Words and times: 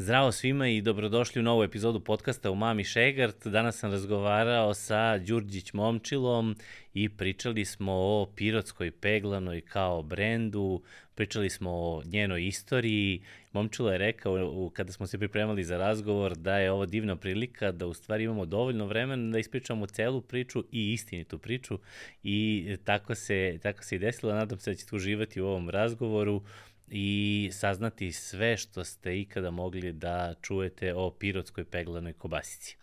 Zdravo 0.00 0.32
svima 0.32 0.68
i 0.68 0.82
dobrodošli 0.82 1.40
u 1.40 1.42
novu 1.42 1.62
epizodu 1.62 2.00
podcasta 2.00 2.50
u 2.50 2.54
Mami 2.54 2.84
Šegart. 2.84 3.46
Danas 3.46 3.78
sam 3.78 3.90
razgovarao 3.90 4.74
sa 4.74 5.18
Đurđić 5.18 5.72
Momčilom 5.72 6.56
i 6.94 7.08
pričali 7.08 7.64
smo 7.64 7.92
o 7.92 8.26
pirotskoj 8.36 8.90
peglanoj 8.90 9.60
kao 9.60 10.02
brendu, 10.02 10.82
pričali 11.14 11.50
smo 11.50 11.70
o 11.70 12.02
njenoj 12.04 12.46
istoriji. 12.46 13.22
Momčilo 13.52 13.92
je 13.92 13.98
rekao 13.98 14.70
kada 14.72 14.92
smo 14.92 15.06
se 15.06 15.18
pripremali 15.18 15.64
za 15.64 15.78
razgovor 15.78 16.36
da 16.36 16.58
je 16.58 16.72
ovo 16.72 16.86
divna 16.86 17.16
prilika 17.16 17.72
da 17.72 17.86
u 17.86 17.94
stvari 17.94 18.24
imamo 18.24 18.46
dovoljno 18.46 18.86
vremena 18.86 19.32
da 19.32 19.38
ispričamo 19.38 19.86
celu 19.86 20.20
priču 20.20 20.64
i 20.72 20.92
istinitu 20.92 21.38
priču 21.38 21.78
i 22.22 22.66
tako 22.84 23.14
se, 23.14 23.58
tako 23.62 23.84
se 23.84 23.96
i 23.96 23.98
desilo. 23.98 24.34
Nadam 24.34 24.58
se 24.58 24.70
da 24.70 24.74
ćete 24.74 24.96
uživati 24.96 25.40
u 25.40 25.46
ovom 25.46 25.70
razgovoru 25.70 26.42
i 26.90 27.48
saznati 27.52 28.12
sve 28.12 28.56
što 28.56 28.84
ste 28.84 29.20
ikada 29.20 29.50
mogli 29.50 29.92
da 29.92 30.34
čujete 30.42 30.94
o 30.94 31.10
pirotskoj 31.10 31.64
peglanoj 31.64 32.12
kobasici. 32.12 32.76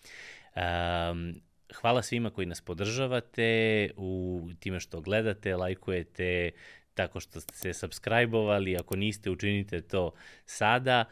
Um, 0.56 1.42
hvala 1.74 2.02
svima 2.02 2.30
koji 2.30 2.48
nas 2.48 2.62
podržavate 2.62 3.90
u 3.98 4.42
time 4.60 4.80
što 4.80 5.02
gledate, 5.02 5.56
lajkujete, 5.56 6.52
tako 6.94 7.20
što 7.20 7.40
ste 7.40 7.54
se 7.54 7.88
subscribe-ovali, 7.88 8.80
ako 8.80 8.96
niste, 8.96 9.30
učinite 9.30 9.82
to 9.82 10.12
sada. 10.46 11.06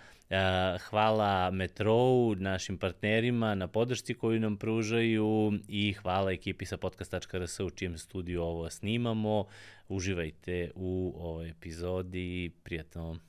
Hvala 0.89 1.51
Metrou, 1.51 2.35
našim 2.35 2.77
partnerima 2.77 3.55
na 3.55 3.67
podršci 3.67 4.13
koju 4.13 4.39
nam 4.39 4.57
pružaju 4.57 5.53
i 5.67 5.93
hvala 5.93 6.31
ekipi 6.31 6.65
sa 6.65 6.77
podcast.rs 6.77 7.59
u 7.59 7.69
čijem 7.69 7.97
studiju 7.97 8.41
ovo 8.41 8.69
snimamo. 8.69 9.45
Uživajte 9.88 10.71
u 10.75 11.13
ovoj 11.17 11.49
epizodi. 11.49 12.51
Prijatno. 12.63 13.19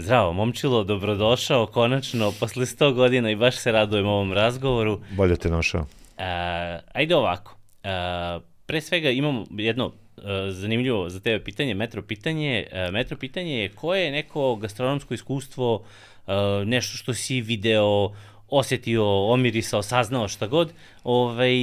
Zdravo, 0.00 0.32
momčilo, 0.32 0.84
dobrodošao, 0.84 1.66
konačno, 1.66 2.32
posle 2.40 2.66
100 2.66 2.92
godina 2.94 3.30
i 3.30 3.36
baš 3.36 3.56
se 3.56 3.72
radujem 3.72 4.06
ovom 4.06 4.32
razgovoru. 4.32 5.00
Bolje 5.10 5.36
te 5.36 5.50
našao. 5.50 5.86
A, 6.18 6.78
ajde 6.92 7.16
ovako, 7.16 7.56
a, 7.84 8.40
pre 8.66 8.80
svega 8.80 9.10
imamo 9.10 9.46
jedno 9.50 9.92
a, 10.16 10.48
zanimljivo 10.50 11.08
za 11.08 11.20
tebe 11.20 11.44
pitanje, 11.44 11.74
metro 11.74 12.02
pitanje. 12.02 12.66
A, 12.72 12.90
metro 12.90 13.16
pitanje 13.16 13.58
je 13.58 13.68
koje 13.68 14.04
je 14.04 14.12
neko 14.12 14.56
gastronomsko 14.56 15.14
iskustvo, 15.14 15.82
a, 16.26 16.62
nešto 16.66 16.96
što 16.96 17.14
si 17.14 17.40
video, 17.40 18.12
osetio, 18.48 19.32
omirisao, 19.32 19.82
saznao 19.82 20.28
šta 20.28 20.46
god, 20.46 20.72
ovaj, 21.04 21.54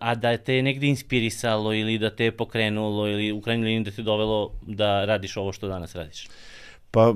a 0.00 0.14
da 0.14 0.36
te 0.36 0.54
je 0.54 0.62
negde 0.62 0.86
inspirisalo 0.86 1.74
ili 1.74 1.98
da 1.98 2.10
te 2.10 2.24
je 2.24 2.36
pokrenulo 2.36 3.08
ili 3.08 3.32
u 3.32 3.40
krajnjoj 3.40 3.66
liniji 3.66 3.84
da 3.84 3.90
te 3.90 4.02
dovelo 4.02 4.52
da 4.66 5.04
radiš 5.04 5.36
ovo 5.36 5.52
što 5.52 5.68
danas 5.68 5.94
radiš? 5.94 6.28
Pa, 6.96 7.14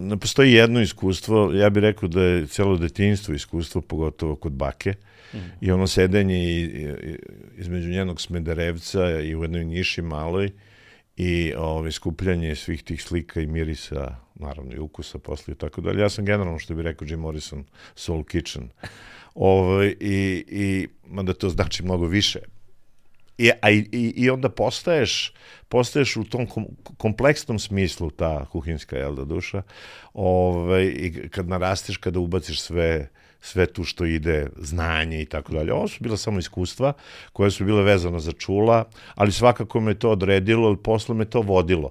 ne 0.00 0.16
postoji 0.16 0.52
jedno 0.52 0.80
iskustvo, 0.80 1.52
ja 1.54 1.70
bih 1.70 1.80
rekao 1.80 2.08
da 2.08 2.22
je 2.22 2.46
celo 2.46 2.76
detinjstvo 2.76 3.34
iskustvo, 3.34 3.80
pogotovo 3.80 4.36
kod 4.36 4.52
bake, 4.52 4.94
mm. 5.34 5.38
i 5.60 5.70
ono 5.70 5.86
sedenje 5.86 6.36
i, 6.36 6.62
i, 6.62 6.88
između 7.56 7.88
njenog 7.88 8.20
smederevca 8.20 9.20
i 9.20 9.34
u 9.34 9.42
jednoj 9.42 9.64
niši 9.64 10.02
maloj, 10.02 10.50
i 11.16 11.52
ovaj, 11.56 11.92
skupljanje 11.92 12.54
svih 12.54 12.82
tih 12.82 13.02
slika 13.02 13.40
i 13.40 13.46
mirisa, 13.46 14.16
naravno 14.34 14.74
i 14.74 14.78
ukusa 14.78 15.18
posle 15.18 15.52
i 15.52 15.56
tako 15.56 15.80
dalje. 15.80 16.00
Ja 16.00 16.08
sam 16.08 16.24
generalno, 16.24 16.58
što 16.58 16.74
bi 16.74 16.82
rekao 16.82 17.08
Jim 17.08 17.20
Morrison, 17.20 17.64
Soul 17.94 18.24
Kitchen. 18.24 18.68
Ovaj, 19.34 19.94
i, 20.00 20.44
i, 20.48 20.88
mada 21.06 21.34
to 21.34 21.48
znači 21.48 21.84
mnogo 21.84 22.06
više, 22.06 22.38
I, 23.38 23.50
a, 23.62 23.70
i, 23.70 24.12
I 24.16 24.30
onda 24.30 24.48
postaješ, 24.48 25.32
postaješ 25.68 26.16
u 26.16 26.24
tom 26.24 26.46
kom, 26.46 26.66
kompleksnom 26.96 27.58
smislu 27.58 28.10
ta 28.10 28.46
kuhinska 28.46 28.96
jel 28.96 29.14
da 29.14 29.24
duša 29.24 29.62
ovaj, 30.14 30.84
i 30.84 31.28
kad 31.28 31.48
narasteš, 31.48 31.96
kada 31.96 32.18
ubaciš 32.18 32.60
sve 32.60 33.08
sve 33.44 33.66
tu 33.66 33.84
što 33.84 34.04
ide, 34.04 34.46
znanje 34.56 35.22
i 35.22 35.26
tako 35.26 35.52
dalje. 35.52 35.72
Ovo 35.72 35.88
su 35.88 35.98
bila 36.00 36.16
samo 36.16 36.38
iskustva 36.38 36.92
koje 37.32 37.50
su 37.50 37.64
bile 37.64 37.82
vezano 37.82 38.18
za 38.18 38.32
čula, 38.32 38.84
ali 39.14 39.32
svakako 39.32 39.80
me 39.80 39.94
to 39.94 40.10
odredilo, 40.10 40.66
ali 40.66 40.76
posle 40.76 41.14
me 41.14 41.24
to 41.24 41.40
vodilo. 41.40 41.90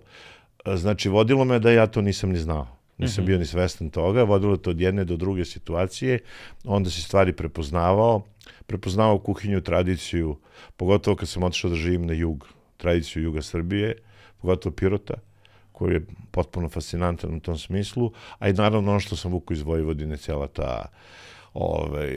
Znači, 0.66 1.10
vodilo 1.10 1.46
me 1.46 1.60
da 1.60 1.72
ja 1.72 1.88
to 1.88 2.02
nisam 2.02 2.30
ni 2.30 2.40
znao. 2.40 2.68
Nisam 2.98 3.24
mm 3.24 3.26
-hmm. 3.26 3.28
bio 3.28 3.38
ni 3.38 3.46
svestan 3.46 3.90
toga, 3.90 4.24
vodilo 4.24 4.58
to 4.58 4.70
od 4.70 4.82
jedne 4.82 5.06
do 5.06 5.18
druge 5.18 5.46
situacije, 5.46 6.20
onda 6.64 6.90
si 6.90 7.02
stvari 7.02 7.34
prepoznavao, 7.34 8.22
prepoznavao 8.66 9.20
kuhinju, 9.20 9.62
tradiciju, 9.62 10.38
pogotovo 10.78 11.16
kad 11.16 11.30
sam 11.30 11.44
otišao 11.44 11.70
da 11.70 11.76
živim 11.76 12.06
na 12.06 12.14
jug, 12.14 12.48
tradiciju 12.78 13.24
juga 13.24 13.42
Srbije, 13.42 13.96
pogotovo 14.42 14.76
Pirota, 14.76 15.14
koji 15.72 15.94
je 15.94 16.06
potpuno 16.32 16.70
fascinantan 16.70 17.36
u 17.36 17.40
tom 17.40 17.58
smislu, 17.58 18.12
a 18.40 18.50
i 18.50 18.54
naravno 18.54 18.92
ono 18.92 19.00
što 19.00 19.16
sam 19.16 19.32
vuku 19.32 19.54
iz 19.54 19.62
Vojvodine, 19.62 20.18
cijela 20.18 20.48
ta 20.48 20.86
ovaj, 21.54 22.12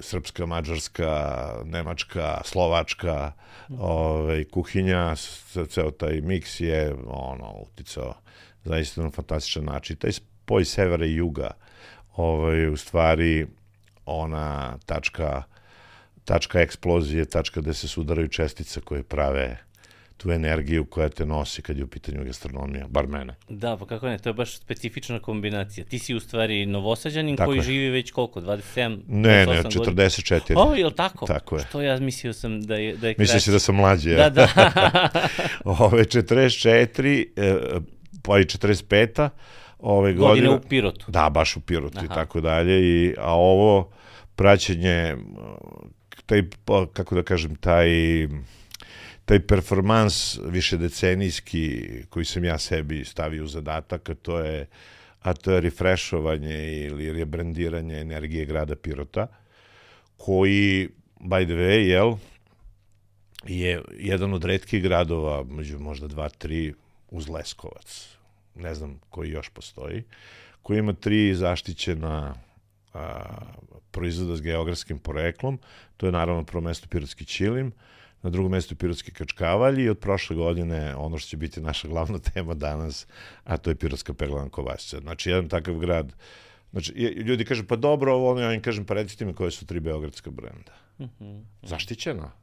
srpska, 0.00 0.46
mađarska, 0.46 1.46
nemačka, 1.64 2.40
slovačka 2.44 3.32
ovaj, 3.78 4.44
kuhinja, 4.44 5.14
ceo 5.68 5.90
taj 5.90 6.20
miks 6.20 6.60
je 6.60 6.94
ono, 7.06 7.52
uticao 7.52 8.14
zaista 8.64 9.02
na 9.02 9.10
fantastičan 9.10 9.64
način. 9.64 9.96
Taj 9.96 10.12
spoj 10.12 10.64
severa 10.64 11.06
i 11.06 11.14
juga 11.14 11.50
ovaj, 12.16 12.68
u 12.68 12.76
stvari 12.76 13.46
ona 14.06 14.78
tačka 14.86 15.42
tačka 16.24 16.60
eksplozije, 16.60 17.24
tačka 17.24 17.60
gde 17.60 17.74
se 17.74 17.88
sudaraju 17.88 18.28
čestice 18.28 18.80
koje 18.80 19.02
prave 19.02 19.58
tu 20.16 20.30
energiju 20.30 20.84
koja 20.84 21.08
te 21.08 21.26
nosi 21.26 21.62
kad 21.62 21.78
je 21.78 21.84
u 21.84 21.86
pitanju 21.86 22.24
gastronomija, 22.24 22.86
bar 22.88 23.06
mene. 23.06 23.34
Da, 23.48 23.76
pa 23.76 23.86
kako 23.86 24.06
ne, 24.06 24.18
to 24.18 24.28
je 24.28 24.32
baš 24.32 24.56
specifična 24.56 25.20
kombinacija. 25.20 25.84
Ti 25.84 25.98
si 25.98 26.14
u 26.14 26.20
stvari 26.20 26.66
novosađanin 26.66 27.36
tako 27.36 27.48
koji 27.48 27.58
je. 27.58 27.62
živi 27.62 27.90
već 27.90 28.10
koliko, 28.10 28.40
27, 28.40 29.00
Ne, 29.08 29.46
ne, 29.46 29.62
44. 29.62 30.52
O, 30.56 30.74
je 30.74 30.86
li 30.86 30.94
tako? 30.94 31.26
Tako 31.26 31.56
je. 31.56 31.64
Što 31.68 31.82
ja 31.82 31.98
mislio 31.98 32.32
sam 32.32 32.62
da 32.62 32.74
je, 32.74 32.96
da 32.96 33.08
je 33.08 33.14
Mislio 33.18 33.40
si 33.40 33.50
da 33.50 33.58
sam 33.58 33.74
mlađi, 33.74 34.14
Da, 34.14 34.30
da. 34.30 34.48
Ove, 35.64 36.04
44, 36.04 37.26
e, 37.36 37.80
pa 38.22 38.38
i 38.38 38.44
45 38.44 39.28
ove 39.78 40.12
godine. 40.14 40.48
Godine 40.48 40.50
u 40.50 40.68
Pirotu. 40.68 41.04
Da, 41.08 41.30
baš 41.30 41.56
u 41.56 41.60
Pirotu 41.60 41.98
Aha. 41.98 42.06
i 42.06 42.08
tako 42.08 42.40
dalje. 42.40 42.80
I, 42.82 43.14
a 43.18 43.34
ovo 43.34 43.90
praćenje, 44.36 45.16
taj, 46.26 46.42
pa, 46.64 46.86
kako 46.92 47.14
da 47.14 47.22
kažem, 47.22 47.56
taj 47.56 47.88
taj 49.24 49.46
performans 49.46 50.38
višedecenijski 50.44 51.88
koji 52.10 52.24
sam 52.24 52.44
ja 52.44 52.58
sebi 52.58 53.04
stavio 53.04 53.44
u 53.44 53.46
zadatak, 53.46 54.10
a 54.10 54.14
to 54.14 54.38
je, 54.40 54.66
a 55.20 55.34
to 55.34 55.52
je 55.52 55.60
refreshovanje 55.60 56.86
ili 56.86 57.12
rebrandiranje 57.12 58.00
energije 58.00 58.44
grada 58.44 58.76
Pirota, 58.76 59.26
koji, 60.16 60.88
by 61.20 61.44
the 61.44 61.54
way, 61.54 61.78
jel, 61.88 62.14
je 63.46 63.82
jedan 63.98 64.34
od 64.34 64.44
redkih 64.44 64.82
gradova, 64.82 65.44
među 65.44 65.78
možda 65.78 66.08
dva, 66.08 66.28
tri, 66.28 66.74
uz 67.12 67.28
Leskovac, 67.28 68.16
ne 68.54 68.74
znam 68.74 69.00
koji 69.10 69.30
još 69.30 69.48
postoji, 69.48 70.02
koji 70.62 70.78
ima 70.78 70.92
tri 70.92 71.34
zaštićena 71.34 72.34
a, 72.94 73.22
proizvoda 73.90 74.36
s 74.36 74.40
geografskim 74.40 74.98
poreklom. 74.98 75.58
To 75.96 76.06
je 76.06 76.12
naravno 76.12 76.44
prvo 76.44 76.60
mesto 76.60 76.88
Pirotski 76.90 77.24
Čilim, 77.24 77.72
na 78.22 78.30
drugom 78.30 78.52
mestu 78.52 78.76
Pirotski 78.76 79.12
Kačkavalj 79.12 79.82
i 79.82 79.88
od 79.88 79.98
prošle 79.98 80.36
godine 80.36 80.96
ono 80.96 81.18
što 81.18 81.28
će 81.28 81.36
biti 81.36 81.60
naša 81.60 81.88
glavna 81.88 82.18
tema 82.34 82.54
danas, 82.54 83.06
a 83.44 83.56
to 83.56 83.70
je 83.70 83.76
Pirotska 83.76 84.14
peglana 84.14 84.48
Kovačica. 84.48 84.98
Znači, 85.00 85.30
jedan 85.30 85.48
takav 85.48 85.78
grad, 85.78 86.12
znači, 86.70 86.92
ljudi 86.92 87.44
kažu, 87.44 87.64
pa 87.64 87.76
dobro, 87.76 88.14
ovo, 88.14 88.30
ono, 88.30 88.40
ja 88.40 88.54
im 88.54 88.62
kažem, 88.62 88.84
pa 88.84 88.94
recite 88.94 89.24
mi 89.24 89.34
koje 89.34 89.50
su 89.50 89.66
tri 89.66 89.80
beogradska 89.80 90.30
brenda. 90.30 90.72
Mm 90.98 91.04
-hmm. 91.20 91.42
Zaštićena. 91.62 92.41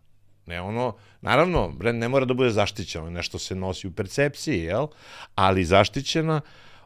Ne 0.50 0.62
ono, 0.62 0.96
naravno, 1.22 1.72
brend 1.72 2.00
ne 2.00 2.08
mora 2.10 2.26
da 2.26 2.34
bude 2.34 2.50
zaštićeno, 2.50 3.10
nešto 3.10 3.40
se 3.40 3.56
nosi 3.56 3.88
u 3.88 3.92
percepciji, 3.92 4.64
jel? 4.64 4.88
Ali 5.36 5.66
zaštićena, 5.66 6.42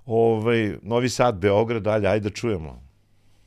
ovaj, 0.05 0.75
Novi 0.81 1.09
Sad, 1.09 1.39
Beograd, 1.39 1.83
dalje, 1.83 2.07
ajde 2.07 2.29
da 2.29 2.35
čujemo. 2.35 2.81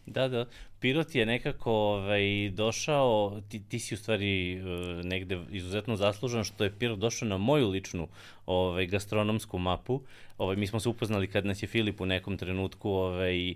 Da, 0.07 0.29
da. 0.29 0.47
Pirot 0.81 1.15
je 1.15 1.27
nekako 1.27 1.73
ovaj, 1.73 2.51
došao, 2.51 3.41
ti, 3.49 3.63
ti 3.69 3.79
si 3.79 3.95
u 3.95 3.99
stvari 3.99 4.53
e, 4.53 4.63
negde 5.05 5.41
izuzetno 5.51 5.97
zaslužan 5.97 6.45
što 6.45 6.65
je 6.65 6.73
Pirot 6.79 6.99
došao 6.99 7.29
na 7.29 7.37
moju 7.39 7.69
ličnu 7.69 8.09
ovaj, 8.47 8.87
gastronomsku 8.87 9.59
mapu. 9.59 10.01
Ovaj, 10.39 10.57
mi 10.57 10.67
smo 10.67 10.81
se 10.81 10.89
upoznali 10.89 11.27
kad 11.27 11.47
nas 11.47 11.63
je 11.63 11.69
Filip 11.69 12.01
u 12.01 12.07
nekom 12.07 12.39
trenutku 12.39 12.91
ovaj, 12.91 13.51
E, 13.51 13.55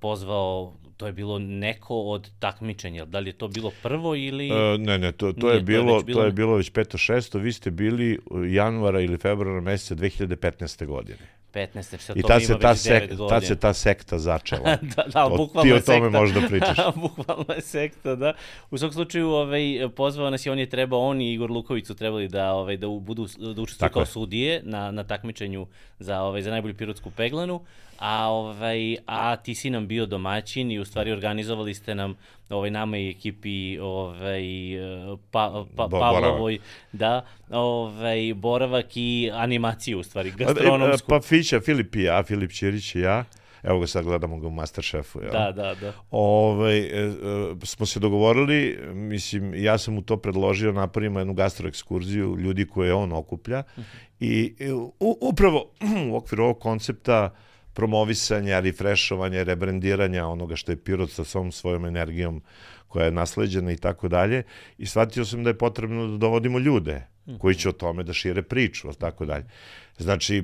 pozvao, 0.00 0.74
to 0.96 1.06
je 1.06 1.12
bilo 1.12 1.38
neko 1.38 1.96
od 1.96 2.30
takmičenja, 2.38 3.04
da 3.04 3.18
li 3.18 3.28
je 3.28 3.32
to 3.32 3.48
bilo 3.48 3.72
prvo 3.82 4.14
ili... 4.14 4.50
Uh, 4.50 4.80
ne, 4.80 4.98
ne, 4.98 5.12
to, 5.12 5.32
to, 5.32 5.46
Nije, 5.46 5.56
je 5.56 5.60
bilo, 5.60 5.92
to, 5.92 5.98
je 5.98 6.04
bilo... 6.04 6.20
to 6.20 6.26
je 6.26 6.32
bilo 6.32 6.56
već 6.56 6.70
peto, 6.70 6.98
šesto, 6.98 7.38
vi 7.38 7.52
ste 7.52 7.70
bili 7.70 8.18
januara 8.48 9.00
ili 9.00 9.18
februara 9.18 9.60
meseca 9.60 9.94
2015. 9.94 10.86
godine. 10.86 11.18
15. 11.54 12.02
Što 12.02 12.12
I 12.16 12.22
tad 12.22 12.42
se, 12.42 12.58
ta 12.58 12.74
sek, 12.74 13.10
tad 13.28 13.44
se 13.44 13.56
ta 13.56 13.72
sekta 13.72 14.18
začela. 14.18 14.76
da, 14.96 15.04
da, 15.12 15.26
o, 15.26 15.36
bukvalno 15.36 15.70
Ti 15.70 15.72
o 15.72 15.80
tome 15.80 16.06
sekta. 16.06 16.18
možda 16.20 16.40
pričaš. 16.48 16.78
bukvalno 17.06 17.54
je 17.54 17.60
sekta, 17.60 18.14
da. 18.14 18.32
U 18.70 18.78
svakom 18.78 18.92
slučaju, 18.92 19.28
ovaj, 19.28 19.88
pozvao 19.96 20.30
nas 20.30 20.46
i 20.46 20.50
on 20.50 20.58
je 20.58 20.68
trebao, 20.68 21.00
on 21.00 21.20
i 21.20 21.32
Igor 21.32 21.50
Luković 21.50 21.86
su 21.86 21.94
trebali 21.94 22.28
da, 22.28 22.52
ovaj, 22.52 22.76
da 22.76 22.88
budu, 22.88 23.26
da 23.54 23.62
učestvuju 23.62 23.90
kao 23.90 24.02
je. 24.02 24.06
sudije 24.06 24.60
na, 24.64 24.90
na 24.90 25.04
takmičenju 25.04 25.66
za, 25.98 26.20
ovaj, 26.20 26.42
za 26.42 26.50
najbolju 26.50 26.74
pirotsku 26.74 27.10
peglanu 27.10 27.60
a, 27.98 28.28
ovaj, 28.28 28.96
a 29.06 29.36
ti 29.36 29.54
si 29.54 29.70
nam 29.70 29.86
bio 29.86 30.06
domaćin 30.06 30.70
i 30.70 30.78
u 30.78 30.84
stvari 30.84 31.12
organizovali 31.12 31.74
ste 31.74 31.94
nam 31.94 32.14
ovaj, 32.48 32.70
nama 32.70 32.98
i 32.98 33.10
ekipi 33.10 33.78
ovaj, 33.78 34.42
pa, 35.30 35.64
pa, 35.76 35.86
Bo, 35.86 35.98
Pavlovoj 35.98 36.58
da, 36.92 37.26
ovaj, 37.50 38.34
boravak 38.34 38.86
i 38.96 39.30
animaciju 39.32 39.98
u 39.98 40.02
stvari, 40.02 40.32
gastronomsku. 40.36 41.08
Pa, 41.08 41.20
Fića, 41.20 41.60
Filip 41.60 41.96
i 41.96 42.02
ja, 42.02 42.22
Filip 42.22 42.52
Ćirić 42.52 42.94
i 42.94 43.00
ja, 43.00 43.24
Evo 43.64 43.80
ga 43.80 43.86
sad 43.86 44.04
gledamo 44.04 44.38
ga 44.38 44.46
u 44.46 44.50
Masterchefu. 44.50 45.20
Ja. 45.22 45.30
Da, 45.30 45.52
da, 45.52 45.74
da. 45.74 45.92
Ove, 46.10 46.78
e, 46.78 47.12
e, 47.62 47.66
smo 47.66 47.86
se 47.86 48.00
dogovorili, 48.00 48.78
mislim, 48.94 49.54
ja 49.54 49.78
sam 49.78 49.94
mu 49.94 50.02
to 50.02 50.16
predložio, 50.16 50.72
napravimo 50.72 51.18
jednu 51.18 51.34
gastroekskurziju 51.34 52.36
ljudi 52.38 52.66
koje 52.66 52.94
on 52.94 53.12
okuplja 53.12 53.62
mhm. 53.78 53.80
-huh. 53.80 54.14
i 54.20 54.72
u, 55.00 55.18
upravo 55.20 55.70
u 56.10 56.16
okviru 56.16 56.44
ovog 56.44 56.58
koncepta 56.58 57.30
promovisanja, 57.74 58.60
refrešovanja, 58.60 59.42
rebrandiranja 59.42 60.26
onoga 60.26 60.56
što 60.56 60.72
je 60.72 60.76
Pirot 60.84 61.10
sa 61.10 61.24
svom 61.24 61.52
svojom 61.52 61.84
energijom 61.84 62.42
koja 62.88 63.04
je 63.04 63.12
nasleđena 63.12 63.72
i 63.72 63.76
tako 63.76 64.08
dalje. 64.08 64.42
I 64.78 64.86
shvatio 64.86 65.24
sam 65.24 65.44
da 65.44 65.50
je 65.50 65.58
potrebno 65.58 66.06
da 66.06 66.16
dovodimo 66.18 66.58
ljude 66.58 67.06
koji 67.38 67.54
će 67.54 67.68
o 67.68 67.72
tome 67.72 68.02
da 68.02 68.12
šire 68.12 68.42
priču, 68.42 68.92
tako 68.92 69.26
dalje. 69.26 69.44
Znači, 69.98 70.42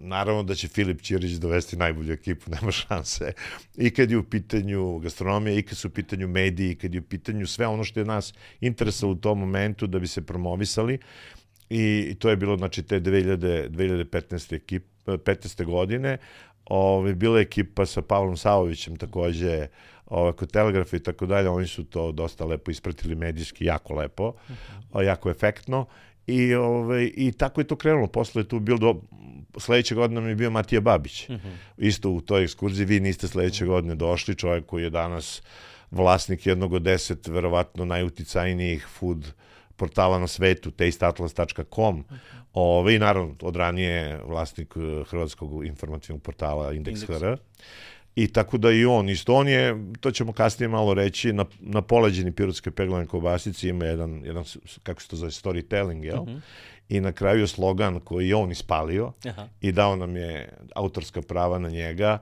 naravno 0.00 0.42
da 0.42 0.54
će 0.54 0.68
Filip 0.68 1.02
Ćirić 1.02 1.32
dovesti 1.32 1.76
najbolju 1.76 2.12
ekipu, 2.12 2.50
nema 2.60 2.72
šanse. 2.72 3.32
I 3.76 3.90
kad 3.90 4.10
je 4.10 4.18
u 4.18 4.24
pitanju 4.24 4.98
gastronomija, 4.98 5.58
i 5.58 5.62
kad 5.62 5.78
su 5.78 5.88
u 5.88 5.90
pitanju 5.90 6.28
mediji, 6.28 6.70
i 6.70 6.74
kad 6.74 6.94
je 6.94 7.00
u 7.00 7.04
pitanju 7.04 7.46
sve 7.46 7.66
ono 7.66 7.84
što 7.84 8.00
je 8.00 8.06
nas 8.06 8.34
interesalo 8.60 9.12
u 9.12 9.16
tom 9.16 9.38
momentu 9.38 9.86
da 9.86 9.98
bi 9.98 10.06
se 10.06 10.26
promovisali. 10.26 10.98
I 11.70 12.16
to 12.18 12.30
je 12.30 12.36
bilo, 12.36 12.56
znači, 12.56 12.82
te 12.82 13.00
2000, 13.00 13.68
2015. 13.68 14.54
ekip, 14.54 14.84
15. 15.16 15.64
godine. 15.64 16.18
Ove, 16.64 17.14
bila 17.14 17.38
je 17.38 17.42
ekipa 17.42 17.86
sa 17.86 18.02
Pavlom 18.02 18.36
Savovićem 18.36 18.96
takođe 18.96 19.66
ove, 20.06 20.32
kod 20.32 20.52
Telegrafa 20.52 20.96
i 20.96 21.00
tako 21.00 21.26
dalje. 21.26 21.48
Oni 21.48 21.66
su 21.66 21.84
to 21.84 22.12
dosta 22.12 22.44
lepo 22.44 22.70
ispratili 22.70 23.14
medijski, 23.14 23.64
jako 23.64 23.94
lepo, 23.94 24.28
uh 24.28 24.34
-huh. 24.92 25.00
jako 25.02 25.30
efektno. 25.30 25.86
I, 26.26 26.54
ove, 26.54 27.06
I 27.06 27.32
tako 27.32 27.60
je 27.60 27.66
to 27.66 27.76
krenulo. 27.76 28.06
Posle 28.06 28.42
je 28.42 28.48
tu 28.48 28.60
bilo 28.60 28.78
do, 28.78 29.00
sledeće 29.58 29.94
godine 29.94 30.20
nam 30.20 30.28
je 30.28 30.36
bio 30.36 30.50
Matija 30.50 30.80
Babić. 30.80 31.28
Uh 31.28 31.36
-huh. 31.36 31.52
Isto 31.76 32.10
u 32.10 32.20
toj 32.20 32.44
ekskurziji. 32.44 32.86
Vi 32.86 33.00
niste 33.00 33.28
sledeće 33.28 33.66
godine 33.66 33.94
došli. 33.94 34.34
Čovjek 34.34 34.66
koji 34.66 34.82
je 34.82 34.90
danas 34.90 35.42
vlasnik 35.90 36.46
jednog 36.46 36.72
od 36.72 36.82
deset 36.82 37.26
verovatno 37.26 37.84
najuticajnijih 37.84 38.86
food 38.98 39.18
uh, 39.18 39.47
portala 39.78 40.18
na 40.18 40.26
svetu, 40.26 40.70
tasteatlas.com, 40.70 42.04
ove, 42.52 42.94
i 42.94 42.98
naravno 42.98 43.34
od 43.42 43.56
ranije 43.56 44.20
vlasnik 44.24 44.74
eh, 44.76 45.04
hrvatskog 45.10 45.66
informativnog 45.66 46.22
portala 46.22 46.72
Index.hr. 46.72 47.36
I 48.16 48.26
tako 48.32 48.58
da 48.58 48.70
i 48.70 48.84
on, 48.84 49.08
isto 49.08 49.34
on 49.34 49.48
je, 49.48 49.76
to 50.00 50.10
ćemo 50.10 50.32
kasnije 50.32 50.68
malo 50.68 50.94
reći, 50.94 51.32
na, 51.32 51.44
na 51.60 51.82
poleđeni 51.82 52.32
pirotske 52.32 52.70
peglane 52.70 53.06
kobasici 53.06 53.68
ima 53.68 53.84
jedan, 53.84 54.24
jedan, 54.24 54.44
kako 54.82 55.02
se 55.02 55.08
to 55.08 55.16
zove, 55.16 55.30
storytelling, 55.30 56.04
jel? 56.04 56.20
Uh 56.20 56.28
mhm. 56.28 56.36
-huh. 56.36 56.40
I 56.88 57.00
na 57.00 57.12
kraju 57.12 57.40
je 57.40 57.46
slogan 57.46 58.00
koji 58.00 58.28
je 58.28 58.36
on 58.36 58.50
ispalio 58.50 59.12
Aha. 59.28 59.48
i 59.60 59.72
dao 59.72 59.96
nam 59.96 60.16
je 60.16 60.52
autorska 60.74 61.22
prava 61.22 61.58
na 61.58 61.68
njega, 61.68 62.18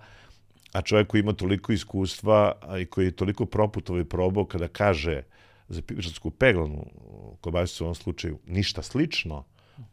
a 0.73 0.82
čovjek 0.82 1.09
koji 1.09 1.20
ima 1.20 1.32
toliko 1.32 1.73
iskustva 1.73 2.52
i 2.81 2.85
koji 2.87 3.05
je 3.05 3.17
toliko 3.17 3.47
proputovo 3.47 3.99
i 3.99 4.05
probao 4.05 4.44
kada 4.44 4.69
kaže 4.69 5.23
za 5.68 5.82
pišatsku 5.82 6.30
peglanu 6.30 6.86
kobasicu 7.40 7.84
u 7.84 7.86
ovom 7.86 7.94
slučaju 7.94 8.38
ništa 8.46 8.82
slično, 8.82 9.44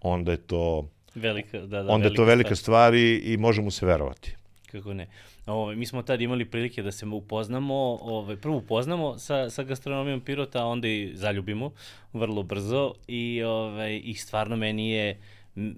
onda 0.01 0.31
je 0.31 0.37
to 0.37 0.89
velika, 1.15 1.59
da, 1.59 1.83
da, 1.83 1.91
onda 1.91 2.07
je 2.07 2.13
to 2.13 2.23
velika 2.23 2.55
stvar 2.55 2.93
i, 2.93 3.21
i 3.23 3.37
može 3.37 3.61
mu 3.61 3.71
se 3.71 3.85
verovati. 3.85 4.35
Kako 4.71 4.93
ne. 4.93 5.07
Ove, 5.45 5.57
ovaj, 5.57 5.75
mi 5.75 5.85
smo 5.85 6.01
tad 6.01 6.21
imali 6.21 6.45
prilike 6.45 6.83
da 6.83 6.91
se 6.91 7.05
upoznamo, 7.05 7.75
ove, 7.75 8.13
ovaj, 8.13 8.35
prvo 8.35 8.57
upoznamo 8.57 9.17
sa, 9.19 9.49
sa 9.49 9.63
gastronomijom 9.63 10.21
Pirota, 10.21 10.63
a 10.63 10.65
onda 10.65 10.87
i 10.87 11.11
zaljubimo 11.15 11.71
vrlo 12.13 12.43
brzo 12.43 12.93
i, 13.07 13.43
ove, 13.43 13.53
ovaj, 13.53 14.01
i 14.03 14.13
stvarno 14.13 14.55
meni 14.55 14.89
je 14.91 15.17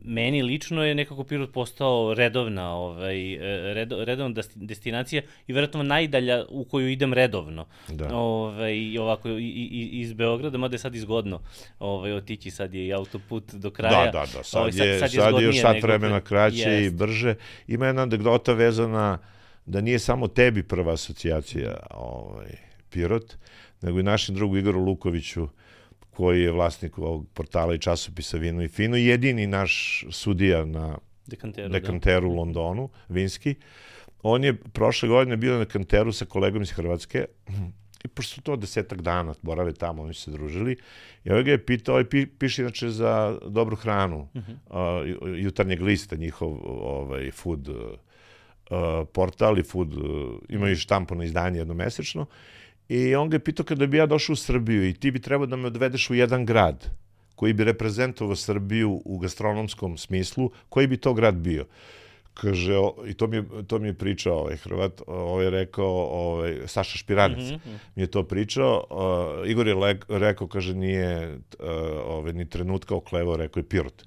meni 0.04 0.44
lično 0.44 0.83
je 0.83 0.95
nekako 0.95 1.24
Pirot 1.24 1.51
postao 1.54 2.13
redovna, 2.13 2.75
ovaj, 2.75 3.33
e, 3.33 3.74
redo, 3.74 4.06
redovna 4.06 4.42
destinacija 4.56 5.22
i 5.48 5.54
verovatno 5.54 5.83
najdalja 5.83 6.45
u 6.50 6.63
koju 6.63 6.89
idem 6.89 7.13
redovno. 7.13 7.66
Da. 7.88 8.16
Ovaj, 8.16 8.98
ovako, 8.98 9.30
i, 9.30 9.69
i, 9.72 9.89
iz 10.01 10.13
Beograda, 10.13 10.57
mada 10.57 10.75
je 10.75 10.80
sad 10.80 10.95
izgodno 10.95 11.42
ovaj, 11.80 12.13
otići, 12.13 12.51
sad 12.51 12.74
je 12.74 12.88
i 12.88 12.94
autoput 12.94 13.54
do 13.54 13.72
kraja. 13.72 14.06
Da, 14.06 14.12
da, 14.12 14.25
da, 14.38 14.44
sad, 14.44 14.62
ovaj, 14.62 14.72
sad, 14.72 14.88
je, 14.88 15.00
sad, 15.00 15.13
je, 15.13 15.19
sad 15.19 15.39
je 15.39 15.45
još 15.45 15.62
sat 15.62 15.83
vremena 15.83 16.21
kraće 16.21 16.69
jest. 16.69 16.94
i 16.94 16.98
brže. 16.98 17.36
Ima 17.68 17.86
jedna 17.86 18.01
anegdota 18.01 18.54
vezana 18.54 19.18
da 19.66 19.81
nije 19.81 20.00
samo 20.00 20.28
tebi 20.28 20.63
prva 20.63 20.94
asocijacija 20.94 21.78
ovaj, 21.92 22.51
Pirot, 22.89 23.38
nego 23.81 24.00
i 24.00 24.04
našem 24.04 24.36
drugu 24.36 24.57
Igoru 24.57 24.80
Lukoviću, 24.80 25.48
koji 26.16 26.44
je 26.44 26.52
vlasnik 26.52 26.98
ovog 26.98 27.28
portala 27.34 27.76
i 27.76 27.80
časopisa 27.80 28.38
Vino 28.38 28.64
i 28.64 28.68
Fino, 28.68 28.98
jedini 28.98 29.48
naš 29.48 30.06
sudija 30.12 30.66
na 30.66 30.98
Dekanteru, 31.28 31.70
Dekanteru 31.70 32.28
da. 32.28 32.34
u 32.34 32.36
Londonu, 32.36 32.90
vinski. 33.10 33.56
On 34.24 34.44
je 34.44 34.54
prošle 34.74 35.10
godine 35.10 35.38
bio 35.38 35.54
na 35.54 35.60
Dekanteru 35.60 36.12
sa 36.12 36.26
kolegom 36.26 36.62
iz 36.62 36.72
Hrvatske 36.72 37.26
i 38.06 38.08
pošto 38.08 38.36
su 38.36 38.42
to 38.42 38.56
desetak 38.56 39.02
dana, 39.02 39.34
borave 39.42 39.74
tamo, 39.74 40.04
oni 40.04 40.14
su 40.14 40.22
se 40.22 40.32
družili, 40.32 40.78
i 41.24 41.32
ovaj 41.32 41.44
ga 41.44 41.52
je 41.52 41.66
pitao, 41.66 41.94
ovaj 41.96 42.10
pi, 42.10 42.26
piše 42.26 42.62
inače 42.62 42.90
za 42.90 43.40
dobru 43.48 43.76
hranu, 43.76 44.28
uh 44.34 44.42
-huh. 44.42 45.22
uh, 45.22 45.40
jutarnjeg 45.40 45.82
lista, 45.82 46.16
njihov 46.16 46.57
ovaj, 46.64 47.31
food 47.31 47.68
uh, 47.68 47.78
portal 49.14 49.60
i 49.60 49.64
food, 49.64 49.94
uh, 49.94 50.04
imaju 50.50 50.76
štampano 50.76 51.24
izdanje 51.24 51.60
jednomesečno, 51.60 52.26
I 52.89 53.15
on 53.15 53.30
ga 53.30 53.35
je 53.35 53.44
pitao 53.44 53.65
kada 53.65 53.87
bi 53.87 53.97
ja 53.97 54.06
došao 54.06 54.33
u 54.33 54.35
Srbiju 54.35 54.87
i 54.87 54.94
ti 54.94 55.11
bi 55.11 55.21
trebao 55.21 55.47
da 55.47 55.56
me 55.56 55.68
odvedeš 55.68 56.09
u 56.09 56.13
jedan 56.13 56.45
grad 56.45 56.89
koji 57.35 57.54
bi 57.54 57.63
reprezentovao 57.63 58.35
Srbiju 58.35 59.01
u 59.06 59.18
gastronomskom 59.18 59.97
smislu, 59.97 60.51
koji 60.69 60.87
bi 60.87 60.97
to 60.97 61.13
grad 61.13 61.35
bio? 61.35 61.65
Kaže, 62.33 62.77
o, 62.77 62.95
i 63.07 63.13
to 63.13 63.27
mi, 63.27 63.37
je, 63.37 63.44
to 63.68 63.80
mi 63.80 63.87
je 63.87 63.94
pričao 63.94 64.39
ovaj 64.39 64.57
Hrvat, 64.57 65.01
ovaj 65.07 65.45
je 65.45 65.49
rekao, 65.49 65.95
ovaj, 65.95 66.57
Saša 66.68 66.97
Špiranec 66.97 67.51
mm 67.51 67.56
-hmm. 67.56 67.77
mi 67.95 68.04
je 68.04 68.07
to 68.07 68.23
pričao, 68.23 68.83
uh, 68.89 69.49
Igor 69.49 69.68
je 69.68 69.75
le, 69.75 69.99
rekao, 70.09 70.47
kaže, 70.47 70.73
nije 70.73 71.35
uh, 71.35 71.39
ovaj, 72.06 72.33
ni 72.33 72.49
trenutka 72.49 72.95
oklevao, 72.95 73.37
rekao 73.37 73.59
je 73.59 73.69
Pirot. 73.69 74.04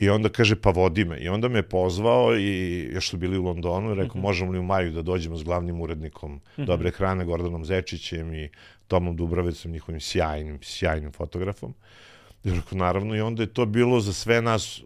I 0.00 0.08
onda 0.10 0.28
kaže, 0.28 0.56
pa 0.56 0.70
vodi 0.70 1.04
me. 1.04 1.18
I 1.18 1.28
onda 1.28 1.48
me 1.48 1.62
pozvao 1.62 2.36
i 2.38 2.80
još 2.92 3.10
su 3.10 3.16
bili 3.16 3.38
u 3.38 3.44
Londonu 3.44 3.92
i 3.92 3.94
rekao, 3.94 4.16
mm 4.16 4.18
-hmm. 4.18 4.22
možemo 4.22 4.52
li 4.52 4.58
u 4.58 4.62
maju 4.62 4.92
da 4.92 5.02
dođemo 5.02 5.36
s 5.36 5.42
glavnim 5.42 5.80
urednikom 5.80 6.32
mm 6.32 6.40
-hmm. 6.56 6.66
Dobre 6.66 6.90
hrane, 6.90 7.24
Gordanom 7.24 7.64
Zečićem 7.64 8.34
i 8.34 8.48
Tomom 8.88 9.16
Dubravecom, 9.16 9.72
njihovim 9.72 10.00
sjajnim, 10.00 10.58
sjajnim 10.62 11.12
fotografom. 11.12 11.74
I 12.44 12.50
rekao, 12.50 12.78
naravno, 12.78 13.16
i 13.16 13.20
onda 13.20 13.42
je 13.42 13.52
to 13.52 13.66
bilo 13.66 14.00
za 14.00 14.12
sve 14.12 14.42
nas 14.42 14.82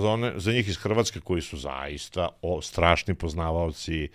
za, 0.00 0.08
one, 0.08 0.32
za 0.36 0.52
njih 0.52 0.68
iz 0.68 0.76
Hrvatske 0.76 1.20
koji 1.20 1.42
su 1.42 1.56
zaista 1.56 2.28
o, 2.42 2.62
strašni 2.62 3.14
poznavaoci 3.14 4.08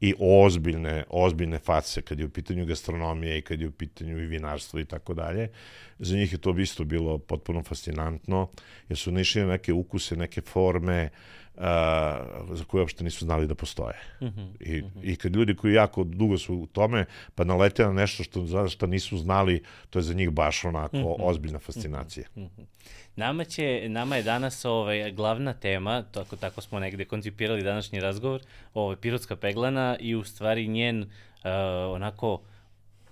i 0.00 0.14
ozbiljne, 0.18 1.04
ozbiljne 1.08 1.58
face 1.58 2.02
kad 2.02 2.18
je 2.18 2.26
u 2.26 2.30
pitanju 2.30 2.66
gastronomije 2.66 3.38
i 3.38 3.42
kad 3.42 3.60
je 3.60 3.68
u 3.68 3.72
pitanju 3.72 4.18
i 4.18 4.26
vinarstvo 4.26 4.80
i 4.80 4.84
tako 4.84 5.14
dalje. 5.14 5.48
Za 5.98 6.16
njih 6.16 6.32
je 6.32 6.38
to 6.38 6.58
isto 6.58 6.84
bilo 6.84 7.18
potpuno 7.18 7.62
fascinantno, 7.62 8.48
jer 8.88 8.98
su 8.98 9.12
nišli 9.12 9.44
neke 9.44 9.72
ukuse, 9.72 10.16
neke 10.16 10.40
forme, 10.40 11.04
uh, 11.12 11.41
za 12.50 12.64
koje 12.66 12.80
uopšte 12.80 13.04
nisu 13.04 13.24
znali 13.24 13.46
da 13.46 13.54
postoje. 13.54 13.94
Mhm, 14.22 14.40
-huh, 14.40 14.56
I, 14.60 14.82
mhm. 14.82 14.98
-huh. 14.98 15.12
I 15.12 15.16
kad 15.16 15.36
ljudi 15.36 15.54
koji 15.54 15.74
jako 15.74 16.04
dugo 16.04 16.38
su 16.38 16.54
u 16.54 16.66
tome, 16.66 17.04
pa 17.34 17.44
nalete 17.44 17.84
na 17.84 17.92
nešto 17.92 18.22
što, 18.22 18.46
za 18.46 18.68
što 18.68 18.86
nisu 18.86 19.18
znali, 19.18 19.62
to 19.90 19.98
je 19.98 20.02
za 20.02 20.14
njih 20.14 20.30
baš 20.30 20.64
onako 20.64 20.96
mhm. 20.96 21.06
-huh. 21.06 21.16
ozbiljna 21.18 21.58
fascinacija. 21.58 22.26
Uh 22.34 22.42
-huh. 22.42 22.64
Nama, 23.16 23.44
će, 23.44 23.88
nama 23.88 24.16
je 24.16 24.22
danas 24.22 24.64
ovaj, 24.64 25.12
glavna 25.12 25.52
tema, 25.52 26.02
tako, 26.02 26.36
tako 26.36 26.60
smo 26.60 26.80
negde 26.80 27.04
koncipirali 27.04 27.62
današnji 27.62 28.00
razgovor, 28.00 28.40
ovaj, 28.74 28.96
pirotska 28.96 29.36
peglana 29.36 29.96
i 30.00 30.14
u 30.14 30.24
stvari 30.24 30.68
njen 30.68 31.02
uh, 31.02 31.08
onako 31.94 32.40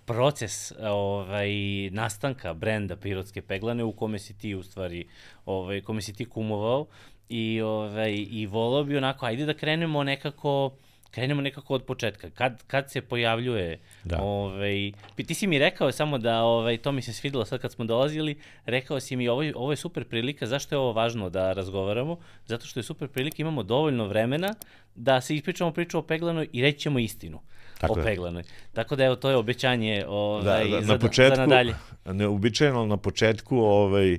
proces 0.05 0.73
ovaj, 0.81 1.51
nastanka 1.91 2.55
brenda 2.55 2.97
pirotske 2.97 3.43
peglane 3.43 3.85
u 3.85 3.93
kome 3.93 4.19
si 4.19 4.39
ti 4.39 4.55
u 4.55 4.63
stvari, 4.63 5.09
ovaj, 5.47 5.81
kome 5.81 6.03
si 6.03 6.13
ti 6.13 6.25
kumovao 6.25 6.87
i, 7.31 7.61
ovaj, 7.61 8.27
i 8.31 8.47
volao 8.47 8.85
bi 8.85 8.97
onako, 8.97 9.27
ajde 9.27 9.47
da 9.47 9.55
krenemo 9.55 10.05
nekako 10.05 10.71
krenemo 11.11 11.41
nekako 11.41 11.75
od 11.75 11.85
početka. 11.85 12.31
Kad, 12.31 12.63
kad 12.67 12.91
se 12.91 13.01
pojavljuje, 13.01 13.79
da. 14.05 14.23
ovaj, 14.23 14.93
ti 15.27 15.35
si 15.35 15.47
mi 15.47 15.59
rekao 15.59 15.93
samo 15.93 16.19
da, 16.19 16.43
ovaj, 16.43 16.77
to 16.77 16.93
mi 16.93 17.03
se 17.03 17.13
svidelo 17.13 17.45
sad 17.45 17.61
kad 17.61 17.73
smo 17.73 17.85
dolazili, 17.85 18.39
rekao 18.67 19.01
si 19.01 19.17
mi 19.17 19.29
ovo, 19.29 19.43
ovo 19.55 19.73
je 19.73 19.77
super 19.77 20.05
prilika, 20.05 20.47
zašto 20.47 20.75
je 20.75 20.79
ovo 20.79 20.93
važno 20.93 21.31
da 21.31 21.53
razgovaramo? 21.53 22.19
Zato 22.47 22.67
što 22.67 22.81
je 22.81 22.85
super 22.85 23.09
prilika, 23.09 23.37
imamo 23.39 23.63
dovoljno 23.63 24.07
vremena 24.07 24.55
da 24.95 25.21
se 25.21 25.35
ispričamo 25.35 25.73
priču 25.73 25.99
o 25.99 26.03
Peglanoj 26.03 26.49
i 26.53 26.63
reći 26.63 26.79
ćemo 26.79 26.99
istinu. 26.99 27.41
Tako 27.79 28.01
o 28.01 28.03
Peglanoj. 28.03 28.43
Tako 28.73 28.97
da 28.97 29.05
evo, 29.05 29.17
to 29.17 29.31
je 29.31 29.37
obećanje 29.37 30.05
ovaj, 30.09 30.65
da, 30.65 30.77
da, 30.77 30.83
za, 30.83 30.93
na 30.93 30.99
početku, 30.99 31.37
za 31.37 31.47
nadalje. 31.47 31.75
Neobičajeno 32.05 32.87
na 32.87 32.97
početku 32.97 33.59
ovaj, 33.59 34.19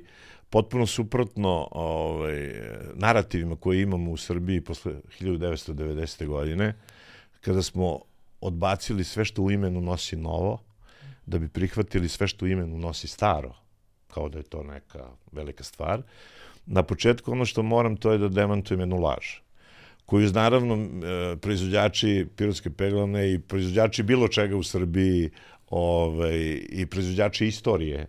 potpuno 0.52 0.86
suprotno 0.86 1.68
ovaj, 1.72 2.54
narativima 2.94 3.56
koje 3.56 3.82
imamo 3.82 4.12
u 4.12 4.18
Srbiji 4.18 4.62
posle 4.62 4.94
1990. 5.20 6.26
godine, 6.28 6.74
kada 7.42 7.62
smo 7.62 8.00
odbacili 8.42 9.04
sve 9.04 9.26
što 9.26 9.42
u 9.42 9.52
imenu 9.52 9.82
nosi 9.82 10.16
novo, 10.16 10.60
da 11.26 11.40
bi 11.40 11.48
prihvatili 11.48 12.10
sve 12.10 12.28
što 12.28 12.46
u 12.46 12.48
imenu 12.48 12.78
nosi 12.78 13.08
staro, 13.08 13.56
kao 14.08 14.30
da 14.30 14.38
je 14.38 14.44
to 14.44 14.64
neka 14.64 15.08
velika 15.32 15.64
stvar. 15.64 16.02
Na 16.66 16.84
početku 16.84 17.32
ono 17.32 17.46
što 17.46 17.64
moram 17.64 17.98
to 17.98 18.12
je 18.12 18.18
da 18.18 18.30
demantujem 18.30 18.80
jednu 18.80 18.98
laž 18.98 19.26
koju 20.06 20.32
naravno 20.32 20.76
e, 20.76 21.36
proizvođači 21.36 22.28
pirotske 22.36 22.70
peglane 22.70 23.34
i 23.34 23.40
proizvođači 23.40 24.04
bilo 24.04 24.28
čega 24.28 24.58
u 24.58 24.64
Srbiji 24.64 25.30
ovaj, 25.70 26.60
i 26.70 26.86
proizvođači 26.86 27.48
istorije 27.48 28.08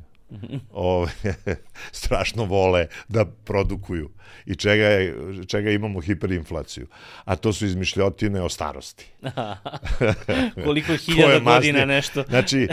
ove, 0.70 1.12
strašno 2.02 2.44
vole 2.44 2.86
da 3.08 3.24
produkuju 3.24 4.10
i 4.46 4.54
čega, 4.54 4.84
je, 4.84 5.14
čega 5.46 5.70
imamo 5.70 6.00
hiperinflaciju. 6.00 6.86
A 7.24 7.36
to 7.36 7.52
su 7.52 7.66
izmišljotine 7.66 8.42
o 8.42 8.48
starosti. 8.48 9.06
Koliko 10.64 10.96
hiljada 11.04 11.38
godina 11.38 11.84
nešto. 11.84 12.24
Znači, 12.28 12.68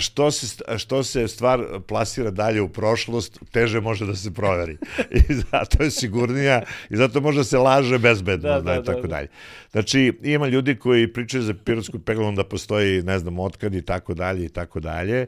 što 0.00 0.30
se, 0.30 0.78
što 0.78 1.02
se 1.02 1.28
stvar 1.28 1.60
plasira 1.86 2.30
dalje 2.30 2.60
u 2.60 2.68
prošlost, 2.68 3.38
teže 3.52 3.80
može 3.80 4.06
da 4.06 4.14
se 4.14 4.34
proveri. 4.34 4.76
I 5.10 5.34
zato 5.34 5.82
je 5.82 5.90
sigurnija 5.90 6.62
i 6.90 6.96
zato 6.96 7.20
može 7.20 7.38
da 7.38 7.44
se 7.44 7.58
laže 7.58 7.98
bezbedno, 7.98 8.48
da, 8.48 8.60
da, 8.60 8.74
da, 8.74 8.82
tako 8.82 9.00
da, 9.00 9.08
dalje. 9.08 9.28
Znači, 9.70 10.12
ima 10.22 10.48
ljudi 10.48 10.76
koji 10.76 11.12
pričaju 11.12 11.42
za 11.42 11.54
pirotsku 11.64 11.98
peglanu 11.98 12.36
da 12.36 12.44
postoji, 12.44 13.02
ne 13.02 13.18
znam, 13.18 13.38
otkad 13.38 13.74
i 13.74 13.82
tako 13.82 14.14
dalje 14.14 14.44
i 14.44 14.48
tako 14.48 14.80
dalje, 14.80 15.26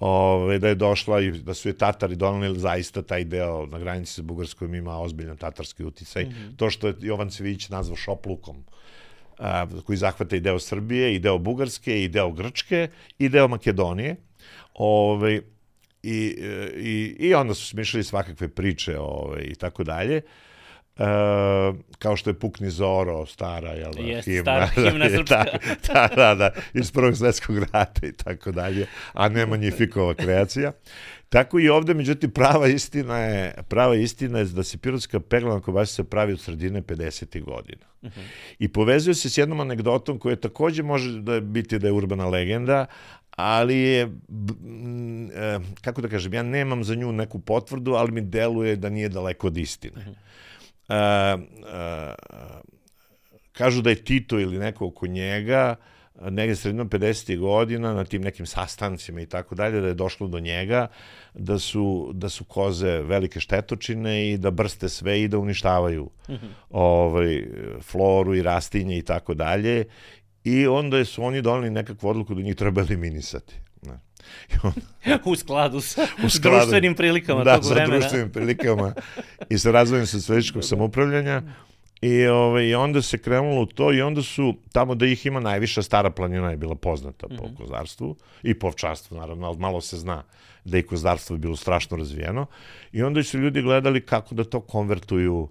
ove, 0.00 0.58
da 0.58 0.68
je 0.68 0.74
došla 0.74 1.20
i 1.20 1.30
da 1.30 1.54
su 1.54 1.68
je 1.68 1.78
Tatari 1.78 2.16
donali 2.16 2.58
zaista 2.58 3.02
taj 3.02 3.24
deo 3.24 3.66
na 3.66 3.78
granici 3.78 4.12
sa 4.12 4.22
Bugarskom 4.22 4.74
ima 4.74 4.98
ozbiljan 4.98 5.36
tatarski 5.36 5.84
uticaj. 5.84 6.24
Mm 6.24 6.28
-hmm. 6.28 6.56
To 6.56 6.70
što 6.70 6.86
je 6.88 6.94
Jovan 7.00 7.30
Cvić 7.30 7.68
nazvao 7.68 7.96
šoplukom, 7.96 8.64
a, 9.38 9.66
koji 9.86 9.96
zahvata 9.96 10.36
i 10.36 10.40
deo 10.40 10.58
Srbije, 10.58 11.14
i 11.14 11.18
deo 11.18 11.38
Bugarske, 11.38 12.04
i 12.04 12.08
deo 12.08 12.32
Grčke, 12.32 12.88
i 13.18 13.28
deo 13.28 13.48
Makedonije. 13.48 14.16
Ove, 14.74 15.40
i, 16.02 16.36
i, 16.76 17.16
I 17.18 17.34
onda 17.34 17.54
su 17.54 17.66
smišljali 17.66 18.04
svakakve 18.04 18.48
priče 18.48 18.98
ove, 18.98 19.42
i 19.42 19.54
tako 19.54 19.84
dalje. 19.84 20.20
Uh, 21.00 21.76
kao 21.98 22.16
što 22.16 22.30
je 22.30 22.34
Pukni 22.34 22.70
Zoro, 22.70 23.26
stara, 23.26 23.68
jel 23.70 23.92
da, 23.92 24.02
Jest, 24.02 24.28
himna. 24.28 24.42
stara 24.42 24.66
himna 24.90 25.10
srpska. 25.10 25.44
da, 25.92 26.08
da, 26.16 26.34
da, 26.34 26.50
iz 26.74 26.92
prvog 26.92 27.16
svetskog 27.16 27.58
rata 27.72 28.06
i 28.06 28.12
tako 28.12 28.52
dalje, 28.52 28.86
a 29.12 29.28
ne 29.28 29.46
Magnifikova 29.46 30.14
kreacija. 30.14 30.72
Tako 31.28 31.60
i 31.60 31.68
ovde, 31.68 31.94
međutim, 31.94 32.30
prava 32.30 32.68
istina 32.68 33.18
je, 33.18 33.54
prava 33.68 33.96
istina 33.96 34.38
je 34.38 34.44
da 34.44 34.62
se 34.62 34.78
pirotska 34.78 35.20
peglana 35.20 35.60
kobasica 35.60 36.04
pravi 36.04 36.32
od 36.32 36.40
sredine 36.40 36.82
50. 36.82 37.44
godina. 37.44 37.84
Uh 38.02 38.08
mhm. 38.08 38.20
-huh. 38.20 38.24
I 38.58 38.68
povezuje 38.68 39.14
se 39.14 39.30
s 39.30 39.38
jednom 39.38 39.60
anegdotom 39.60 40.18
koja 40.18 40.36
takođe 40.36 40.82
može 40.82 41.20
da 41.20 41.40
biti 41.40 41.78
da 41.78 41.86
je 41.86 41.92
urbana 41.92 42.28
legenda, 42.28 42.86
ali 43.30 43.76
je, 43.76 44.02
e, 44.02 44.08
kako 45.80 46.00
da 46.00 46.08
kažem, 46.08 46.34
ja 46.34 46.42
nemam 46.42 46.84
za 46.84 46.94
nju 46.94 47.12
neku 47.12 47.38
potvrdu, 47.38 47.92
ali 47.92 48.12
mi 48.12 48.20
deluje 48.20 48.76
da 48.76 48.90
nije 48.90 49.08
daleko 49.08 49.46
od 49.46 49.56
istine. 49.56 49.96
Uh 49.96 50.02
-huh 50.02 50.30
kažu 53.52 53.82
da 53.82 53.90
je 53.90 54.04
Tito 54.04 54.38
ili 54.40 54.58
neko 54.58 54.86
oko 54.86 55.06
njega 55.06 55.76
negde 56.20 56.56
sredinom 56.56 56.88
50. 56.88 57.38
godina 57.38 57.94
na 57.94 58.04
tim 58.04 58.22
nekim 58.22 58.46
sastancima 58.46 59.20
i 59.20 59.26
tako 59.26 59.54
dalje 59.54 59.80
da 59.80 59.86
je 59.86 59.94
došlo 59.94 60.28
do 60.28 60.40
njega 60.40 60.86
da 61.34 61.58
su, 61.58 62.10
da 62.14 62.28
su 62.28 62.44
koze 62.44 63.02
velike 63.02 63.40
štetočine 63.40 64.30
i 64.30 64.38
da 64.38 64.50
brste 64.50 64.88
sve 64.88 65.22
i 65.22 65.28
da 65.28 65.38
uništavaju 65.38 66.10
mm 66.28 66.32
-hmm. 66.32 66.50
ovaj, 66.70 67.46
floru 67.82 68.34
i 68.34 68.42
rastinje 68.42 68.98
i 68.98 69.02
tako 69.02 69.34
dalje 69.34 69.84
i 70.44 70.66
onda 70.66 71.04
su 71.04 71.24
oni 71.24 71.42
doneli 71.42 71.70
nekakvu 71.70 72.08
odluku 72.08 72.34
da 72.34 72.42
njih 72.42 72.56
treba 72.56 72.80
eliminisati. 72.80 73.54
Ne. 75.06 75.18
u 75.24 75.36
skladu 75.36 75.80
sa 75.80 76.06
u 76.24 76.28
skladu, 76.28 76.56
društvenim 76.56 76.94
prilikama 76.94 77.44
da, 77.44 77.60
tog 77.60 77.70
vremena. 77.70 77.94
Da, 77.94 78.00
sa 78.00 78.08
društvenim 78.08 78.32
prilikama 78.32 78.94
i 79.48 79.58
sa 79.58 79.70
razvojem 79.70 80.06
socijalističkog 80.06 80.64
samoupravljanja. 80.64 81.42
I, 82.02 82.26
ove, 82.26 82.32
ovaj, 82.32 82.64
I 82.64 82.74
onda 82.74 83.02
se 83.02 83.18
krenulo 83.18 83.62
u 83.62 83.66
to 83.66 83.92
i 83.92 84.02
onda 84.02 84.22
su, 84.22 84.54
tamo 84.72 84.94
da 84.94 85.06
ih 85.06 85.26
ima 85.26 85.40
najviša, 85.40 85.82
stara 85.82 86.10
planina 86.10 86.50
je 86.50 86.56
bila 86.56 86.74
poznata 86.74 87.28
po 87.28 87.34
mm 87.34 87.46
-hmm. 87.46 87.56
kozarstvu 87.56 88.16
i 88.42 88.58
po 88.58 88.66
ovčarstvu, 88.66 89.18
naravno, 89.18 89.46
ali 89.46 89.58
malo 89.58 89.80
se 89.80 89.96
zna 89.96 90.22
da 90.64 90.76
je 90.76 90.82
kozarstvo 90.82 91.36
bilo 91.36 91.56
strašno 91.56 91.96
razvijeno. 91.96 92.46
I 92.92 93.02
onda 93.02 93.22
su 93.22 93.38
ljudi 93.38 93.62
gledali 93.62 94.06
kako 94.06 94.34
da 94.34 94.44
to 94.44 94.60
konvertuju 94.60 95.34
u 95.34 95.48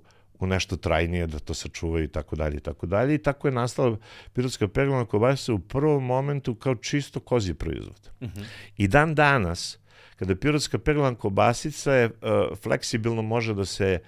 nešto 0.48 0.78
trajnije, 0.78 1.28
da 1.28 1.40
to 1.40 1.54
sačuvaju 1.54 2.04
i 2.04 2.08
tako 2.08 2.36
dalje 2.36 2.58
i 2.58 2.60
tako 2.60 2.86
dalje. 2.86 3.16
I 3.16 3.18
tako 3.18 3.48
je 3.48 3.52
nastala 3.52 3.98
pirotska 4.34 4.68
peglana 4.68 5.06
kobasica 5.06 5.54
u 5.54 5.60
prvom 5.60 6.06
momentu 6.06 6.56
kao 6.56 6.76
čisto 6.76 7.20
kozji 7.20 7.54
proizvod. 7.54 8.10
Mhm. 8.22 8.40
-huh. 8.40 8.46
I 8.78 8.88
dan 8.88 9.16
danas, 9.16 9.80
kada 10.16 10.36
pirotska 10.36 10.80
peglana 10.80 11.16
kobasica 11.16 11.94
je 11.94 12.06
uh, 12.06 12.58
fleksibilno 12.58 13.22
može 13.22 13.54
da 13.54 13.66
se 13.66 14.00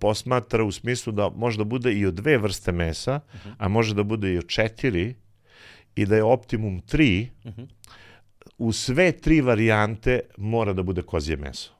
posmatra 0.00 0.64
u 0.64 0.72
smislu 0.72 1.12
da 1.12 1.28
može 1.28 1.58
da 1.58 1.64
bude 1.64 1.92
i 1.92 2.06
od 2.06 2.14
dve 2.14 2.38
vrste 2.38 2.72
mesa, 2.72 3.20
uh 3.34 3.34
mhm. 3.34 3.48
-huh. 3.48 3.54
a 3.58 3.68
može 3.68 3.94
da 3.94 4.02
bude 4.02 4.32
i 4.32 4.38
od 4.38 4.46
četiri 4.46 5.14
i 5.96 6.06
da 6.06 6.16
je 6.16 6.22
optimum 6.22 6.80
tri, 6.80 7.28
uh 7.44 7.52
-huh. 7.52 7.66
u 8.58 8.72
sve 8.72 9.12
tri 9.12 9.40
varijante 9.40 10.20
mora 10.36 10.72
da 10.72 10.82
bude 10.82 11.02
kozje 11.02 11.36
meso. 11.36 11.72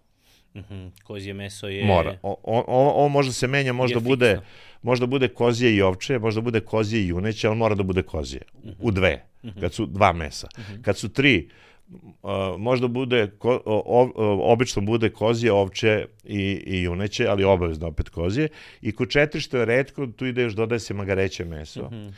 Mm 0.55 0.61
-hmm. 0.71 0.91
Kozje 1.05 1.35
meso 1.35 1.69
je... 1.69 1.85
Mora. 1.85 2.19
O, 2.23 2.37
o, 2.43 2.65
o, 2.67 3.05
o 3.05 3.09
možda 3.09 3.33
se 3.33 3.47
menja, 3.47 3.73
možda 3.73 4.01
bude, 4.01 4.41
možda 4.83 5.07
bude 5.07 5.29
kozje 5.29 5.77
i 5.77 5.83
ovče, 5.83 6.19
možda 6.19 6.41
bude 6.41 6.61
kozje 6.61 7.01
i 7.01 7.09
juneće, 7.09 7.49
ali 7.49 7.57
mora 7.57 7.75
da 7.75 7.83
bude 7.83 8.03
kozje. 8.03 8.41
Mm 8.65 8.69
-hmm. 8.69 8.75
U 8.79 8.91
dve, 8.91 9.25
mm 9.43 9.49
-hmm. 9.49 9.61
kad 9.61 9.75
su 9.75 9.87
dva 9.87 10.13
mesa. 10.13 10.49
Mm 10.59 10.61
-hmm. 10.61 10.83
Kad 10.83 10.97
su 10.97 11.09
tri, 11.09 11.49
uh, 11.91 12.31
možda 12.59 12.89
bude, 12.89 13.31
ko, 13.39 13.63
o, 13.65 14.13
o, 14.15 14.53
obično 14.53 14.83
bude 14.83 15.11
kozje, 15.11 15.53
ovče 15.53 16.07
i, 16.25 16.63
i 16.67 16.83
juneće, 16.83 17.27
ali 17.27 17.45
obavezno 17.45 17.89
opet 17.89 18.09
kozje. 18.09 18.49
I 18.81 18.93
kod 18.93 19.11
četiri, 19.11 19.41
što 19.41 19.57
je 19.57 19.65
redko, 19.65 20.07
tu 20.07 20.27
ide 20.27 20.43
još 20.43 20.53
dodaje 20.53 20.81
se 20.81 20.95
magareće 20.95 21.45
meso. 21.45 21.91
Mm 21.91 21.95
-hmm 21.95 22.13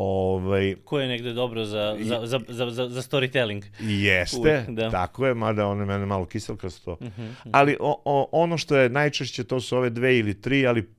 Ovaj, 0.00 0.74
Ko 0.84 1.00
je 1.00 1.08
negde 1.08 1.32
dobro 1.32 1.64
za, 1.64 1.96
za, 2.00 2.26
za, 2.26 2.40
za, 2.48 2.70
za, 2.70 2.88
za 2.88 3.02
storytelling. 3.02 3.62
Jeste, 3.80 4.38
Uvijek, 4.38 4.70
da. 4.70 4.90
tako 4.90 5.26
je, 5.26 5.34
mada 5.34 5.66
on 5.66 5.80
je 5.80 5.86
mene 5.86 6.06
malo 6.06 6.26
kiselkasto. 6.26 6.92
Uh 6.92 6.98
uh 7.02 7.08
-huh. 7.08 7.50
Ali 7.52 7.76
o, 7.80 8.02
o, 8.04 8.28
ono 8.32 8.58
što 8.58 8.76
je 8.76 8.88
najčešće, 8.88 9.44
to 9.44 9.60
su 9.60 9.76
ove 9.76 9.90
dve 9.90 10.18
ili 10.18 10.40
tri, 10.40 10.66
ali 10.66 10.94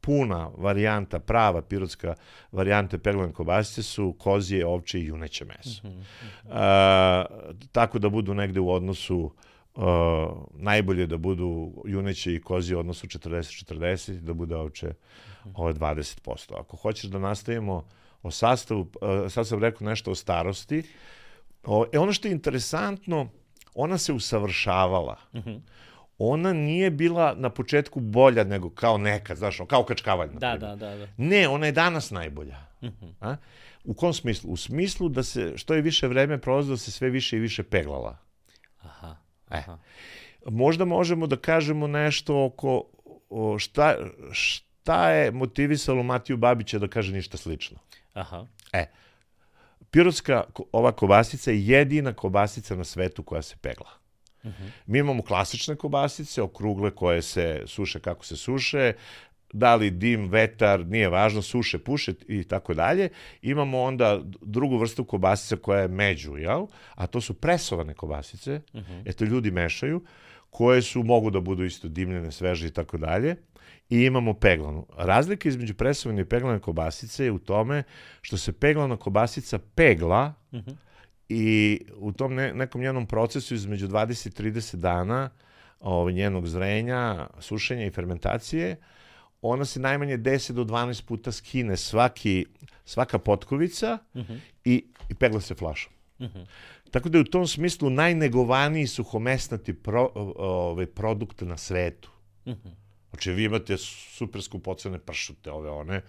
puna 0.00 0.50
varijanta, 0.56 1.18
prava 1.18 1.62
pirotska 1.62 2.14
varijanta 2.52 2.98
peglane 2.98 3.32
kobasice 3.32 3.82
su 3.82 4.16
kozije, 4.18 4.66
ovče 4.66 5.00
i 5.00 5.06
juneće 5.06 5.44
meso. 5.44 5.80
Uh 5.84 5.94
-huh, 5.94 5.98
uh. 5.98 6.50
A, 6.50 7.24
tako 7.72 7.98
da 7.98 8.08
budu 8.08 8.34
negde 8.34 8.60
u 8.60 8.70
odnosu 8.70 9.32
Uh, 9.74 9.84
najbolje 10.54 11.06
da 11.06 11.16
budu 11.16 11.72
juneće 11.86 12.34
i 12.34 12.40
kozije 12.40 12.76
u 12.76 12.80
odnosu 12.80 13.06
40-40 13.06 14.20
da 14.20 14.32
bude 14.32 14.56
ovče 14.56 14.92
ove 15.54 15.74
20%. 15.74 16.52
Ako 16.58 16.76
hoćeš 16.76 17.10
da 17.10 17.18
nastavimo 17.18 17.84
o 18.22 18.30
sastavu, 18.30 18.88
e, 19.26 19.28
sad 19.28 19.48
sam 19.48 19.62
rekao 19.62 19.88
nešto 19.88 20.10
o 20.10 20.14
starosti. 20.14 20.82
O, 21.64 21.86
e, 21.92 21.98
ono 21.98 22.12
što 22.12 22.28
je 22.28 22.32
interesantno, 22.32 23.28
ona 23.74 23.98
se 23.98 24.12
usavršavala. 24.12 25.16
Uh. 25.32 25.44
-huh. 25.44 25.60
Ona 26.18 26.52
nije 26.52 26.90
bila 26.90 27.34
na 27.34 27.50
početku 27.50 28.00
bolja 28.00 28.44
nego 28.44 28.70
kao 28.70 28.98
nekad, 28.98 29.36
znaš, 29.36 29.58
kao 29.68 29.84
kačkavalj. 29.84 30.28
Da, 30.32 30.56
da, 30.56 30.76
da, 30.76 30.96
da. 30.96 31.06
Ne, 31.16 31.48
ona 31.48 31.66
je 31.66 31.72
danas 31.72 32.10
najbolja. 32.10 32.56
Uh. 32.80 32.88
-huh. 32.88 33.12
A? 33.20 33.36
U 33.84 33.94
kom 33.94 34.12
smislu? 34.12 34.50
U 34.50 34.56
smislu 34.56 35.08
da 35.08 35.22
se, 35.22 35.52
što 35.56 35.74
je 35.74 35.82
više 35.82 36.08
vreme 36.08 36.38
prolazilo, 36.38 36.74
da 36.74 36.78
se 36.78 36.90
sve 36.90 37.10
više 37.10 37.36
i 37.36 37.40
više 37.40 37.62
peglala. 37.62 38.18
Aha. 38.82 39.16
E. 39.50 39.58
aha. 39.58 39.78
možda 40.46 40.84
možemo 40.84 41.26
da 41.26 41.36
kažemo 41.36 41.86
nešto 41.86 42.44
oko 42.44 42.84
o, 43.30 43.58
šta, 43.58 43.96
šta 44.32 45.10
je 45.10 45.30
motivisalo 45.30 46.02
Matiju 46.02 46.36
Babića 46.36 46.78
da 46.78 46.88
kaže 46.88 47.12
ništa 47.12 47.36
slično. 47.36 47.78
Aha. 48.14 48.46
E, 48.72 48.86
pirotska 49.90 50.44
ova 50.72 50.92
kobasica 50.92 51.50
je 51.50 51.66
jedina 51.66 52.12
kobasica 52.12 52.76
na 52.76 52.84
svetu 52.84 53.22
koja 53.22 53.42
se 53.42 53.56
pegla. 53.60 53.90
Mi 54.86 54.98
imamo 54.98 55.22
klasične 55.22 55.76
kobasice, 55.76 56.42
okrugle 56.42 56.90
koje 56.90 57.22
se 57.22 57.62
suše 57.66 58.00
kako 58.00 58.24
se 58.24 58.36
suše, 58.36 58.92
da 59.52 59.74
li 59.74 59.90
dim, 59.90 60.28
vetar, 60.28 60.86
nije 60.86 61.08
važno, 61.08 61.42
suše, 61.42 61.78
puše 61.78 62.14
i 62.28 62.44
tako 62.44 62.74
dalje. 62.74 63.08
Imamo 63.42 63.82
onda 63.82 64.20
drugu 64.40 64.78
vrstu 64.78 65.04
kobasica 65.04 65.56
koja 65.56 65.80
je 65.80 65.88
među, 65.88 66.36
jel? 66.36 66.66
A 66.94 67.06
to 67.06 67.20
su 67.20 67.34
presovane 67.34 67.94
kobasice, 67.94 68.60
eto 69.04 69.24
ljudi 69.24 69.50
mešaju, 69.50 70.04
koje 70.50 70.82
su, 70.82 71.02
mogu 71.02 71.30
da 71.30 71.40
budu 71.40 71.64
isto 71.64 71.88
dimljene, 71.88 72.32
sveže 72.32 72.66
i 72.66 72.70
tako 72.70 72.98
dalje. 72.98 73.36
I 73.90 74.04
imamo 74.04 74.34
peglanu. 74.34 74.86
Razlika 74.96 75.48
između 75.48 75.74
presovane 75.74 76.22
i 76.22 76.24
peglane 76.24 76.58
kobasice 76.58 77.24
je 77.24 77.32
u 77.32 77.38
tome 77.38 77.82
što 78.22 78.36
se 78.36 78.52
peglana 78.52 78.96
kobasica 78.96 79.58
pegla 79.74 80.34
i 81.28 81.80
u 81.96 82.12
tom 82.12 82.34
ne, 82.34 82.54
nekom 82.54 82.80
njenom 82.80 83.06
procesu 83.06 83.54
između 83.54 83.88
20 83.88 84.26
i 84.26 84.50
30 84.50 84.76
dana 84.76 85.30
ovaj, 85.80 86.12
njenog 86.12 86.46
zrenja, 86.48 87.26
sušenja 87.38 87.86
i 87.86 87.90
fermentacije, 87.90 88.76
ona 89.42 89.64
se 89.64 89.80
najmanje 89.80 90.18
10 90.18 90.52
do 90.52 90.64
12 90.64 91.04
puta 91.04 91.32
skine 91.32 91.76
svaki, 91.76 92.46
svaka 92.84 93.18
potkovica 93.18 93.98
i, 94.64 94.84
i 95.08 95.14
pegla 95.14 95.40
se 95.40 95.54
flašom. 95.54 95.92
Tako 96.90 97.08
da 97.08 97.18
je 97.18 97.22
u 97.22 97.24
tom 97.24 97.46
smislu 97.46 97.90
najnegovaniji 97.90 98.86
suhomesnati 98.86 99.74
pro, 99.74 100.10
ovaj, 100.14 100.86
produkt 100.86 101.40
na 101.40 101.56
svetu. 101.56 102.10
Znači, 103.10 103.32
vi 103.32 103.44
imate 103.44 103.76
super 103.78 104.42
skupocene 104.42 104.98
pršute, 104.98 105.50
ove 105.50 105.70
one, 105.70 106.02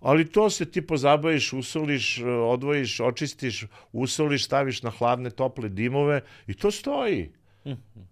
ali 0.00 0.28
to 0.28 0.50
se 0.50 0.64
ti 0.64 0.82
pozabaviš, 0.82 1.52
usoliš, 1.52 2.18
odvojiš, 2.44 3.00
očistiš, 3.00 3.64
usoliš, 3.92 4.44
staviš 4.44 4.82
na 4.82 4.90
hladne, 4.90 5.30
tople 5.30 5.68
dimove 5.68 6.20
i 6.46 6.54
to 6.54 6.70
stoji. 6.70 7.32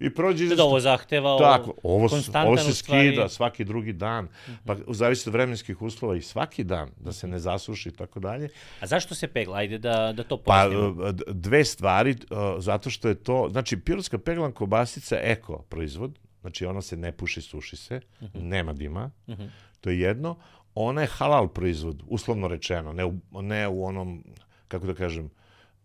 I 0.01 0.11
prođe 0.11 0.47
Da 0.47 0.65
ovo 0.65 0.81
zahteva 0.81 1.39
Tako, 1.39 1.75
ovo, 1.83 1.95
ovo 1.95 2.09
se 2.09 2.17
u 2.17 2.23
stvari- 2.23 2.73
skida 2.73 3.29
svaki 3.29 3.65
drugi 3.65 3.93
dan, 3.93 4.29
pa 4.65 4.77
zavisi 4.89 5.29
od 5.29 5.33
vremenskih 5.33 5.83
uslova 5.83 6.17
i 6.17 6.23
svaki 6.23 6.65
dan, 6.65 6.91
da 6.97 7.13
se 7.13 7.27
ne 7.27 7.39
zasuši 7.39 7.89
i 7.89 7.93
tako 7.93 8.21
dalje. 8.21 8.49
A 8.81 8.87
zašto 8.87 9.15
se 9.15 9.29
pegla? 9.29 9.59
Ajde 9.59 9.79
da, 9.79 10.13
da 10.13 10.25
to 10.25 10.37
Pa, 10.37 10.43
pojasnimo. 10.45 11.13
d- 11.13 11.25
dve 11.29 11.65
stvari, 11.65 12.17
zato 12.59 12.91
što 12.91 13.09
je 13.09 13.15
to, 13.15 13.49
znači, 13.51 13.77
pirotska 13.77 14.19
peglan 14.19 14.53
kobasica 14.53 15.19
eko 15.23 15.59
proizvod, 15.59 16.19
znači 16.47 16.67
ona 16.67 16.83
se 16.83 16.97
ne 16.97 17.13
puši, 17.13 17.43
suši 17.43 17.77
se, 17.77 18.01
nema 18.35 18.73
dima, 18.73 19.11
to 19.81 19.91
je 19.91 20.01
jedno. 20.01 20.37
Ona 20.75 21.01
je 21.01 21.07
halal 21.07 21.49
proizvod, 21.49 22.03
uslovno 22.07 22.49
rečeno, 22.49 22.93
ne 22.93 23.05
u, 23.05 23.13
ne 23.33 23.69
u 23.69 23.85
onom, 23.85 24.25
kako 24.69 24.87
da 24.87 24.95
kažem, 24.95 25.31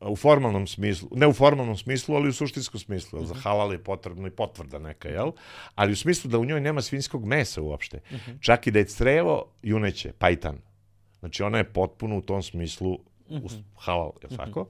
u 0.01 0.15
formalnom 0.15 0.68
smislu, 0.68 1.10
ne 1.12 1.27
u 1.27 1.34
formalnom 1.34 1.77
smislu, 1.77 2.15
ali 2.15 2.30
u 2.30 2.34
suštinskom 2.34 2.80
smislu. 2.80 3.20
jer 3.20 3.27
Za 3.27 3.34
halal 3.36 3.72
je 3.72 3.84
potrebno 3.84 4.27
i 4.27 4.32
potvrda 4.32 4.80
neka, 4.80 5.10
jel? 5.10 5.32
Ali 5.75 5.91
u 5.91 5.96
smislu 5.96 6.32
da 6.32 6.38
u 6.39 6.46
njoj 6.46 6.62
nema 6.62 6.82
svinjskog 6.82 7.25
mesa 7.25 7.62
uopšte. 7.62 8.00
Čak 8.39 8.68
i 8.68 8.72
da 8.72 8.80
je 8.80 8.86
crevo 8.86 9.46
juneće, 9.63 10.13
pajtan. 10.13 10.58
Znači 11.20 11.44
ona 11.44 11.58
je 11.58 11.74
potpuno 11.74 12.18
u 12.18 12.22
tom 12.22 12.44
smislu 12.44 13.00
us- 13.30 13.62
halal, 13.77 14.12
je 14.22 14.27
li 14.27 14.38
tako? 14.38 14.62
A, 14.62 14.65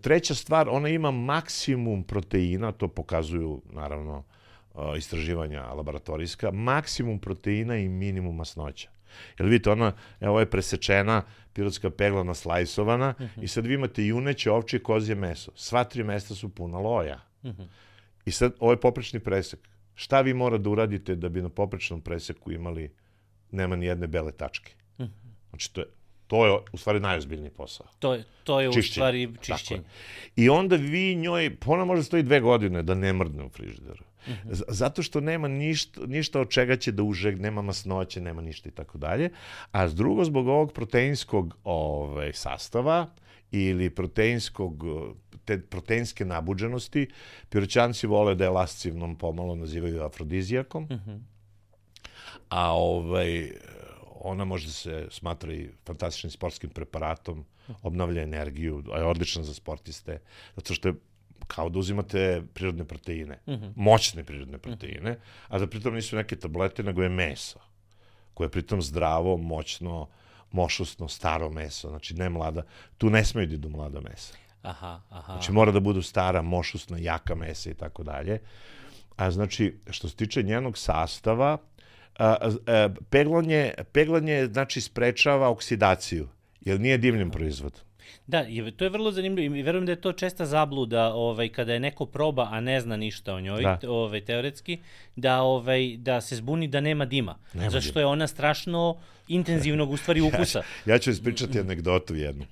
treća 0.00 0.34
stvar, 0.34 0.68
ona 0.68 0.88
ima 0.88 1.10
maksimum 1.10 2.04
proteina, 2.04 2.72
to 2.72 2.88
pokazuju 2.88 3.62
naravno 3.70 4.24
a, 4.74 4.96
istraživanja 4.96 5.62
laboratorijska, 5.62 6.50
maksimum 6.50 7.18
proteina 7.18 7.76
i 7.76 7.88
minimum 7.88 8.36
masnoća. 8.36 8.90
Jer 9.38 9.48
vidite, 9.48 9.70
ona, 9.70 9.92
evo, 10.20 10.40
je 10.40 10.50
presečena 10.50 11.22
pirotska 11.52 11.90
pegla 11.90 12.22
naslajsovana 12.22 13.14
i 13.40 13.48
sad 13.48 13.66
vi 13.66 13.74
imate 13.74 14.06
juneće, 14.06 14.50
ovčje, 14.50 14.82
kozje 14.82 15.14
meso. 15.14 15.52
Sva 15.54 15.84
tri 15.84 16.04
mesta 16.04 16.34
su 16.34 16.54
puna 16.54 16.78
loja. 16.78 17.20
I 18.24 18.30
sad, 18.30 18.52
ovo 18.60 18.72
je 18.72 18.80
poprečni 18.80 19.20
presek. 19.20 19.68
Šta 19.94 20.20
vi 20.20 20.34
mora 20.34 20.58
da 20.58 20.70
uradite 20.70 21.14
da 21.14 21.28
bi 21.28 21.42
na 21.42 21.48
poprečnom 21.48 22.00
preseku 22.00 22.52
imali, 22.52 22.94
nema 23.50 23.76
ni 23.76 23.86
jedne 23.86 24.06
bele 24.06 24.32
tačke? 24.32 24.74
Znači, 25.50 25.72
to 25.72 25.80
je, 25.80 25.86
to 26.26 26.46
je 26.46 26.58
u 26.72 26.76
stvari 26.76 27.00
najozbiljniji 27.00 27.50
posao. 27.50 27.86
To 27.98 28.14
je, 28.14 28.24
to 28.44 28.60
je 28.60 28.68
u 28.68 28.72
Čišćenje. 28.72 28.92
stvari 28.92 29.26
Tako 29.26 29.44
čišćenje. 29.44 29.80
je. 29.80 29.84
I 30.36 30.48
onda 30.48 30.76
vi 30.76 31.14
njoj, 31.14 31.56
pa 31.56 31.70
ona 31.70 31.84
može 31.84 32.02
stoji 32.02 32.22
dve 32.22 32.40
godine 32.40 32.82
da 32.82 32.94
ne 32.94 33.12
mrdne 33.12 33.44
u 33.44 33.48
frižideru. 33.48 34.04
Z- 34.44 34.62
Zato 34.68 35.02
što 35.02 35.20
nema 35.20 35.48
ništa, 35.48 36.00
ništa 36.06 36.40
od 36.40 36.50
čega 36.50 36.76
će 36.76 36.92
da 36.92 37.02
užeg, 37.02 37.40
nema 37.40 37.62
masnoće, 37.62 38.20
nema 38.20 38.42
ništa 38.42 38.68
i 38.68 38.72
tako 38.72 38.98
dalje. 38.98 39.30
A 39.72 39.88
s 39.88 39.94
drugo, 39.94 40.24
zbog 40.24 40.48
ovog 40.48 40.72
proteinskog 40.72 41.58
ovaj, 41.64 42.32
sastava 42.32 43.06
ili 43.50 43.90
proteinskog, 43.90 44.84
te 45.44 45.60
proteinske 45.60 46.24
nabuđenosti, 46.24 47.08
piroćanci 47.48 48.06
vole 48.06 48.34
da 48.34 48.44
je 48.44 48.50
lascivnom 48.50 49.16
pomalo 49.16 49.54
nazivaju 49.54 50.02
afrodizijakom, 50.02 50.88
a 52.48 52.72
ovaj, 52.72 53.50
ona 54.24 54.44
može 54.44 54.66
da 54.66 54.72
se 54.72 55.06
smatra 55.10 55.52
i 55.52 55.68
fantastičnim 55.86 56.30
sportskim 56.30 56.70
preparatom, 56.70 57.44
obnavlja 57.82 58.22
energiju, 58.22 58.82
je 58.96 59.04
odlična 59.04 59.42
za 59.42 59.54
sportiste, 59.54 60.18
zato 60.56 60.74
što 60.74 60.88
je 60.88 60.94
kao 61.46 61.68
da 61.68 61.78
uzimate 61.78 62.42
prirodne 62.54 62.84
proteine, 62.84 63.38
moćne 63.76 64.24
prirodne 64.24 64.58
proteine, 64.58 65.18
a 65.48 65.58
da 65.58 65.66
pritom 65.66 65.94
nisu 65.94 66.16
neke 66.16 66.36
tablete, 66.36 66.82
nego 66.82 67.02
je 67.02 67.08
meso, 67.08 67.58
koje 68.34 68.46
je 68.46 68.50
pritom 68.50 68.82
zdravo, 68.82 69.36
moćno, 69.36 70.08
mošusno, 70.52 71.08
staro 71.08 71.50
meso, 71.50 71.88
znači 71.88 72.14
ne 72.14 72.28
mlada, 72.30 72.62
tu 72.98 73.10
ne 73.10 73.24
smeju 73.24 73.46
da 73.46 73.54
idu 73.54 73.68
mlada 73.68 74.00
mesa. 74.00 74.34
Aha, 74.62 75.00
aha. 75.10 75.32
Znači 75.32 75.52
mora 75.52 75.72
da 75.72 75.80
budu 75.80 76.02
stara, 76.02 76.42
mošusna, 76.42 76.98
jaka 76.98 77.34
mesa 77.34 77.70
i 77.70 77.74
tako 77.74 78.02
dalje. 78.02 78.38
A 79.16 79.30
znači, 79.30 79.78
što 79.90 80.08
se 80.08 80.16
tiče 80.16 80.42
njenog 80.42 80.78
sastava, 80.78 81.58
peglanje, 83.10 83.72
peglanje 83.92 84.46
znači 84.46 84.80
sprečava 84.80 85.48
oksidaciju, 85.48 86.28
jer 86.60 86.80
nije 86.80 86.98
divljen 86.98 87.30
proizvod. 87.30 87.80
Da, 88.26 88.44
to 88.76 88.84
je 88.84 88.90
vrlo 88.90 89.12
zanimljivo 89.12 89.54
i 89.54 89.62
verujem 89.62 89.86
da 89.86 89.92
je 89.92 90.00
to 90.00 90.12
česta 90.12 90.46
zabluda 90.46 91.12
ovaj, 91.14 91.48
kada 91.48 91.72
je 91.72 91.80
neko 91.80 92.06
proba, 92.06 92.48
a 92.50 92.60
ne 92.60 92.80
zna 92.80 92.96
ništa 92.96 93.34
o 93.34 93.40
njoj, 93.40 93.62
Da. 93.62 93.78
ovaj, 93.88 94.20
teoretski, 94.20 94.78
da, 95.16 95.42
ovaj, 95.42 95.96
da 95.96 96.20
se 96.20 96.36
zbuni 96.36 96.68
da 96.68 96.80
nema 96.80 97.04
dima. 97.04 97.38
Nema 97.54 97.70
zašto 97.70 97.92
dima. 97.92 98.00
je 98.00 98.06
ona 98.06 98.26
strašno 98.26 98.96
intenzivnog 99.28 99.90
u 99.90 99.96
stvari 99.96 100.20
ukusa. 100.34 100.62
Ja 100.86 100.98
ću 100.98 101.10
ispričati 101.10 101.60
anegdotu 101.60 102.14
jednu. 102.14 102.44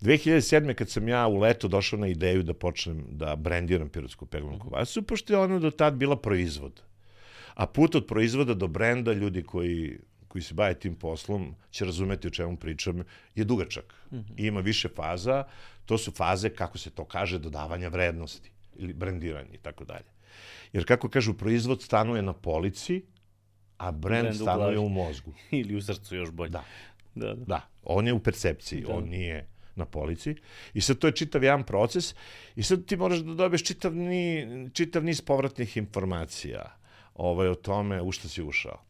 2007. 0.00 0.74
kad 0.74 0.90
sam 0.90 1.08
ja 1.08 1.26
u 1.26 1.38
leto 1.38 1.68
došao 1.68 1.98
na 1.98 2.06
ideju 2.06 2.42
da 2.42 2.54
počnem 2.54 3.04
da 3.10 3.36
brendiram 3.36 3.88
pirotsku 3.88 4.26
peglanu 4.26 4.58
kobasicu, 4.58 5.02
pošto 5.02 5.32
je 5.32 5.38
ona 5.38 5.58
do 5.58 5.70
tad 5.70 5.94
bila 5.94 6.16
proizvod. 6.16 6.82
A 7.54 7.66
put 7.66 7.94
od 7.94 8.06
proizvoda 8.06 8.54
do 8.54 8.68
brenda, 8.68 9.12
ljudi 9.12 9.42
koji, 9.42 9.98
koji 10.28 10.42
se 10.42 10.54
bave 10.54 10.74
tim 10.74 10.94
poslom, 10.94 11.54
će 11.70 11.84
razumeti 11.84 12.28
o 12.28 12.30
čemu 12.30 12.56
pričam, 12.56 13.02
je 13.34 13.44
dugačak. 13.44 13.94
I 14.36 14.46
ima 14.46 14.60
više 14.60 14.88
faza, 14.88 15.44
to 15.84 15.98
su 15.98 16.12
faze, 16.12 16.50
kako 16.50 16.78
se 16.78 16.90
to 16.90 17.04
kaže, 17.04 17.38
dodavanja 17.38 17.88
vrednosti 17.88 18.50
ili 18.76 18.92
brendiranja 18.92 19.54
i 19.54 19.58
tako 19.58 19.84
dalje. 19.84 20.10
Jer 20.72 20.86
kako 20.86 21.08
kažu, 21.08 21.34
proizvod 21.34 21.82
stanuje 21.82 22.22
na 22.22 22.32
polici, 22.32 23.02
a 23.76 23.92
brend 23.92 24.30
u 24.30 24.34
stanuje 24.34 24.74
glavi. 24.74 24.78
u 24.78 24.88
mozgu. 24.88 25.32
Ili 25.50 25.76
u 25.76 25.82
srcu 25.82 26.16
još 26.16 26.30
bolje. 26.30 26.50
Da. 26.50 26.64
Da, 27.14 27.34
da. 27.34 27.44
Da, 27.44 27.68
on 27.82 28.06
je 28.06 28.12
u 28.12 28.22
percepciji, 28.22 28.84
on 28.88 29.04
nije 29.04 29.46
na 29.76 29.84
polici. 29.84 30.34
I 30.74 30.80
sad 30.80 30.98
to 30.98 31.06
je 31.06 31.12
čitav 31.12 31.44
jedan 31.44 31.64
proces 31.64 32.14
i 32.56 32.62
sad 32.62 32.86
ti 32.86 32.96
moraš 32.96 33.18
da 33.18 33.34
dobiješ 33.34 33.64
čitav, 33.64 33.94
ni, 33.94 34.46
čitav 34.72 35.04
niz 35.04 35.20
povratnih 35.20 35.76
informacija 35.76 36.76
ovaj, 37.14 37.48
o 37.48 37.54
tome 37.54 38.02
u 38.02 38.12
šta 38.12 38.28
si 38.28 38.42
ušao. 38.42 38.80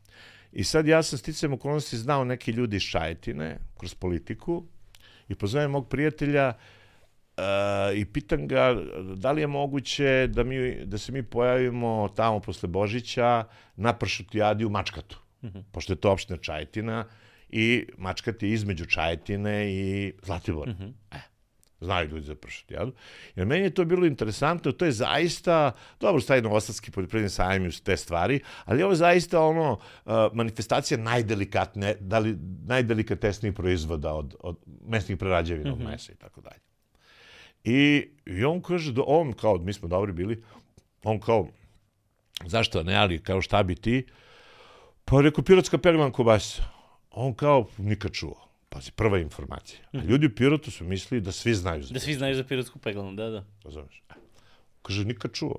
I 0.53 0.65
sad 0.65 0.87
ja 0.87 1.03
sam 1.03 1.19
sticajem 1.19 1.53
okolnosti 1.53 1.97
znao 1.97 2.25
neki 2.25 2.51
ljudi 2.51 2.77
iz 2.77 2.83
Šajetine 2.83 3.59
kroz 3.79 3.95
politiku 3.95 4.65
i 5.29 5.35
pozovem 5.35 5.71
mog 5.71 5.89
prijatelja 5.89 6.53
uh, 7.37 7.43
i 7.95 8.05
pitam 8.05 8.49
ga 8.49 8.77
da 9.17 9.33
li 9.33 9.41
je 9.41 9.47
moguće 9.47 10.27
da, 10.27 10.45
mi, 10.45 10.85
da 10.85 10.99
se 10.99 11.13
mi 11.13 11.23
pojavimo 11.23 12.09
tamo 12.17 12.41
posle 12.41 12.69
Božića 12.69 13.45
na 13.77 13.93
pršutijadi 13.93 14.65
u 14.65 14.71
Mačkatu, 14.71 15.19
pošto 15.73 15.93
je 15.93 15.97
to 15.97 16.13
opština 16.13 16.39
Čajetina 16.39 17.05
i 17.49 17.87
Mačkat 17.99 18.43
je 18.43 18.51
između 18.51 18.87
Čajetine 18.87 19.73
i 19.73 20.13
Zlatibora. 20.23 20.73
E, 21.11 21.34
znaju 21.81 22.09
ljudi 22.09 22.27
za 22.27 22.35
pršutijadu. 22.35 22.93
Jer 23.37 23.47
meni 23.47 23.65
je 23.65 23.75
to 23.75 23.85
bilo 23.85 24.07
interesantno, 24.07 24.73
to 24.73 24.85
je 24.85 24.93
zaista, 24.93 25.73
dobro, 26.01 26.21
staje 26.21 26.43
Novosadski 26.43 26.91
poljoprivredni 26.91 27.31
sajam 27.31 27.67
i 27.67 27.71
te 27.71 27.97
stvari, 27.97 28.41
ali 28.65 28.83
ovo 28.83 28.93
je 28.93 28.97
zaista 28.97 29.41
ono, 29.41 29.73
uh, 29.73 30.13
manifestacija 30.33 30.99
najdelikatne, 30.99 31.95
da 32.01 32.19
li, 32.19 32.37
najdelikatesnijih 32.67 33.55
proizvoda 33.55 34.15
od, 34.15 34.35
od 34.41 34.57
mesnih 34.87 35.19
prerađevina, 35.19 35.73
od 35.73 35.81
mesa 35.81 36.13
i 36.13 36.17
tako 36.17 36.41
dalje. 36.41 36.61
I, 37.65 38.09
I 38.27 38.45
on 38.45 38.63
kaže 38.63 38.93
da 38.93 39.03
on, 39.07 39.33
kao 39.33 39.59
mi 39.59 39.73
smo 39.73 39.89
dobri 39.89 40.13
bili, 40.13 40.43
On 41.05 41.21
kao, 41.21 41.49
zašto 42.47 42.83
ne, 42.83 42.97
ali 42.97 43.23
kao 43.23 43.43
šta 43.43 43.63
bi 43.63 43.75
ti? 43.75 44.07
Pa 45.05 45.21
rekao, 45.21 45.45
pirotska 45.45 45.79
peglana 45.79 46.13
kobasica. 46.13 46.63
On 47.11 47.35
kao, 47.35 47.67
nikad 47.79 48.13
čuo. 48.13 48.49
Pazi, 48.75 48.91
prva 48.93 49.19
informacija. 49.19 49.79
A 49.93 49.99
ljudi 50.05 50.27
u 50.27 50.35
Pirotu 50.35 50.71
su 50.71 50.85
mislili 50.85 51.21
da 51.21 51.33
svi 51.33 51.55
znaju 51.55 51.83
za 51.83 51.95
Da 51.95 52.01
svi 52.01 52.15
znaju 52.15 52.35
za 52.35 52.45
pirotsku 52.45 52.79
peglanu, 52.79 53.15
da, 53.15 53.31
da. 53.31 53.45
Razumeš? 53.65 54.03
Kaže, 54.83 55.05
nikad 55.05 55.33
čuo. 55.33 55.57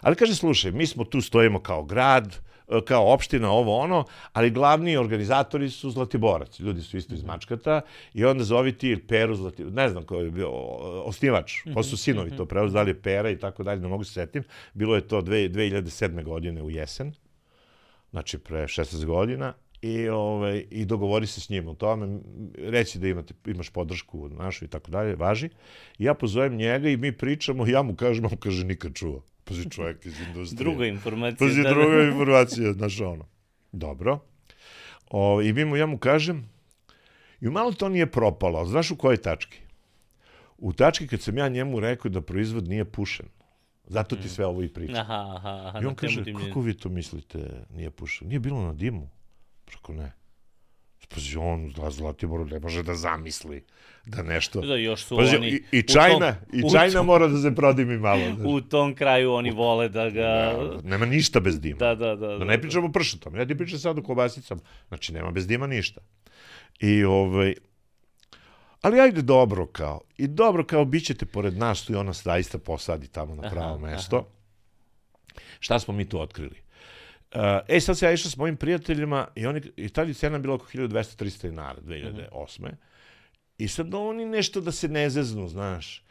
Ali 0.00 0.16
kaže, 0.16 0.34
slušaj, 0.34 0.72
mi 0.72 0.86
smo 0.86 1.04
tu 1.04 1.20
stojimo 1.20 1.60
kao 1.62 1.84
grad, 1.84 2.38
e, 2.68 2.80
kao 2.84 3.12
opština, 3.12 3.50
ovo 3.50 3.76
ono, 3.78 4.04
ali 4.32 4.50
glavni 4.50 4.96
organizatori 4.96 5.70
su 5.70 5.90
Zlatiborac. 5.90 6.60
Ljudi 6.60 6.80
su 6.82 6.96
isto 6.96 7.14
iz 7.14 7.22
Mačkata 7.24 7.80
i 8.14 8.24
onda 8.24 8.44
zovi 8.44 8.78
ti 8.78 9.04
Peru 9.08 9.34
Zlatiborac, 9.34 9.76
ne 9.76 9.88
znam 9.88 10.04
ko 10.04 10.16
je 10.16 10.30
bio 10.30 10.50
osnivač, 11.04 11.52
pa 11.74 11.82
su 11.82 11.96
sinovi 11.96 12.36
to 12.36 12.46
preuzeli, 12.46 12.72
da 12.72 12.82
li 12.82 12.90
je 12.90 13.02
Pera 13.02 13.30
i 13.30 13.38
tako 13.38 13.62
dalje, 13.62 13.80
ne 13.80 13.88
mogu 13.88 14.04
se 14.04 14.12
setim. 14.12 14.42
Bilo 14.74 14.94
je 14.94 15.08
to 15.08 15.20
dve- 15.20 15.48
2007. 15.48 16.24
godine 16.24 16.62
u 16.62 16.70
jesen, 16.70 17.12
znači 18.10 18.38
pre 18.38 18.62
16 18.62 19.04
godina, 19.04 19.54
i, 19.82 20.08
ovaj, 20.08 20.64
i 20.70 20.84
dogovori 20.84 21.26
se 21.26 21.40
s 21.40 21.48
njim 21.48 21.68
o 21.68 21.74
tome, 21.74 22.18
reci 22.58 22.98
da 22.98 23.08
imate, 23.08 23.34
imaš 23.46 23.70
podršku 23.70 24.28
našu 24.28 24.64
i 24.64 24.68
tako 24.68 24.90
dalje, 24.90 25.16
važi. 25.16 25.48
I 25.98 26.04
ja 26.04 26.14
pozovem 26.14 26.56
njega 26.56 26.88
i 26.88 26.96
mi 26.96 27.12
pričamo, 27.12 27.66
ja 27.66 27.82
mu 27.82 27.96
kažem, 27.96 28.24
on 28.24 28.36
kaže 28.36 28.64
nikad 28.64 28.94
čuo. 28.94 29.22
Pazi 29.44 29.70
čovjek 29.70 30.06
iz 30.06 30.20
industrije. 30.28 30.64
Druga 30.64 30.86
informacija. 30.86 31.48
Pazi 31.48 31.62
da, 31.62 31.68
da. 31.68 31.74
druga 31.74 32.02
informacija, 32.02 32.72
znaš 32.72 33.00
ono. 33.00 33.26
Dobro. 33.72 34.18
O, 35.10 35.42
I 35.42 35.52
mi 35.52 35.64
mu, 35.64 35.76
ja 35.76 35.86
mu 35.86 35.98
kažem, 35.98 36.48
i 37.40 37.48
malo 37.48 37.72
to 37.72 37.88
nije 37.88 38.06
propalo, 38.06 38.66
znaš 38.66 38.90
u 38.90 38.96
kojoj 38.96 39.16
tački? 39.16 39.58
U 40.58 40.72
tački 40.72 41.06
kad 41.06 41.20
sam 41.20 41.38
ja 41.38 41.48
njemu 41.48 41.80
rekao 41.80 42.10
da 42.10 42.20
proizvod 42.20 42.68
nije 42.68 42.84
pušen. 42.84 43.26
Zato 43.86 44.16
ti 44.16 44.28
sve 44.28 44.46
ovo 44.46 44.62
i 44.62 44.68
pričam. 44.68 44.96
Aha, 44.96 45.34
aha, 45.36 45.62
aha. 45.66 45.80
I 45.82 45.86
on 45.86 45.94
kaže, 45.94 46.24
kako 46.46 46.60
vi 46.60 46.74
to 46.74 46.88
mislite 46.88 47.64
nije 47.74 47.90
pušen? 47.90 48.28
Nije 48.28 48.40
bilo 48.40 48.62
na 48.62 48.72
dimu. 48.72 49.08
Preko 49.72 49.92
ne. 49.92 50.12
Pazi, 51.14 51.36
on, 51.36 51.72
Zla- 51.76 51.90
Zlatibor, 51.90 52.46
ne 52.52 52.58
može 52.60 52.82
da 52.82 52.94
zamisli 52.94 53.64
da 54.06 54.22
nešto... 54.22 54.60
Da, 54.60 54.76
još 54.76 55.04
su 55.04 55.16
Pazi, 55.16 55.36
oni... 55.36 55.48
i, 55.48 55.62
i 55.72 55.78
u 55.78 55.82
tom- 55.82 55.94
Čajna, 55.94 56.36
i 56.52 56.62
u 56.64 56.70
Čajna 56.72 56.92
tom- 56.92 57.06
mora 57.06 57.28
da 57.28 57.40
se 57.40 57.54
prodimi 57.54 57.98
malo. 57.98 58.20
znaš. 58.34 58.46
U 58.46 58.60
tom 58.60 58.94
kraju 58.94 59.32
oni 59.32 59.50
vole 59.50 59.88
da 59.88 60.10
ga... 60.10 60.22
Da, 60.22 60.80
nema 60.84 61.06
ništa 61.06 61.40
bez 61.40 61.60
dima. 61.60 61.78
Da, 61.78 61.94
da, 61.94 62.16
da. 62.16 62.38
Da 62.38 62.44
ne 62.44 62.60
pričamo 62.60 62.86
o 62.86 62.92
pršutom, 62.92 63.36
ja 63.36 63.46
ti 63.46 63.58
pričam 63.58 63.78
sad 63.78 63.98
o 63.98 64.02
kobasicama. 64.02 64.60
Znači, 64.88 65.12
nema 65.12 65.30
bez 65.30 65.46
dima 65.46 65.66
ništa. 65.66 66.00
I 66.80 67.04
ovaj... 67.04 67.54
Ali 68.82 69.00
ajde 69.00 69.22
dobro 69.22 69.66
kao. 69.66 70.00
I 70.16 70.26
dobro 70.26 70.64
kao, 70.64 70.84
bit 70.84 71.04
ćete 71.04 71.26
pored 71.26 71.56
nas 71.58 71.82
tu 71.84 71.92
i 71.92 71.96
ona 71.96 72.12
se 72.14 72.22
zaista 72.24 72.58
posadi 72.58 73.08
tamo 73.08 73.34
na 73.34 73.50
pravo 73.50 73.74
Aha, 73.74 73.86
mesto. 73.86 74.28
Šta 75.60 75.78
smo 75.78 75.94
mi 75.94 76.08
tu 76.08 76.20
otkrili? 76.20 76.62
Uh, 77.34 77.40
e, 77.68 77.80
sad 77.80 77.98
se 77.98 78.06
ja 78.06 78.12
išao 78.12 78.30
s 78.30 78.36
mojim 78.36 78.56
prijateljima 78.56 79.28
i, 79.34 79.46
oni, 79.46 79.60
i 79.76 79.88
tad 79.88 80.08
je 80.08 80.14
cena 80.14 80.38
bila 80.38 80.54
oko 80.54 80.66
1200-300 80.66 81.42
dinara, 81.42 81.80
2008. 81.80 82.70
I 83.58 83.68
sad 83.68 83.94
oni 83.94 84.24
nešto 84.24 84.60
da 84.60 84.72
se 84.72 84.88
ne 84.88 85.10
zeznu, 85.10 85.48
znaš. 85.48 86.02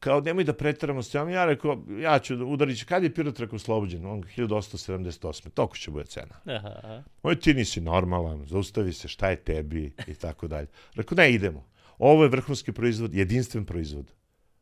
Kao, 0.00 0.20
nemoj 0.20 0.44
da 0.44 0.52
pretaramo 0.52 1.02
s 1.02 1.10
cenom. 1.10 1.30
Ja 1.30 1.44
rekao, 1.44 1.82
ja 2.00 2.18
ću 2.18 2.36
da 2.36 2.44
udarit 2.44 2.78
ću. 2.78 2.86
Kad 2.86 3.02
je 3.02 3.14
Pirot 3.14 3.40
rekao 3.40 3.56
oslobođen? 3.56 4.06
On 4.06 4.22
1878. 4.22 5.50
Toliko 5.50 5.76
će 5.76 5.90
bude 5.90 6.04
cena. 6.04 6.34
Aha. 6.46 7.02
Oj, 7.22 7.40
ti 7.40 7.54
nisi 7.54 7.80
normalan, 7.80 8.44
zaustavi 8.46 8.92
se, 8.92 9.08
šta 9.08 9.30
je 9.30 9.36
tebi 9.36 9.92
i 10.06 10.14
tako 10.14 10.48
dalje. 10.48 10.66
Rekao, 10.94 11.16
ne, 11.16 11.32
idemo. 11.32 11.66
Ovo 11.98 12.22
je 12.22 12.28
vrhunski 12.28 12.72
proizvod, 12.72 13.14
jedinstven 13.14 13.64
proizvod. 13.64 14.12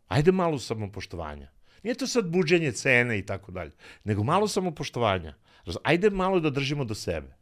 Ajde 0.09 0.33
malo 0.33 0.59
samopoštovanja. 0.59 1.51
Nije 1.83 1.94
to 1.94 2.07
sad 2.07 2.27
buđenje 2.27 2.72
cene 2.72 3.18
i 3.18 3.27
tako 3.27 3.53
dalje, 3.53 3.70
nego 4.05 4.25
malo 4.25 4.48
samopoštovanja. 4.48 5.35
Ajde 5.83 6.11
malo 6.11 6.40
da 6.40 6.51
držimo 6.51 6.85
do 6.85 6.94
sebe. 6.94 7.37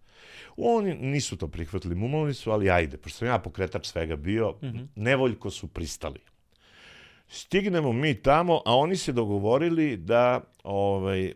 Oni 0.57 0.95
nisu 0.95 1.37
to 1.37 1.49
prihvatili, 1.49 1.95
mumali 1.95 2.35
su, 2.35 2.51
ali 2.51 2.71
ajde, 2.71 2.97
pošto 2.97 3.19
sam 3.19 3.29
ja 3.29 3.39
pokretač 3.39 3.87
svega 3.87 4.17
bio, 4.17 4.55
nevoljko 4.97 5.51
su 5.51 5.69
pristali. 5.69 6.21
Stignemo 7.29 7.93
mi 7.93 8.15
tamo, 8.15 8.63
a 8.65 8.77
oni 8.77 8.97
se 8.97 9.13
dogovorili 9.13 9.97
da 9.97 10.41
ovaj, 10.65 11.27
e, 11.27 11.35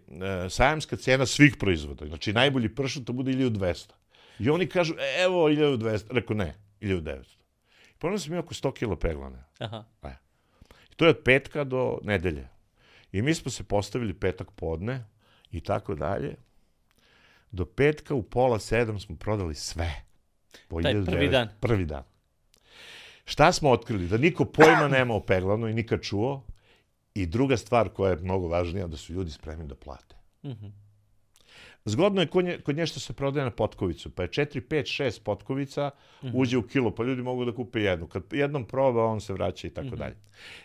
sajamska 0.48 0.96
cena 0.96 1.26
svih 1.26 1.56
proizvoda, 1.56 2.06
znači 2.06 2.32
najbolji 2.32 2.74
pršut, 2.74 3.04
to 3.06 3.12
bude 3.12 3.32
1200. 3.32 3.94
I 4.38 4.50
oni 4.50 4.66
kažu, 4.66 4.94
"E, 4.98 5.22
evo 5.24 5.48
1200. 5.48 6.06
Rekao, 6.10 6.36
ne, 6.36 6.54
1900. 6.80 7.38
I 7.90 7.98
ponavljam 7.98 8.18
sam 8.20 8.32
imao 8.32 8.40
oko 8.44 8.54
100 8.54 8.72
kilo 8.72 8.96
peglane. 8.96 9.44
Aha. 9.58 9.84
I 10.92 10.96
to 10.96 11.04
je 11.04 11.10
od 11.10 11.20
petka 11.24 11.64
do 11.64 11.98
nedelje. 12.02 12.48
I 13.12 13.22
mi 13.22 13.34
smo 13.34 13.50
se 13.50 13.64
postavili 13.64 14.14
petak 14.14 14.50
podne 14.50 15.04
i 15.50 15.60
tako 15.60 15.94
dalje. 15.94 16.34
Do 17.54 17.64
petka 17.66 18.14
u 18.14 18.22
pola 18.22 18.58
sedam 18.58 19.00
smo 19.00 19.16
prodali 19.16 19.54
sve. 19.54 19.90
Po 20.68 20.82
Taj 20.82 20.94
1900 20.94 21.04
prvi 21.06 21.28
dan. 21.28 21.48
Prvi 21.60 21.84
dan. 21.86 22.02
Šta 23.24 23.52
smo 23.52 23.70
otkrili? 23.70 24.08
Da 24.08 24.18
niko 24.18 24.44
pojma 24.44 24.88
nema 24.88 25.14
o 25.14 25.20
peglanu 25.20 25.68
i 25.68 25.74
nikad 25.74 26.02
čuo. 26.02 26.44
I 27.14 27.26
druga 27.26 27.56
stvar 27.56 27.88
koja 27.88 28.10
je 28.10 28.16
mnogo 28.16 28.48
važnija, 28.48 28.86
da 28.86 28.96
su 28.96 29.12
ljudi 29.12 29.30
spremni 29.30 29.66
da 29.66 29.74
plate. 29.76 30.16
Mhm. 30.44 30.66
Zgodno 31.86 32.20
je 32.20 32.26
kod 32.26 32.44
nje, 32.44 32.58
kod 32.60 32.76
nje 32.76 32.86
što 32.86 33.00
se 33.00 33.12
prodaje 33.12 33.44
na 33.44 33.50
potkovicu, 33.52 34.10
pa 34.10 34.22
je 34.22 34.28
4, 34.28 34.60
5, 34.60 34.86
6 34.86 35.20
potkovica, 35.20 35.90
Mhm. 36.22 36.32
uđe 36.34 36.56
u 36.56 36.62
kilo, 36.62 36.90
pa 36.90 37.04
ljudi 37.04 37.22
mogu 37.22 37.44
da 37.44 37.54
kupe 37.54 37.80
jednu. 37.80 38.06
Kad 38.06 38.22
jednom 38.32 38.64
proba, 38.64 39.04
on 39.04 39.20
se 39.20 39.32
vraća 39.32 39.66
i 39.66 39.70
Mhm. 39.70 39.74
tako 39.76 39.96
dalje. 39.96 40.16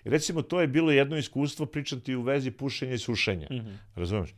I 0.06 0.10
recimo, 0.10 0.42
to 0.42 0.62
je 0.62 0.68
bilo 0.68 0.92
jedno 0.92 1.18
iskustvo, 1.18 1.66
pričam 1.66 2.00
ti 2.00 2.16
u 2.16 2.22
vezi 2.22 2.52
pušenja 2.52 2.94
i 2.94 2.98
sušenja. 2.98 3.48
Mhm. 3.52 3.70
Razumeš? 3.96 4.30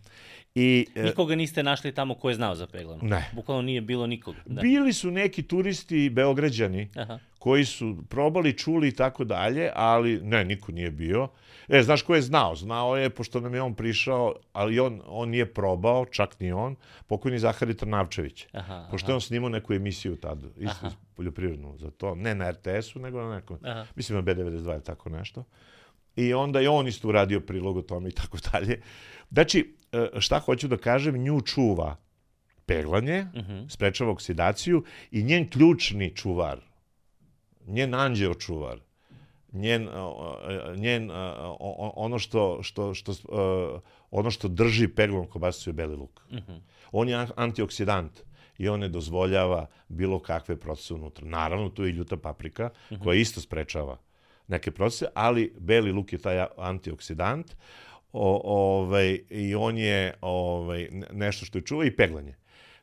I, 0.55 0.85
e, 0.95 1.03
Nikoga 1.03 1.35
niste 1.35 1.63
našli 1.63 1.91
tamo 1.91 2.15
ko 2.15 2.29
je 2.29 2.35
znao 2.35 2.55
za 2.55 2.67
peglanu? 2.67 2.99
Ne. 3.03 3.29
Bukvalno 3.33 3.61
nije 3.61 3.81
bilo 3.81 4.07
nikoga. 4.07 4.39
Da. 4.45 4.61
bili 4.61 4.93
su 4.93 5.11
neki 5.11 5.43
turisti 5.43 6.09
beograđani 6.09 6.89
Aha. 6.95 7.19
koji 7.39 7.65
su 7.65 7.97
probali, 8.09 8.57
čuli 8.57 8.87
i 8.87 8.91
tako 8.91 9.23
dalje, 9.23 9.71
ali 9.75 10.19
ne, 10.23 10.45
niko 10.45 10.71
nije 10.71 10.91
bio. 10.91 11.27
E, 11.67 11.83
znaš 11.83 12.01
ko 12.01 12.15
je 12.15 12.21
znao? 12.21 12.55
Znao 12.55 12.97
je, 12.97 13.09
pošto 13.09 13.39
nam 13.39 13.53
je 13.53 13.61
on 13.61 13.73
prišao, 13.73 14.35
ali 14.53 14.79
on, 14.79 15.01
on 15.05 15.29
nije 15.29 15.53
probao, 15.53 16.05
čak 16.05 16.39
ni 16.39 16.51
on, 16.51 16.75
pokojni 17.07 17.39
Zahari 17.39 17.77
Trnavčević. 17.77 18.45
Aha, 18.53 18.87
Pošto 18.91 19.11
je 19.11 19.15
on 19.15 19.21
snimao 19.21 19.49
neku 19.49 19.73
emisiju 19.73 20.15
tad, 20.15 20.43
isto 20.57 20.85
Aha. 20.85 20.95
poljoprivrednu 21.15 21.77
za 21.77 21.91
to, 21.91 22.15
ne 22.15 22.35
na 22.35 22.51
RTS-u, 22.51 22.99
nego 22.99 23.21
na 23.21 23.35
nekom, 23.35 23.57
Aha. 23.63 23.85
mislim 23.95 24.15
na 24.15 24.23
B92 24.23 24.73
ili 24.73 24.83
tako 24.83 25.09
nešto. 25.09 25.43
I 26.15 26.33
onda 26.33 26.59
je 26.59 26.69
on 26.69 26.87
isto 26.87 27.07
uradio 27.07 27.39
prilog 27.39 27.77
o 27.77 27.81
tome 27.81 28.09
i 28.09 28.13
tako 28.13 28.37
dalje. 28.51 28.81
Znači, 29.31 29.75
e, 29.91 30.19
šta 30.19 30.39
hoću 30.39 30.67
da 30.67 30.77
kažem, 30.77 31.17
nju 31.17 31.41
čuva 31.41 31.95
peglanje, 32.65 33.25
Mhm. 33.35 33.67
sprečava 33.67 34.11
oksidaciju 34.11 34.83
i 35.11 35.23
njen 35.23 35.49
ključni 35.49 36.15
čuvar, 36.15 36.59
njen 37.67 37.93
anđeo 37.93 38.33
čuvar, 38.33 38.79
njen, 39.51 39.89
o, 39.93 40.37
njen 40.75 41.11
o, 41.11 41.91
ono 41.95 42.19
što, 42.19 42.63
što, 42.63 42.93
što, 42.93 43.11
uh, 43.11 43.81
ono 44.11 44.31
što 44.31 44.47
drži 44.47 44.87
peglom 44.87 45.27
kobasicu 45.27 45.69
je 45.69 45.73
beli 45.73 45.95
luk. 45.95 46.21
Mhm. 46.31 46.53
On 46.91 47.09
je 47.09 47.15
an- 47.15 47.31
antioksidant 47.35 48.21
i 48.57 48.69
on 48.69 48.79
ne 48.79 48.89
dozvoljava 48.89 49.65
bilo 49.87 50.19
kakve 50.19 50.59
procese 50.59 50.93
unutra. 50.93 51.25
Naravno, 51.27 51.69
tu 51.69 51.83
je 51.83 51.89
i 51.89 51.93
ljuta 51.93 52.17
paprika, 52.17 52.69
koja 53.03 53.15
isto 53.15 53.41
sprečava 53.41 53.97
neke 54.51 54.71
procese, 54.71 55.07
ali 55.13 55.53
beli 55.59 55.91
luk 55.91 56.13
je 56.13 56.19
taj 56.19 56.45
antioksidant 56.57 57.55
o, 58.13 58.41
ovaj, 58.43 59.19
i 59.29 59.55
on 59.55 59.77
je 59.77 60.13
ovaj, 60.21 60.87
ne- 60.91 61.07
nešto 61.11 61.45
što 61.45 61.57
je 61.57 61.65
čuva 61.65 61.85
i 61.85 61.95
peglanje. 61.95 62.35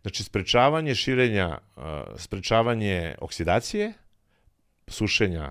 Znači, 0.02 0.24
sprečavanje 0.24 0.94
širenja, 0.94 1.58
sprečavanje 2.16 3.14
oksidacije, 3.20 3.92
sušenja, 4.88 5.50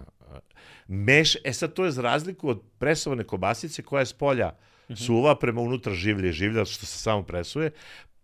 meš, 0.88 1.36
e 1.44 1.54
sad 1.54 1.74
to 1.74 1.86
je 1.86 1.92
za 1.92 2.02
razliku 2.02 2.50
od 2.50 2.62
presovane 2.80 3.24
kobasice 3.24 3.84
koja 3.84 4.00
je 4.00 4.06
s 4.06 4.14
polja 4.14 4.56
suva 4.96 5.36
prema 5.36 5.62
unutra 5.62 5.94
življe, 5.94 6.32
življa 6.32 6.66
što 6.66 6.86
se 6.86 6.98
samo 6.98 7.24
presuje, 7.24 7.72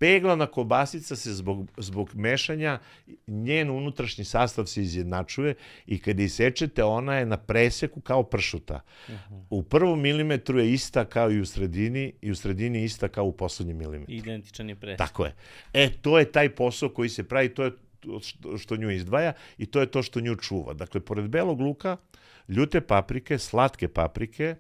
peglana 0.03 0.45
kobasica 0.45 1.15
se 1.15 1.33
zbog, 1.33 1.71
zbog 1.77 2.15
mešanja, 2.15 2.79
njen 3.27 3.69
unutrašnji 3.69 4.25
sastav 4.25 4.65
se 4.65 4.81
izjednačuje 4.81 5.55
i 5.85 5.99
kad 5.99 6.19
je 6.19 6.25
isečete, 6.25 6.83
ona 6.83 7.15
je 7.15 7.25
na 7.25 7.37
preseku 7.37 8.01
kao 8.01 8.23
pršuta. 8.23 8.81
U 9.49 9.63
prvom 9.63 10.01
milimetru 10.01 10.59
je 10.59 10.73
ista 10.73 11.05
kao 11.05 11.31
i 11.31 11.39
u 11.39 11.45
sredini 11.45 12.13
i 12.21 12.31
u 12.31 12.35
sredini 12.35 12.83
ista 12.83 13.07
kao 13.07 13.25
u 13.25 13.31
poslednjem 13.31 13.77
milimetru. 13.77 14.15
Identičan 14.15 14.69
je 14.69 14.75
pre. 14.75 14.97
Tako 14.97 15.25
je. 15.25 15.35
E, 15.73 15.89
to 16.01 16.19
je 16.19 16.31
taj 16.31 16.49
posao 16.49 16.89
koji 16.89 17.09
se 17.09 17.23
pravi, 17.23 17.53
to 17.53 17.63
je 17.63 17.71
to 17.99 18.19
što, 18.57 18.75
nju 18.75 18.91
izdvaja 18.91 19.33
i 19.57 19.65
to 19.65 19.79
je 19.79 19.85
to 19.91 20.03
što 20.03 20.21
nju 20.21 20.35
čuva. 20.35 20.73
Dakle, 20.73 21.01
pored 21.01 21.29
belog 21.29 21.61
luka, 21.61 21.97
ljute 22.47 22.81
paprike, 22.81 23.37
slatke 23.37 23.87
paprike, 23.87 24.55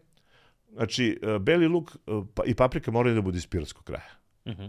znači, 0.73 1.19
e, 1.21 1.39
beli 1.39 1.67
luk 1.67 1.91
e, 1.95 2.11
pa- 2.33 2.43
i 2.45 2.55
paprika 2.55 2.91
moraju 2.91 3.15
da 3.15 3.21
budu 3.21 3.37
iz 3.37 3.47
pirotskog 3.47 3.83
kraja. 3.83 4.09
Mhm. 4.47 4.65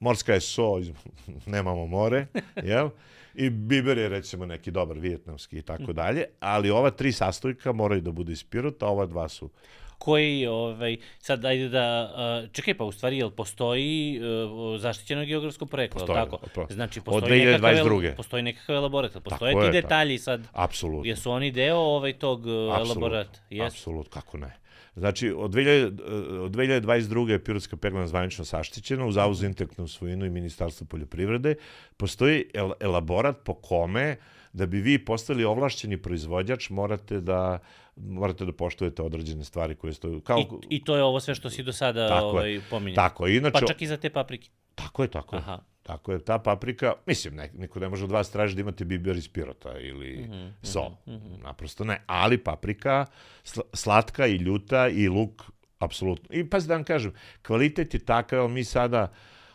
Morska 0.00 0.34
je 0.34 0.40
so, 0.40 0.80
nemamo 1.46 1.86
more, 1.86 2.26
jel? 2.64 2.88
I 3.34 3.50
biber 3.50 3.98
je 3.98 4.08
recimo 4.08 4.46
neki 4.46 4.70
dobar 4.70 4.98
vijetnamski 4.98 5.58
i 5.58 5.62
tako 5.62 5.92
dalje, 5.92 6.24
ali 6.40 6.70
ova 6.70 6.90
tri 6.90 7.12
sastojka 7.12 7.72
moraju 7.72 8.00
da 8.00 8.12
budu 8.12 8.32
iz 8.32 8.44
Pirota, 8.44 8.86
ova 8.86 9.06
dva 9.06 9.28
su 9.28 9.50
koji, 9.98 10.46
ovaj, 10.46 10.96
sad 11.18 11.44
ajde 11.44 11.68
da, 11.68 12.12
uh, 12.44 12.52
čekaj, 12.52 12.74
pa 12.74 12.84
u 12.84 12.92
stvari, 12.92 13.18
jel 13.18 13.30
postoji 13.30 14.20
uh, 14.20 14.80
zaštićeno 14.80 15.24
geografsko 15.24 15.66
poreklo, 15.66 15.98
Postoji, 15.98 16.16
tako? 16.16 16.66
Znači, 16.70 16.98
od 16.98 17.04
postoji 17.04 17.40
2022.. 17.40 17.60
nekakav, 17.60 18.16
postoji 18.16 18.42
nekakav 18.42 18.76
elaborat, 18.76 19.12
postoje 19.12 19.52
Tako 19.52 19.60
ti 19.60 19.66
je, 19.66 19.72
tako. 19.72 19.88
detalji 19.88 20.18
sad, 20.18 20.48
Apsolutno. 20.52 21.10
jesu 21.10 21.30
oni 21.30 21.50
deo 21.50 21.76
ovaj 21.76 22.12
tog 22.18 22.46
uh, 22.46 22.52
elaborata? 22.52 23.40
Jesu? 23.50 23.76
Apsolutno, 23.76 24.10
kako 24.10 24.38
ne. 24.38 24.56
Znači, 24.96 25.32
od, 25.36 25.50
2000, 25.50 26.40
od 26.40 26.50
2022. 26.50 27.28
je 27.28 27.44
Pirotska 27.44 27.76
peglana 27.76 28.06
zvanično 28.06 28.44
saštićena 28.44 29.06
u 29.06 29.12
Zavodu 29.12 29.34
za 29.34 29.46
intelektualnu 29.46 29.88
svojinu 29.88 30.26
i 30.26 30.30
Ministarstvo 30.30 30.86
poljoprivrede. 30.86 31.54
Postoji 31.96 32.44
el, 32.54 32.72
elaborat 32.80 33.36
po 33.44 33.54
kome 33.54 34.16
da 34.52 34.66
bi 34.66 34.80
vi 34.80 35.04
postali 35.04 35.44
ovlašćeni 35.44 35.96
proizvođač 35.96 36.70
morate 36.70 37.20
da 37.20 37.58
morate 37.96 38.44
da 38.44 38.52
poštujete 38.52 39.02
određene 39.02 39.44
stvari 39.44 39.74
koje 39.74 39.92
stoju 39.92 40.20
kao 40.20 40.38
I, 40.38 40.46
I 40.76 40.84
to 40.84 40.96
je 40.96 41.02
ovo 41.02 41.20
sve 41.20 41.34
što 41.34 41.50
si 41.50 41.62
do 41.62 41.72
sada 41.72 42.08
Tako 42.08 42.26
ovaj, 42.26 42.60
pominjao. 42.70 42.94
tako 42.94 43.26
je. 43.26 43.36
inače 43.36 43.60
Pa 43.60 43.66
čak 43.66 43.82
i 43.82 43.86
za 43.86 43.96
te 43.96 44.10
paprike. 44.10 44.48
tako 44.74 45.02
je 45.02 45.08
tako 45.08 45.36
je. 45.36 45.40
Aha. 45.40 45.58
Tako 45.86 46.12
je, 46.12 46.18
ta 46.18 46.38
paprika, 46.38 46.92
mislim, 47.06 47.34
ne, 47.34 47.50
niko 47.54 47.80
ne 47.80 47.88
može 47.88 48.04
od 48.04 48.10
vas 48.10 48.30
tražiti 48.30 48.56
da 48.56 48.60
imate 48.60 48.84
biber 48.84 49.16
iz 49.16 49.28
Pirota 49.28 49.78
ili 49.78 50.16
mm 50.16 50.32
-hmm, 50.32 50.52
so, 50.62 50.88
mm 50.88 51.12
-hmm. 51.12 51.42
naprosto 51.42 51.84
ne, 51.84 52.02
ali 52.06 52.38
paprika, 52.38 53.06
sl 53.44 53.60
slatka 53.72 54.26
i 54.26 54.36
ljuta 54.36 54.88
i 54.88 55.08
luk, 55.08 55.42
apsolutno. 55.78 56.36
I 56.36 56.50
pa 56.50 56.58
da 56.58 56.74
vam 56.74 56.84
kažem, 56.84 57.12
kvalitet 57.46 57.94
je 57.94 58.00
takav, 58.00 58.48
mi 58.48 58.64
sada, 58.64 59.12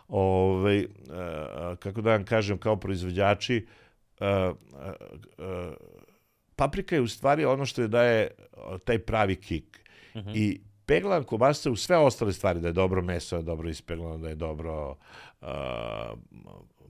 ovaj, 0.08 0.80
uh, 0.80 0.86
kako 1.80 2.02
da 2.02 2.12
vam 2.12 2.26
kažem, 2.26 2.58
kao 2.58 2.76
proizvođači, 2.76 3.68
uh, 4.20 4.28
uh, 5.38 5.74
paprika 6.56 6.96
je 6.96 7.02
u 7.02 7.08
stvari 7.08 7.46
ono 7.46 7.66
što 7.66 7.82
je 7.82 7.88
daje 7.88 8.28
taj 8.86 9.00
pravi 9.00 9.36
kik. 9.36 9.80
Mm 10.16 10.20
-hmm. 10.20 10.32
I 10.36 10.62
peglan 10.86 11.24
kobasica 11.24 11.72
u 11.72 11.76
sve 11.76 11.98
ostale 11.98 12.34
stvari, 12.34 12.60
da 12.60 12.68
je 12.68 12.74
dobro 12.74 13.02
meso, 13.02 13.36
da 13.36 13.40
je 13.40 13.46
dobro 13.46 13.70
ispeglano, 13.70 14.18
da 14.18 14.30
je 14.30 14.36
dobro 14.36 14.96
uh, 15.42 15.48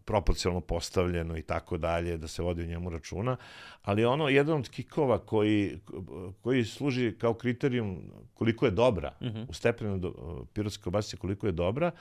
proporcionalno 0.06 0.62
postavljeno 0.62 1.38
i 1.38 1.42
tako 1.42 1.78
dalje, 1.78 2.18
da 2.18 2.28
se 2.28 2.42
vodi 2.42 2.62
u 2.64 2.68
njemu 2.68 2.90
računa, 2.90 3.38
ali 3.82 4.06
ono, 4.06 4.30
jedan 4.30 4.58
od 4.58 4.70
kikova 4.70 5.18
koji, 5.20 5.80
koji 6.42 6.66
služi 6.66 7.16
kao 7.18 7.34
kriterijum 7.34 8.12
koliko 8.34 8.66
je 8.66 8.72
dobra, 8.72 9.14
mm 9.22 9.26
-hmm. 9.26 9.46
u 9.50 9.54
stepenu 9.54 9.98
do, 9.98 10.14
pirotske 10.54 10.84
kobasice 10.84 11.18
koliko 11.18 11.48
je 11.48 11.52
dobra, 11.52 11.92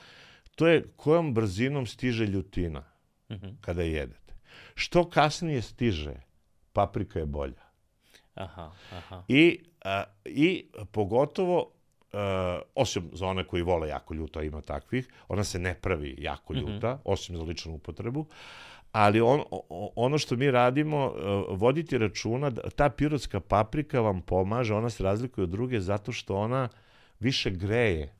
to 0.56 0.66
je 0.66 0.84
kojom 0.96 1.34
brzinom 1.34 1.86
stiže 1.86 2.26
ljutina 2.26 2.84
mm 3.28 3.34
-hmm. 3.34 3.54
kada 3.60 3.82
je 3.82 3.92
jedete. 3.92 4.34
Što 4.74 5.10
kasnije 5.10 5.62
stiže, 5.62 6.14
paprika 6.72 7.18
je 7.18 7.26
bolja. 7.26 7.70
Aha, 8.34 8.72
aha. 8.92 9.24
I, 9.28 9.60
a, 9.84 10.04
i 10.24 10.66
pogotovo 10.92 11.72
Uh, 12.12 12.18
osim 12.74 13.10
za 13.12 13.26
one 13.26 13.44
koji 13.44 13.62
vole 13.62 13.88
jako 13.88 14.14
ljuto, 14.14 14.42
ima 14.42 14.60
takvih, 14.60 15.08
ona 15.28 15.44
se 15.44 15.58
ne 15.58 15.74
pravi 15.74 16.14
jako 16.18 16.54
ljuta, 16.54 16.94
mm 16.94 16.96
-hmm. 16.96 17.02
osim 17.04 17.36
za 17.36 17.42
ličnu 17.42 17.74
upotrebu, 17.74 18.26
ali 18.92 19.20
on, 19.20 19.42
ono 19.96 20.18
što 20.18 20.36
mi 20.36 20.50
radimo, 20.50 21.06
uh, 21.06 21.58
voditi 21.58 21.98
računa, 21.98 22.50
da 22.50 22.70
ta 22.70 22.88
pirotska 22.88 23.40
paprika 23.40 24.00
vam 24.00 24.20
pomaže, 24.20 24.74
ona 24.74 24.90
se 24.90 25.02
razlikuje 25.02 25.42
od 25.42 25.50
druge 25.50 25.80
zato 25.80 26.12
što 26.12 26.36
ona 26.36 26.68
više 27.20 27.50
greje 27.50 28.14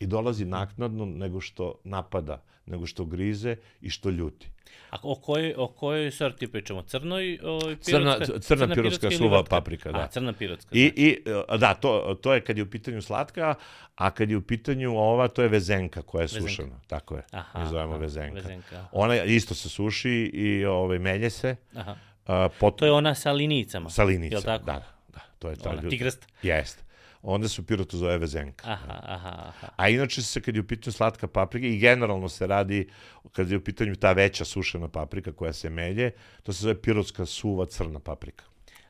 i 0.00 0.06
dolazi 0.06 0.44
naknadno 0.44 1.06
nego 1.06 1.40
što 1.40 1.74
napada, 1.84 2.42
nego 2.70 2.86
što 2.86 3.04
grize 3.04 3.56
i 3.80 3.90
što 3.90 4.10
ljuti. 4.10 4.48
A 4.90 4.96
o 5.02 5.14
kojoj, 5.14 5.54
o 5.56 5.68
kojoj 5.68 6.10
sorti 6.10 6.46
pričamo? 6.46 6.82
Crnoj 6.82 7.38
o, 7.42 7.60
pirotska? 7.60 7.90
Crna, 7.90 8.16
crna, 8.24 8.38
crna 8.40 8.74
pirotska 8.74 9.10
suva 9.10 9.44
paprika, 9.44 9.92
da. 9.92 9.98
A, 9.98 10.06
crna 10.06 10.32
pirotska. 10.32 10.70
I, 10.72 10.92
i, 10.96 11.22
da, 11.58 11.74
to, 11.74 12.18
to 12.22 12.34
je 12.34 12.40
kad 12.40 12.56
je 12.56 12.62
u 12.62 12.70
pitanju 12.70 13.02
slatka, 13.02 13.54
a 13.94 14.10
kad 14.10 14.30
je 14.30 14.36
u 14.36 14.42
pitanju 14.42 14.96
ova, 14.96 15.28
to 15.28 15.42
je 15.42 15.48
vezenka 15.48 16.02
koja 16.02 16.22
je 16.22 16.24
vezenka. 16.24 16.48
sušena. 16.48 16.80
Tako 16.86 17.16
je, 17.16 17.22
aha, 17.30 17.60
mi 17.60 17.68
zovemo 17.68 17.92
aha, 17.92 18.00
vezenka. 18.00 18.34
vezenka. 18.34 18.86
Ona 18.92 19.24
isto 19.24 19.54
se 19.54 19.68
suši 19.68 20.30
i 20.34 20.64
ovaj, 20.64 20.98
melje 20.98 21.30
se. 21.30 21.56
Aha. 21.74 21.96
A, 22.26 22.48
pot... 22.60 22.78
To 22.78 22.84
je 22.84 22.92
ona 22.92 23.14
sa 23.14 23.32
linicama. 23.32 23.90
Sa 23.90 24.04
linicama, 24.04 24.36
Jel 24.36 24.42
tako? 24.42 24.64
da, 24.64 24.82
da. 25.08 25.20
To 25.38 25.50
je 25.50 25.56
ta 25.56 25.70
ona 25.70 25.82
ljud... 25.82 25.90
tigrasta. 25.90 26.26
Jeste. 26.42 26.87
Onda 27.22 27.48
se 27.48 27.60
u 27.60 27.64
pirotu 27.64 27.96
zove 27.96 28.18
vezenka. 28.18 28.70
Aha, 28.70 29.00
aha, 29.02 29.34
aha. 29.48 29.68
A 29.76 29.88
inače 29.88 30.22
se 30.22 30.40
kad 30.40 30.54
je 30.54 30.60
u 30.60 30.66
pitanju 30.66 30.92
slatka 30.92 31.28
paprika 31.28 31.66
i 31.66 31.78
generalno 31.78 32.28
se 32.28 32.46
radi 32.46 32.88
kad 33.32 33.50
je 33.50 33.56
u 33.56 33.64
pitanju 33.64 33.96
ta 33.96 34.12
veća 34.12 34.44
sušena 34.44 34.88
paprika 34.88 35.32
koja 35.32 35.52
se 35.52 35.70
melje, 35.70 36.10
to 36.42 36.52
se 36.52 36.62
zove 36.62 36.82
pirotska 36.82 37.26
suva 37.26 37.66
crna 37.66 38.00
paprika. 38.00 38.44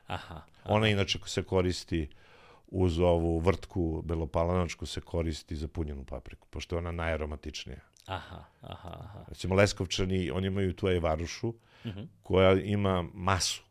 Aha. 0.06 0.34
aha. 0.34 0.42
Ona 0.64 0.88
inače 0.88 1.18
se 1.26 1.42
koristi 1.42 2.08
uz 2.66 2.98
ovu 2.98 3.38
vrtku 3.38 4.02
belopalanačku 4.04 4.86
se 4.86 5.00
koristi 5.00 5.56
za 5.56 5.68
punjenu 5.68 6.04
papriku, 6.04 6.46
pošto 6.50 6.74
je 6.76 6.78
ona 6.78 6.92
najaromatičnija. 6.92 7.80
Aha, 8.06 8.44
aha, 8.62 8.96
aha. 9.00 9.24
Recimo 9.28 9.54
Leskovčani, 9.54 10.30
oni 10.30 10.46
imaju 10.46 10.72
tu 10.72 10.86
ajvarušu, 10.86 11.48
uh 11.48 11.54
Mhm. 11.84 11.98
-huh. 11.98 12.06
koja 12.22 12.52
ima 12.60 13.04
masu. 13.14 13.62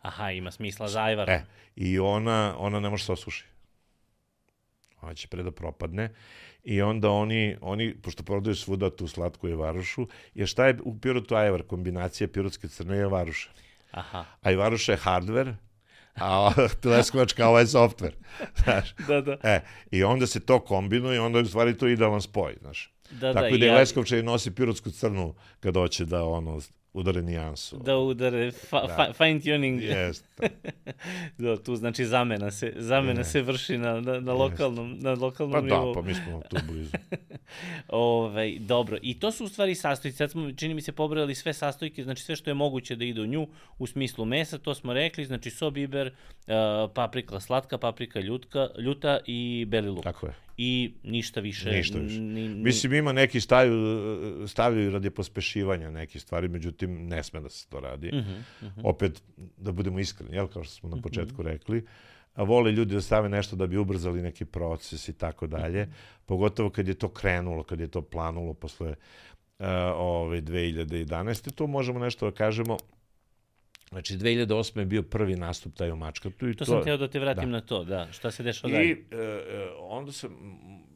Aha, 0.00 0.30
ima 0.30 0.50
smisla 0.50 0.88
za 0.88 1.02
ajvar. 1.02 1.30
E, 1.30 1.44
i 1.76 1.98
ona, 1.98 2.54
ona 2.58 2.80
ne 2.80 2.90
može 2.90 3.04
se 3.04 3.12
osuši. 3.12 3.44
Ona 5.00 5.14
će 5.14 5.28
pre 5.28 5.42
da 5.42 5.50
propadne. 5.50 6.14
I 6.64 6.82
onda 6.82 7.10
oni, 7.10 7.56
oni 7.60 7.94
pošto 7.94 8.22
prodaju 8.22 8.56
svuda 8.56 8.90
tu 8.90 9.08
slatku 9.08 9.48
jevarušu, 9.48 10.06
jer 10.34 10.48
šta 10.48 10.66
je 10.66 10.78
u 10.84 10.98
pirotu 11.00 11.34
ajvar? 11.34 11.62
Kombinacija 11.62 12.28
pirotske 12.28 12.68
crne 12.68 12.96
i 12.96 12.98
jevaruše. 12.98 13.50
Aha. 13.90 14.24
A 14.42 14.50
jevaruša 14.50 14.92
je 14.92 14.98
hardware, 14.98 15.54
a 16.14 16.50
leskovačka 16.84 17.48
ovo 17.48 17.58
je 17.58 17.66
software. 17.66 18.12
Znaš? 18.64 18.94
Da, 19.08 19.20
da. 19.20 19.36
E, 19.42 19.60
I 19.90 20.04
onda 20.04 20.26
se 20.26 20.40
to 20.40 20.60
kombinuje 20.60 21.16
i 21.16 21.18
onda 21.18 21.38
je 21.38 21.42
u 21.42 21.48
stvari 21.48 21.78
to 21.78 21.88
idealan 21.88 22.20
spoj, 22.20 22.56
znaš. 22.60 22.92
Da, 23.10 23.32
Tako 23.34 23.44
da, 23.46 23.56
da 23.58 23.64
i 23.64 23.68
ja- 23.68 23.74
Leskovčaj 23.74 24.22
nosi 24.22 24.54
pirotsku 24.54 24.90
crnu 24.90 25.34
kad 25.60 25.74
hoće 25.74 26.04
da 26.04 26.24
ono 26.24 26.60
udare 26.98 27.22
nijansu. 27.22 27.76
Da 27.76 27.96
udare 27.96 28.50
fa, 28.50 28.80
Da. 28.80 28.94
fa, 28.96 29.12
fine 29.14 29.40
tuning. 29.40 29.82
Jeste. 29.82 30.48
Da, 31.38 31.56
tu 31.56 31.76
znači 31.76 32.04
zamena 32.04 32.50
se, 32.50 32.72
zamena 32.76 33.20
Je. 33.20 33.24
se 33.24 33.42
vrši 33.42 33.78
na, 33.78 34.00
na, 34.00 34.20
na 34.20 34.32
lokalnom, 34.32 34.96
na 35.00 35.12
lokalnom 35.12 35.52
Pa 35.52 35.60
nivou. 35.60 35.94
da, 35.94 36.00
pa 36.00 36.06
mi 36.06 36.14
smo 36.14 36.42
tu 36.50 36.56
blizu. 36.68 36.90
Ovaj, 37.88 38.56
dobro, 38.58 38.98
i 39.02 39.20
to 39.20 39.32
su 39.32 39.44
u 39.44 39.48
stvari 39.48 39.74
sastojci. 39.74 40.16
Sad 40.16 40.30
smo, 40.30 40.52
čini 40.52 40.74
mi 40.74 40.80
se, 40.80 40.92
pobrali 40.92 41.34
sve 41.34 41.52
sastojke, 41.52 42.04
znači 42.04 42.22
sve 42.22 42.36
što 42.36 42.50
je 42.50 42.54
moguće 42.54 42.96
da 42.96 43.04
ide 43.04 43.20
u 43.20 43.26
nju, 43.26 43.46
u 43.78 43.86
smislu 43.86 44.24
mesa, 44.24 44.58
to 44.58 44.74
smo 44.74 44.92
rekli, 44.92 45.24
znači 45.24 45.50
so, 45.50 45.70
biber, 45.70 46.06
uh, 46.06 46.52
paprika 46.94 47.40
slatka, 47.40 47.78
paprika 47.78 48.20
ljutka, 48.20 48.68
ljuta 48.78 49.18
i 49.26 49.64
beli 49.68 49.88
luk. 49.88 50.04
Tako 50.04 50.26
je. 50.26 50.34
I 50.60 50.94
ništa 51.02 51.40
više. 51.40 51.70
Ništa 51.70 51.98
više. 51.98 52.20
Ni, 52.20 52.48
ni, 52.48 52.54
Mislim, 52.54 52.94
ima 52.94 53.12
neki 53.12 53.40
stavljaju, 53.40 54.48
stavljaju 54.48 54.90
radi 54.90 55.10
pospešivanja 55.10 55.90
neke 55.90 56.20
stvari, 56.20 56.48
međutim, 56.48 57.08
ne 57.08 57.22
sme 57.22 57.40
da 57.40 57.48
se 57.48 57.68
to 57.68 57.80
radi. 57.80 58.08
Uh 58.08 58.14
-huh, 58.14 58.42
uh 58.62 58.72
-huh. 58.76 58.80
Opet, 58.84 59.22
da 59.56 59.72
budemo 59.72 59.98
iskreni, 59.98 60.34
jel, 60.34 60.46
kao 60.48 60.64
što 60.64 60.74
smo 60.74 60.88
na 60.88 61.02
početku 61.02 61.42
rekli, 61.42 61.84
a 62.34 62.42
vole 62.42 62.72
ljudi 62.72 62.94
da 62.94 63.00
stave 63.00 63.28
nešto 63.28 63.56
da 63.56 63.66
bi 63.66 63.76
ubrzali 63.76 64.22
neki 64.22 64.44
proces 64.44 65.08
i 65.08 65.12
tako 65.12 65.46
dalje, 65.46 65.88
pogotovo 66.26 66.70
kad 66.70 66.88
je 66.88 66.94
to 66.94 67.08
krenulo, 67.08 67.62
kad 67.62 67.80
je 67.80 67.88
to 67.88 68.02
planulo 68.02 68.54
posle 68.54 68.88
uh, 68.88 69.66
ove 69.96 70.42
2011. 70.42 71.54
Tu 71.54 71.66
možemo 71.66 71.98
nešto 71.98 72.30
da 72.30 72.36
kažemo, 72.36 72.76
Znači, 73.88 74.16
2008. 74.16 74.78
je 74.78 74.86
bio 74.86 75.02
prvi 75.02 75.36
nastup 75.36 75.74
taj 75.74 75.90
u 75.90 75.96
Mačkatu. 75.96 76.48
I 76.48 76.56
To 76.56 76.64
sam 76.64 76.84
teo 76.84 76.96
da 76.96 77.08
te 77.08 77.18
vratim 77.20 77.50
da. 77.50 77.50
na 77.50 77.60
to, 77.60 77.84
da. 77.84 78.08
Šta 78.12 78.30
se 78.30 78.42
dešava 78.42 78.70
I 78.70 78.76
dalje? 78.76 78.90
e, 78.90 79.16
e, 79.16 79.68
onda 79.78 80.12
se, 80.12 80.26
m, 80.26 80.32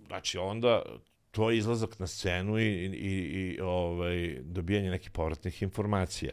znači 0.07 0.39
onda 0.39 0.83
to 1.31 1.51
je 1.51 1.59
izlazak 1.59 1.99
na 1.99 2.07
scenu 2.07 2.59
i, 2.59 2.65
i, 2.85 3.13
i 3.21 3.61
ovaj, 3.61 4.39
dobijanje 4.43 4.91
nekih 4.91 5.11
povratnih 5.11 5.63
informacija 5.63 6.33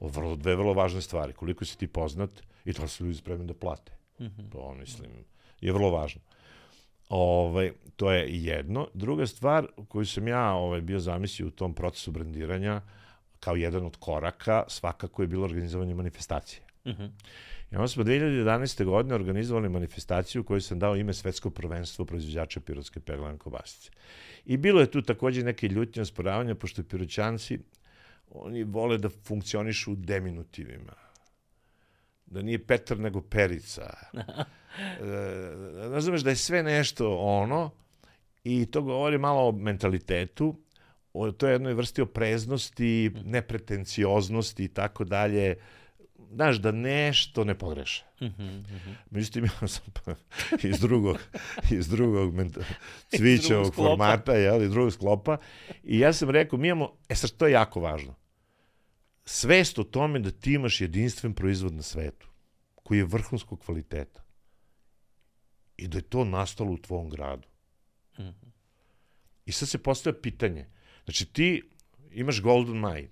o 0.00 0.08
vrlo, 0.08 0.36
dve 0.36 0.56
vrlo 0.56 0.72
važne 0.72 1.00
stvari. 1.00 1.32
Koliko 1.32 1.64
si 1.64 1.78
ti 1.78 1.86
poznat 1.86 2.30
i 2.64 2.72
to 2.72 2.88
su 2.88 3.04
ljudi 3.04 3.16
spremni 3.16 3.46
da 3.46 3.54
plate. 3.54 3.92
Mm 4.20 4.24
-hmm. 4.24 4.52
To, 4.52 4.74
mislim, 4.74 5.10
je 5.60 5.72
vrlo 5.72 5.90
važno. 5.90 6.20
Ovaj, 7.08 7.72
to 7.96 8.12
je 8.12 8.44
jedno. 8.44 8.88
Druga 8.94 9.26
stvar 9.26 9.66
koju 9.88 10.06
sam 10.06 10.28
ja 10.28 10.52
ovaj, 10.52 10.80
bio 10.80 10.98
zamislio 10.98 11.48
u 11.48 11.50
tom 11.50 11.74
procesu 11.74 12.12
brandiranja, 12.12 12.80
kao 13.40 13.56
jedan 13.56 13.86
od 13.86 13.96
koraka, 13.96 14.64
svakako 14.68 15.22
je 15.22 15.28
bilo 15.28 15.44
organizovanje 15.44 15.94
manifestacije. 15.94 16.62
Uh 16.84 16.92
-huh. 16.92 17.10
I 17.70 17.76
onda 17.76 17.88
smo 17.88 18.04
2011. 18.04 18.84
godine 18.84 19.14
organizovali 19.14 19.68
manifestaciju 19.68 20.44
koju 20.44 20.60
sam 20.60 20.78
dao 20.78 20.96
ime 20.96 21.14
Svetsko 21.14 21.50
prvenstvo 21.50 22.04
proizvođača 22.04 22.60
pirotske 22.60 23.00
peglane 23.00 23.38
kobasice. 23.38 23.90
I 24.44 24.56
bilo 24.56 24.80
je 24.80 24.90
tu 24.90 25.02
takođe 25.02 25.42
neke 25.42 25.68
ljutnje 25.68 26.02
osporavanja, 26.02 26.54
pošto 26.54 26.82
piroćanci, 26.82 27.58
oni 28.30 28.64
vole 28.64 28.98
da 28.98 29.08
funkcionišu 29.08 29.92
u 29.92 29.96
deminutivima. 29.96 30.92
Da 32.26 32.42
nije 32.42 32.66
Petar 32.66 32.98
nego 32.98 33.20
Perica. 33.20 33.96
e, 34.12 34.24
razumeš 35.76 36.20
da 36.20 36.30
je 36.30 36.36
sve 36.36 36.62
nešto 36.62 37.16
ono 37.18 37.70
i 38.44 38.66
to 38.66 38.82
govori 38.82 39.18
malo 39.18 39.48
o 39.48 39.52
mentalitetu, 39.52 40.54
o 41.20 41.32
toj 41.32 41.52
jednoj 41.52 41.74
vrsti 41.74 42.02
opreznosti, 42.02 43.10
nepretencioznosti 43.24 44.64
i 44.64 44.68
tako 44.68 45.04
dalje, 45.04 45.56
znaš, 46.32 46.56
da 46.56 46.72
nešto 46.72 47.44
ne 47.44 47.58
pogreše. 47.58 48.04
Mm 48.20 48.24
-hmm, 48.24 48.58
mm 48.58 48.64
-hmm. 48.64 48.94
Međutim, 49.10 49.44
ja 49.62 49.68
sam 49.68 49.84
pa 50.04 50.14
iz 50.68 50.80
drugog, 50.80 51.18
iz 51.70 51.88
drugog 51.88 52.34
cvićevog 53.16 53.74
formata, 53.74 54.32
jel, 54.32 54.62
iz 54.62 54.70
drugog 54.70 54.92
sklopa. 54.92 55.36
I 55.82 55.98
ja 55.98 56.12
sam 56.12 56.30
rekao, 56.30 56.58
mi 56.58 56.68
imamo, 56.68 56.96
e 57.08 57.14
sad, 57.14 57.30
to 57.30 57.46
je 57.46 57.52
jako 57.52 57.80
važno. 57.80 58.14
Svest 59.24 59.78
o 59.78 59.84
tome 59.84 60.18
da 60.18 60.30
ti 60.30 60.52
imaš 60.52 60.80
jedinstven 60.80 61.34
proizvod 61.34 61.74
na 61.74 61.82
svetu, 61.82 62.28
koji 62.74 62.98
je 62.98 63.04
vrhunskog 63.04 63.60
kvaliteta. 63.64 64.22
I 65.76 65.88
da 65.88 65.98
je 65.98 66.02
to 66.02 66.24
nastalo 66.24 66.72
u 66.72 66.78
tvom 66.78 67.10
gradu. 67.10 67.48
Mm 68.18 68.22
-hmm. 68.22 68.50
I 69.46 69.52
sad 69.52 69.68
se 69.68 69.78
postavlja 69.78 70.20
pitanje. 70.20 70.66
Znači, 71.08 71.26
ti 71.32 71.62
imaš 72.12 72.40
Golden 72.42 72.80
Mine, 72.80 73.08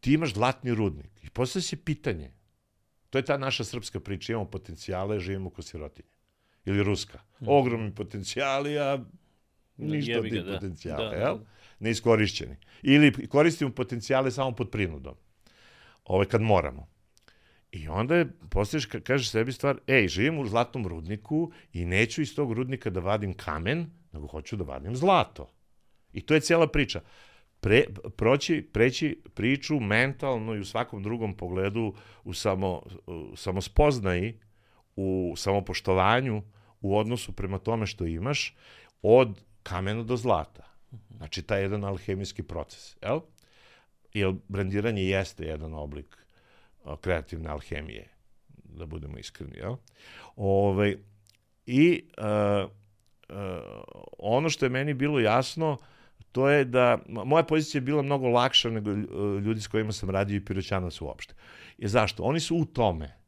ti 0.00 0.12
imaš 0.12 0.32
zlatni 0.34 0.74
rudnik 0.74 1.10
i 1.22 1.30
postavlja 1.30 1.62
se 1.62 1.84
pitanje, 1.84 2.30
to 3.10 3.18
je 3.18 3.24
ta 3.24 3.36
naša 3.38 3.64
srpska 3.64 4.00
priča, 4.00 4.32
imamo 4.32 4.50
potencijale, 4.50 5.20
živimo 5.20 5.50
ko 5.50 5.62
sirotinje. 5.62 6.08
Ili 6.64 6.82
ruska. 6.82 7.20
Mm. 7.40 7.48
Ogromni 7.48 7.94
potencijali, 7.94 8.78
a 8.78 9.04
ništa 9.76 10.18
od 10.18 10.30
tih 10.30 10.44
da. 10.44 10.52
potencijala, 10.52 11.10
da, 11.10 11.16
jel? 11.16 11.38
Da. 11.38 11.44
Neiskorišćeni. 11.78 12.56
Ili 12.82 13.28
koristimo 13.28 13.70
potencijale 13.70 14.30
samo 14.30 14.52
pod 14.52 14.70
prinudom. 14.70 15.14
Ove 16.04 16.28
kad 16.28 16.40
moramo. 16.40 16.88
I 17.72 17.88
onda 17.88 18.16
je, 18.16 18.30
postaviš, 18.50 18.86
kažeš 18.86 19.30
sebi 19.30 19.52
stvar, 19.52 19.78
ej, 19.86 20.08
živim 20.08 20.38
u 20.38 20.46
zlatnom 20.46 20.86
rudniku 20.86 21.52
i 21.72 21.84
neću 21.84 22.22
iz 22.22 22.34
tog 22.34 22.52
rudnika 22.52 22.90
da 22.90 23.00
vadim 23.00 23.34
kamen, 23.34 23.90
nego 24.12 24.26
hoću 24.26 24.56
da 24.56 24.64
vadim 24.64 24.96
zlato. 24.96 25.52
I 26.12 26.20
to 26.20 26.34
je 26.34 26.40
cijela 26.40 26.66
priča 26.66 27.00
pre, 27.62 27.84
proći, 28.16 28.68
preći 28.72 29.22
priču 29.34 29.80
mentalno 29.80 30.54
i 30.54 30.60
u 30.60 30.64
svakom 30.64 31.02
drugom 31.02 31.36
pogledu 31.36 31.94
u 32.24 32.34
samo, 32.34 32.82
u 33.06 33.36
samospoznaji, 33.36 34.40
u 34.96 35.34
samopoštovanju, 35.36 36.42
u 36.80 36.98
odnosu 36.98 37.32
prema 37.32 37.58
tome 37.58 37.86
što 37.86 38.06
imaš, 38.06 38.56
od 39.02 39.44
kamena 39.62 40.02
do 40.02 40.16
zlata. 40.16 40.64
Znači, 41.16 41.42
taj 41.42 41.62
jedan 41.62 41.84
alhemijski 41.84 42.42
proces, 42.42 42.96
jel? 43.02 43.20
Jer 44.14 44.34
brandiranje 44.48 45.02
jeste 45.02 45.44
jedan 45.44 45.74
oblik 45.74 46.16
kreativne 47.00 47.50
alhemije, 47.50 48.08
da 48.48 48.86
budemo 48.86 49.18
iskreni, 49.18 49.56
jel? 49.56 49.76
Ove, 50.36 50.68
ovaj, 50.68 50.96
I 51.66 52.04
uh, 52.18 52.70
uh, 53.28 53.36
ono 54.18 54.50
što 54.50 54.66
je 54.66 54.70
meni 54.70 54.94
bilo 54.94 55.20
jasno, 55.20 55.72
uh, 55.72 55.86
to 56.32 56.48
je 56.48 56.64
da 56.64 56.98
moja 57.06 57.42
pozicija 57.42 57.78
je 57.78 57.82
bila 57.82 58.02
mnogo 58.02 58.28
lakša 58.28 58.70
nego 58.70 58.90
e, 58.90 58.94
ljudi 59.40 59.60
s 59.60 59.66
kojima 59.66 59.92
sam 59.92 60.10
radio 60.10 60.36
i 60.36 60.44
piroćanac 60.44 61.00
uopšte. 61.00 61.34
Je 61.78 61.88
zašto? 61.88 62.22
Oni 62.22 62.40
su 62.40 62.56
u 62.56 62.64
tome 62.64 63.22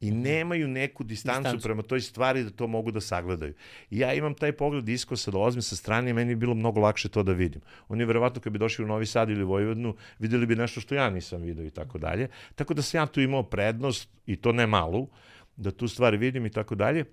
i 0.00 0.10
mhm. 0.10 0.20
nemaju 0.20 0.68
neku 0.68 1.04
distancu, 1.04 1.40
distancu 1.40 1.62
prema 1.62 1.82
toj 1.82 2.00
stvari 2.00 2.44
da 2.44 2.50
to 2.50 2.66
mogu 2.66 2.90
da 2.90 3.00
sagledaju. 3.00 3.54
I 3.90 3.98
ja 3.98 4.14
imam 4.14 4.34
taj 4.34 4.52
pogled 4.52 4.88
iskosa, 4.88 5.30
dolazim 5.30 5.62
sa 5.62 5.76
strane 5.76 6.10
i 6.10 6.12
meni 6.12 6.32
je 6.32 6.36
bilo 6.36 6.54
mnogo 6.54 6.80
lakše 6.80 7.08
to 7.08 7.22
da 7.22 7.32
vidim. 7.32 7.60
Oni 7.88 8.04
verovatno 8.04 8.40
kad 8.40 8.52
bi 8.52 8.58
došli 8.58 8.84
u 8.84 8.88
Novi 8.88 9.06
Sad 9.06 9.30
ili 9.30 9.44
Vojvodinu, 9.44 9.96
videli 10.18 10.46
bi 10.46 10.56
nešto 10.56 10.80
što 10.80 10.94
ja 10.94 11.10
nisam 11.10 11.42
video 11.42 11.64
i 11.64 11.70
tako 11.70 11.98
dalje. 11.98 12.28
Tako 12.54 12.74
da 12.74 12.82
sam 12.82 13.00
ja 13.00 13.06
tu 13.06 13.20
imao 13.20 13.42
prednost, 13.42 14.08
i 14.26 14.36
to 14.36 14.52
ne 14.52 14.66
malu, 14.66 15.08
da 15.56 15.70
tu 15.70 15.88
stvari 15.88 16.16
vidim 16.16 16.46
i 16.46 16.50
tako 16.50 16.74
dalje. 16.74 17.04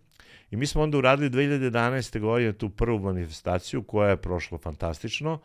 I 0.54 0.56
mi 0.56 0.68
smo 0.68 0.82
onda 0.82 0.98
uradili 0.98 1.30
2011. 1.30 2.20
godine 2.20 2.54
tu 2.54 2.70
prvu 2.70 3.00
manifestaciju 3.00 3.84
koja 3.84 4.10
je 4.10 4.22
prošla 4.22 4.58
fantastično 4.58 5.40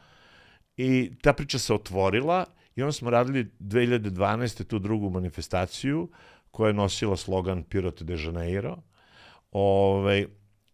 i 0.76 1.10
ta 1.22 1.32
priča 1.32 1.58
se 1.58 1.74
otvorila 1.74 2.44
i 2.76 2.82
onda 2.82 2.92
smo 2.92 3.10
radili 3.10 3.50
2012. 3.60 4.64
tu 4.64 4.78
drugu 4.78 5.10
manifestaciju 5.10 6.08
koja 6.50 6.68
je 6.68 6.74
nosila 6.74 7.16
slogan 7.16 7.62
Pirot 7.62 8.02
de 8.02 8.16
Janeiro. 8.24 8.82
Ove, 9.52 10.00
ovaj, 10.00 10.26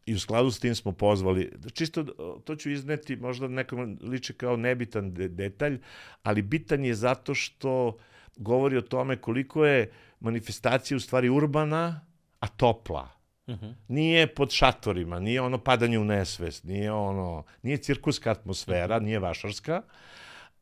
I 0.06 0.14
u 0.14 0.18
skladu 0.18 0.50
s 0.50 0.60
tim 0.60 0.74
smo 0.74 0.92
pozvali, 0.92 1.52
čisto 1.74 2.04
to 2.44 2.56
ću 2.56 2.70
izneti, 2.70 3.16
možda 3.16 3.48
nekom 3.48 3.98
liče 4.02 4.34
kao 4.34 4.56
nebitan 4.56 5.14
de 5.14 5.28
detalj, 5.28 5.78
ali 6.22 6.42
bitan 6.42 6.84
je 6.84 6.94
zato 6.94 7.34
što 7.34 7.96
govori 8.36 8.76
o 8.76 8.82
tome 8.82 9.16
koliko 9.16 9.66
je 9.66 9.92
manifestacija 10.20 10.96
u 10.96 11.00
stvari 11.00 11.28
urbana, 11.28 12.00
a 12.40 12.48
topla. 12.48 13.13
Uh 13.46 13.54
-huh. 13.54 13.74
Nije 13.88 14.34
pod 14.34 14.50
šatorima, 14.50 15.20
nije 15.20 15.40
ono 15.40 15.58
padanje 15.58 15.98
u 15.98 16.04
nesvest, 16.04 16.64
nije 16.64 16.92
ono, 16.92 17.44
nije 17.62 17.76
cirkuska 17.76 18.30
atmosfera, 18.30 18.96
uh 18.96 19.02
-huh. 19.02 19.04
nije 19.04 19.18
vašarska, 19.18 19.82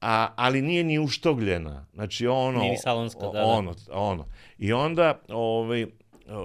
a, 0.01 0.29
ali 0.37 0.63
nije 0.63 0.85
ni 0.85 0.99
uštogljena. 0.99 1.87
Znači 1.95 2.27
ono... 2.27 2.59
Nije 2.59 2.71
ni 2.71 2.79
salonska, 2.79 3.27
da, 3.27 3.33
da. 3.33 3.45
Ono, 3.45 3.75
ono. 3.91 4.27
I 4.59 4.73
onda, 4.73 5.21
ovaj, 5.29 5.87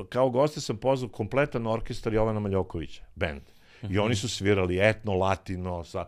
kao 0.09 0.29
goste 0.29 0.61
sam 0.61 0.77
pozvao 0.77 1.09
kompletan 1.09 1.67
orkestar 1.67 2.13
Jovana 2.13 2.39
Maljokovića, 2.39 3.03
band. 3.15 3.41
Uh 3.41 3.89
-huh. 3.89 3.95
I 3.95 3.99
oni 3.99 4.15
su 4.15 4.29
svirali 4.29 4.89
etno, 4.89 5.13
latino, 5.13 5.83
sa... 5.83 6.05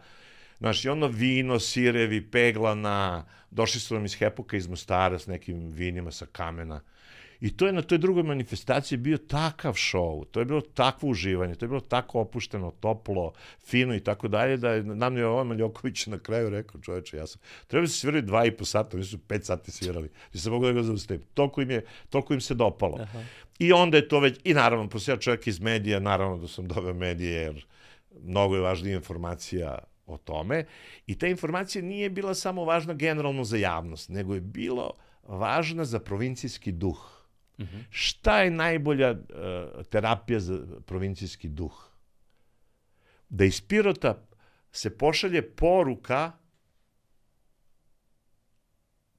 Znaš, 0.59 0.85
i 0.85 0.89
ono 0.89 1.07
vino, 1.07 1.59
sirevi, 1.59 2.31
peglana, 2.31 3.25
došli 3.51 3.79
su 3.79 3.93
nam 3.93 4.05
iz 4.05 4.15
Hepoka 4.17 4.57
iz 4.57 4.67
Mostara 4.67 5.19
s 5.19 5.27
nekim 5.27 5.71
vinima 5.71 6.11
sa 6.11 6.25
kamena. 6.31 6.81
I 7.41 7.58
to 7.58 7.67
je 7.67 7.73
na 7.73 7.82
toj 7.82 7.97
drugoj 7.97 8.23
manifestaciji 8.23 8.97
bio 8.97 9.17
takav 9.17 9.73
šov, 9.73 10.25
to 10.32 10.39
je 10.39 10.45
bilo 10.45 10.62
takvo 10.62 11.10
uživanje, 11.10 11.56
to 11.56 11.65
je 11.65 11.69
bilo 11.69 11.82
tako 11.82 12.19
opušteno, 12.19 12.71
toplo, 12.71 13.34
fino 13.65 13.95
i 13.95 13.99
tako 13.99 14.28
dalje, 14.28 14.58
da 14.58 14.71
je 14.71 14.84
nam 14.84 15.17
je 15.17 15.28
ovaj 15.28 15.45
Maljoković 15.45 16.08
na 16.08 16.19
kraju 16.19 16.49
rekao, 16.49 16.82
čoveče, 16.82 17.17
ja 17.17 17.28
sam, 17.28 17.41
treba 17.67 17.88
se 17.88 17.93
svirali 17.93 18.21
dva 18.21 18.45
i 18.45 18.52
po 18.52 18.65
sata, 18.65 18.97
oni 18.97 19.06
su 19.06 19.17
pet 19.17 19.45
sati 19.45 19.71
svirali, 19.71 20.10
nisam 20.34 20.54
mogu 20.54 20.65
da 20.65 20.71
ga 20.71 20.84
zaustavim. 20.84 21.23
Toliko 21.34 21.62
im, 21.62 21.71
je, 21.71 21.86
toliko 22.10 22.34
im 22.34 22.41
se 22.41 22.54
dopalo. 22.54 22.97
Aha. 23.02 23.23
I 23.60 23.73
onda 23.73 23.97
je 23.97 24.08
to 24.08 24.19
već, 24.19 24.39
i 24.43 24.54
naravno, 24.54 24.89
posle 24.89 25.13
ja 25.13 25.17
čovjek 25.17 25.47
iz 25.47 25.60
medija, 25.60 25.99
naravno 25.99 26.38
da 26.38 26.47
sam 26.47 26.67
doveo 26.67 26.93
medije, 26.93 27.41
jer 27.41 27.65
mnogo 28.23 28.56
je 28.56 28.62
važnija 28.62 28.95
informacija 28.95 29.80
o 30.06 30.17
tome. 30.17 30.65
I 31.08 31.17
ta 31.17 31.28
informacija 31.28 31.82
nije 31.82 32.10
bila 32.10 32.34
samo 32.34 32.65
važna 32.65 32.93
generalno 32.93 33.43
za 33.43 33.58
javnost, 33.58 34.10
nego 34.10 34.34
je 34.34 34.41
bilo 34.41 34.91
važna 35.23 35.86
za 35.86 35.99
provincijski 35.99 36.71
duh 36.71 37.18
Mm 37.60 37.63
-hmm. 37.63 37.84
Šta 37.89 38.41
je 38.41 38.52
najbolja 38.52 39.12
uh, 39.12 39.86
terapija 39.86 40.39
za 40.39 40.65
provincijski 40.86 41.50
duh? 41.50 41.89
Da 43.30 43.45
iz 43.45 43.62
Pirota 43.62 44.28
se 44.72 44.98
pošalje 44.98 45.56
poruka 45.56 46.32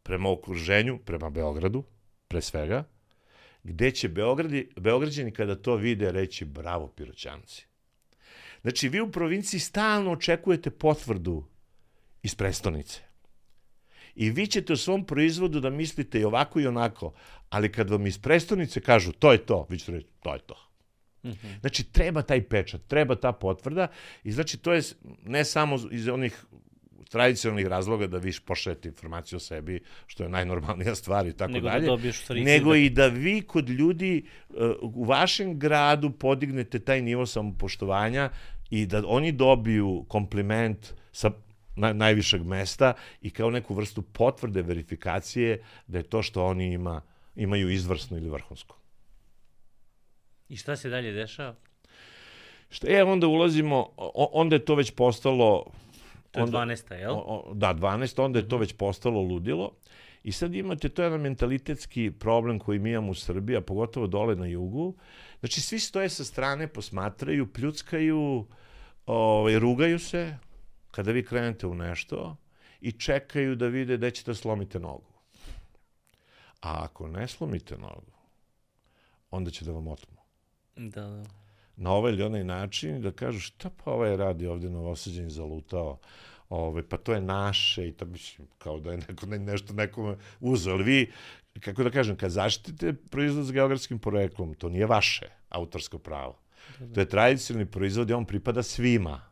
prema 0.02 0.30
okruženju, 0.30 0.98
prema 0.98 1.30
Beogradu, 1.30 1.84
pre 2.28 2.40
svega, 2.40 2.84
gde 3.62 3.90
će 3.90 4.08
Beogradi, 4.08 4.70
Beograđani 4.76 5.30
kada 5.30 5.54
to 5.54 5.76
vide 5.76 6.12
reći 6.12 6.44
bravo 6.44 6.88
Piroćanci. 6.88 7.66
Znači, 8.62 8.88
vi 8.88 9.00
u 9.00 9.10
provinciji 9.10 9.60
stalno 9.60 10.12
očekujete 10.12 10.70
potvrdu 10.70 11.44
iz 12.22 12.34
prestonice. 12.34 13.09
I 14.14 14.30
vi 14.30 14.46
ćete 14.46 14.72
u 14.72 14.76
svom 14.76 15.04
proizvodu 15.04 15.60
da 15.60 15.70
mislite 15.70 16.20
i 16.20 16.24
ovako 16.24 16.60
i 16.60 16.66
onako, 16.66 17.12
ali 17.48 17.72
kad 17.72 17.90
vam 17.90 18.06
iz 18.06 18.18
prestonice 18.18 18.80
kažu 18.80 19.12
to 19.12 19.32
je 19.32 19.38
to, 19.38 19.66
vi 19.68 19.78
ćete 19.78 19.92
reći 19.92 20.06
to 20.20 20.34
je 20.34 20.40
to. 20.40 20.70
Mm 21.22 21.28
-hmm. 21.28 21.60
Znači, 21.60 21.84
treba 21.92 22.22
taj 22.22 22.42
pečat, 22.42 22.80
treba 22.86 23.14
ta 23.14 23.32
potvrda 23.32 23.88
i 24.24 24.32
znači 24.32 24.58
to 24.58 24.72
je 24.72 24.82
ne 25.24 25.44
samo 25.44 25.78
iz 25.90 26.08
onih 26.08 26.44
tradicionalnih 27.10 27.66
razloga 27.66 28.06
da 28.06 28.18
vi 28.18 28.32
pošaljete 28.46 28.88
informaciju 28.88 29.36
o 29.36 29.40
sebi, 29.40 29.80
što 30.06 30.22
je 30.22 30.28
najnormalnija 30.28 30.94
stvar 30.94 31.26
i 31.26 31.32
tako 31.32 31.52
nego 31.52 31.68
da 31.68 31.72
dalje, 31.72 32.12
da 32.28 32.34
nego 32.34 32.74
i 32.74 32.90
da 32.90 33.06
vi 33.06 33.42
kod 33.42 33.68
ljudi 33.68 34.24
uh, 34.48 34.56
u 34.82 35.04
vašem 35.04 35.58
gradu 35.58 36.10
podignete 36.10 36.78
taj 36.78 37.02
nivo 37.02 37.26
samopoštovanja 37.26 38.30
i 38.70 38.86
da 38.86 39.02
oni 39.06 39.32
dobiju 39.32 40.04
kompliment 40.08 40.94
sa 41.12 41.30
na, 41.80 41.92
najvišeg 41.92 42.42
mesta 42.42 42.92
i 43.22 43.30
kao 43.30 43.50
neku 43.50 43.74
vrstu 43.74 44.02
potvrde 44.02 44.62
verifikacije 44.62 45.62
da 45.86 45.98
je 45.98 46.02
to 46.02 46.22
što 46.22 46.44
oni 46.44 46.72
ima, 46.72 47.00
imaju 47.36 47.70
izvrsno 47.70 48.16
ili 48.16 48.30
vrhunsko. 48.30 48.76
I 50.48 50.56
šta 50.56 50.76
se 50.76 50.88
dalje 50.88 51.12
dešava? 51.12 51.54
Šta, 52.70 52.86
e, 52.90 53.04
onda 53.04 53.26
ulazimo, 53.26 53.88
onda 54.14 54.56
je 54.56 54.64
to 54.64 54.74
već 54.74 54.90
postalo... 54.90 55.64
To 56.30 56.40
je 56.40 56.44
onda, 56.44 56.58
12. 56.58 56.94
jel? 56.94 57.12
O, 57.12 57.52
da, 57.54 57.74
12. 57.74 58.22
Onda 58.22 58.38
je 58.38 58.48
to 58.48 58.56
mhm. 58.56 58.60
već 58.60 58.72
postalo 58.72 59.20
ludilo. 59.20 59.72
I 60.22 60.32
sad 60.32 60.54
imate, 60.54 60.88
to 60.88 61.02
je 61.02 61.06
jedan 61.06 61.20
mentalitetski 61.20 62.10
problem 62.10 62.58
koji 62.58 62.78
mi 62.78 62.90
imamo 62.90 63.10
u 63.10 63.14
Srbiji, 63.14 63.56
a 63.56 63.60
pogotovo 63.60 64.06
dole 64.06 64.36
na 64.36 64.46
jugu. 64.46 64.94
Znači, 65.40 65.60
svi 65.60 65.78
stoje 65.78 66.08
sa 66.08 66.24
strane, 66.24 66.66
posmatraju, 66.66 67.52
pljuckaju, 67.52 68.46
ovaj, 69.06 69.58
rugaju 69.58 69.98
se, 69.98 70.36
kada 70.90 71.12
vi 71.12 71.24
krenete 71.24 71.66
u 71.66 71.74
nešto 71.74 72.36
i 72.80 72.92
čekaju 72.92 73.56
da 73.56 73.66
vide 73.66 73.96
da 73.96 74.10
ćete 74.10 74.30
da 74.30 74.34
slomite 74.34 74.78
nogu. 74.78 75.12
A 76.60 76.84
ako 76.84 77.08
ne 77.08 77.28
slomite 77.28 77.78
nogu, 77.78 78.12
onda 79.30 79.50
će 79.50 79.64
da 79.64 79.72
vam 79.72 79.88
otmu. 79.88 80.16
Da, 80.76 81.02
da. 81.02 81.24
Na 81.76 81.92
ovaj 81.92 82.12
ili 82.12 82.22
onaj 82.22 82.44
način 82.44 83.02
da 83.02 83.12
kažu 83.12 83.40
šta 83.40 83.70
pa 83.84 83.90
ovaj 83.90 84.16
radi 84.16 84.46
ovde 84.46 84.70
novosađen 84.70 85.30
zalutao, 85.30 85.98
ove, 86.48 86.88
pa 86.88 86.96
to 86.96 87.12
je 87.12 87.20
naše 87.20 87.88
i 87.88 87.92
to 87.92 88.04
mislim 88.04 88.48
kao 88.58 88.80
da 88.80 88.90
je 88.90 88.98
neko 89.08 89.26
ne, 89.26 89.38
nešto 89.38 89.72
nekome 89.72 90.16
uzeo. 90.40 90.72
Ali 90.72 90.84
vi 90.84 91.12
kako 91.60 91.82
da 91.82 91.90
kažem, 91.90 92.16
kad 92.16 92.30
zaštite 92.30 92.92
proizvod 92.92 93.44
s 93.46 93.52
geografskim 93.52 93.98
poreklom, 93.98 94.54
to 94.54 94.68
nije 94.68 94.86
vaše 94.86 95.26
autorsko 95.48 95.98
pravo. 95.98 96.38
To 96.94 97.00
je 97.00 97.08
tradicionalni 97.08 97.70
proizvod 97.70 98.10
i 98.10 98.12
on 98.12 98.24
pripada 98.24 98.62
svima. 98.62 99.29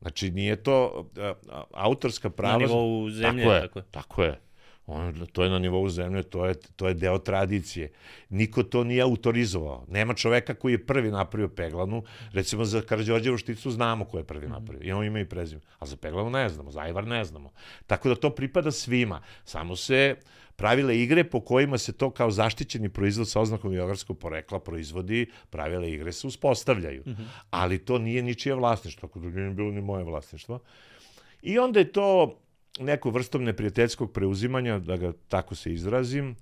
Znači, 0.00 0.30
nije 0.30 0.56
to 0.56 1.06
a, 1.16 1.32
a, 1.48 1.64
autorska 1.72 2.30
prava... 2.30 2.58
Na 2.58 2.66
nivou 2.66 3.10
zemlje, 3.10 3.44
tako 3.44 3.54
je. 3.54 3.62
tako 3.62 3.78
je. 3.78 3.84
Tako 3.90 4.22
je. 4.22 4.48
On, 4.90 5.26
to 5.32 5.44
je 5.44 5.50
na 5.50 5.58
nivou 5.58 5.88
zemlje, 5.88 6.22
to 6.22 6.46
je, 6.46 6.54
to 6.76 6.88
je 6.88 6.94
deo 6.94 7.18
tradicije. 7.18 7.90
Niko 8.28 8.62
to 8.62 8.84
nije 8.84 9.02
autorizovao. 9.02 9.84
Nema 9.88 10.14
čoveka 10.14 10.54
koji 10.54 10.72
je 10.72 10.86
prvi 10.86 11.10
napravio 11.10 11.48
peglanu. 11.48 12.02
Recimo 12.32 12.64
za 12.64 12.80
Karadžorđevu 12.80 13.36
šticu 13.38 13.70
znamo 13.70 14.04
ko 14.04 14.18
je 14.18 14.24
prvi 14.24 14.48
napravio. 14.48 14.88
Imamo 14.88 15.04
ime 15.04 15.20
i 15.20 15.28
prezime. 15.28 15.60
A 15.78 15.86
za 15.86 15.96
peglanu 15.96 16.30
ne 16.30 16.48
znamo, 16.48 16.70
za 16.70 16.80
Ajvar 16.80 17.06
ne 17.06 17.24
znamo. 17.24 17.50
Tako 17.86 18.08
da 18.08 18.14
to 18.14 18.30
pripada 18.30 18.70
svima. 18.70 19.22
Samo 19.44 19.76
se 19.76 20.16
pravile 20.58 20.98
igre 20.98 21.24
po 21.24 21.40
kojima 21.40 21.78
se 21.78 21.92
to 21.92 22.10
kao 22.10 22.30
zaštićeni 22.30 22.88
proizvod 22.88 23.28
sa 23.28 23.40
oznakom 23.40 23.72
geografskog 23.72 24.18
porekla 24.18 24.60
proizvodi, 24.60 25.26
pravile 25.50 25.92
igre 25.92 26.12
se 26.12 26.26
uspostavljaju. 26.26 27.02
Mm 27.06 27.10
-hmm. 27.10 27.26
Ali 27.50 27.78
to 27.78 27.98
nije 27.98 28.22
ničije 28.22 28.54
vlasništvo, 28.54 29.06
ako 29.06 29.20
da 29.20 29.28
nije 29.28 29.50
bilo 29.50 29.70
ni 29.70 29.80
moje 29.80 30.04
vlasništvo. 30.04 30.58
I 31.42 31.58
onda 31.58 31.78
je 31.78 31.92
to 31.92 32.38
neku 32.80 33.10
vrstom 33.10 33.44
neprijateljskog 33.44 34.12
preuzimanja, 34.12 34.78
da 34.78 34.96
ga 34.96 35.12
tako 35.28 35.54
se 35.54 35.72
izrazim, 35.72 36.36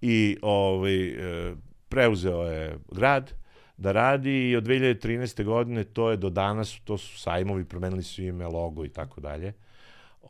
i 0.00 0.36
ovaj, 0.42 1.08
e, 1.08 1.54
preuzeo 1.88 2.42
je 2.42 2.78
grad 2.92 3.32
da 3.76 3.92
radi 3.92 4.50
i 4.50 4.56
od 4.56 4.64
2013. 4.64 5.44
godine 5.44 5.84
to 5.84 6.10
je 6.10 6.16
do 6.16 6.30
danas, 6.30 6.80
to 6.84 6.98
su 6.98 7.18
sajmovi, 7.18 7.64
promenili 7.64 8.02
su 8.02 8.22
ime, 8.22 8.46
logo 8.46 8.84
i 8.84 8.88
tako 8.88 9.20
dalje. 9.20 9.52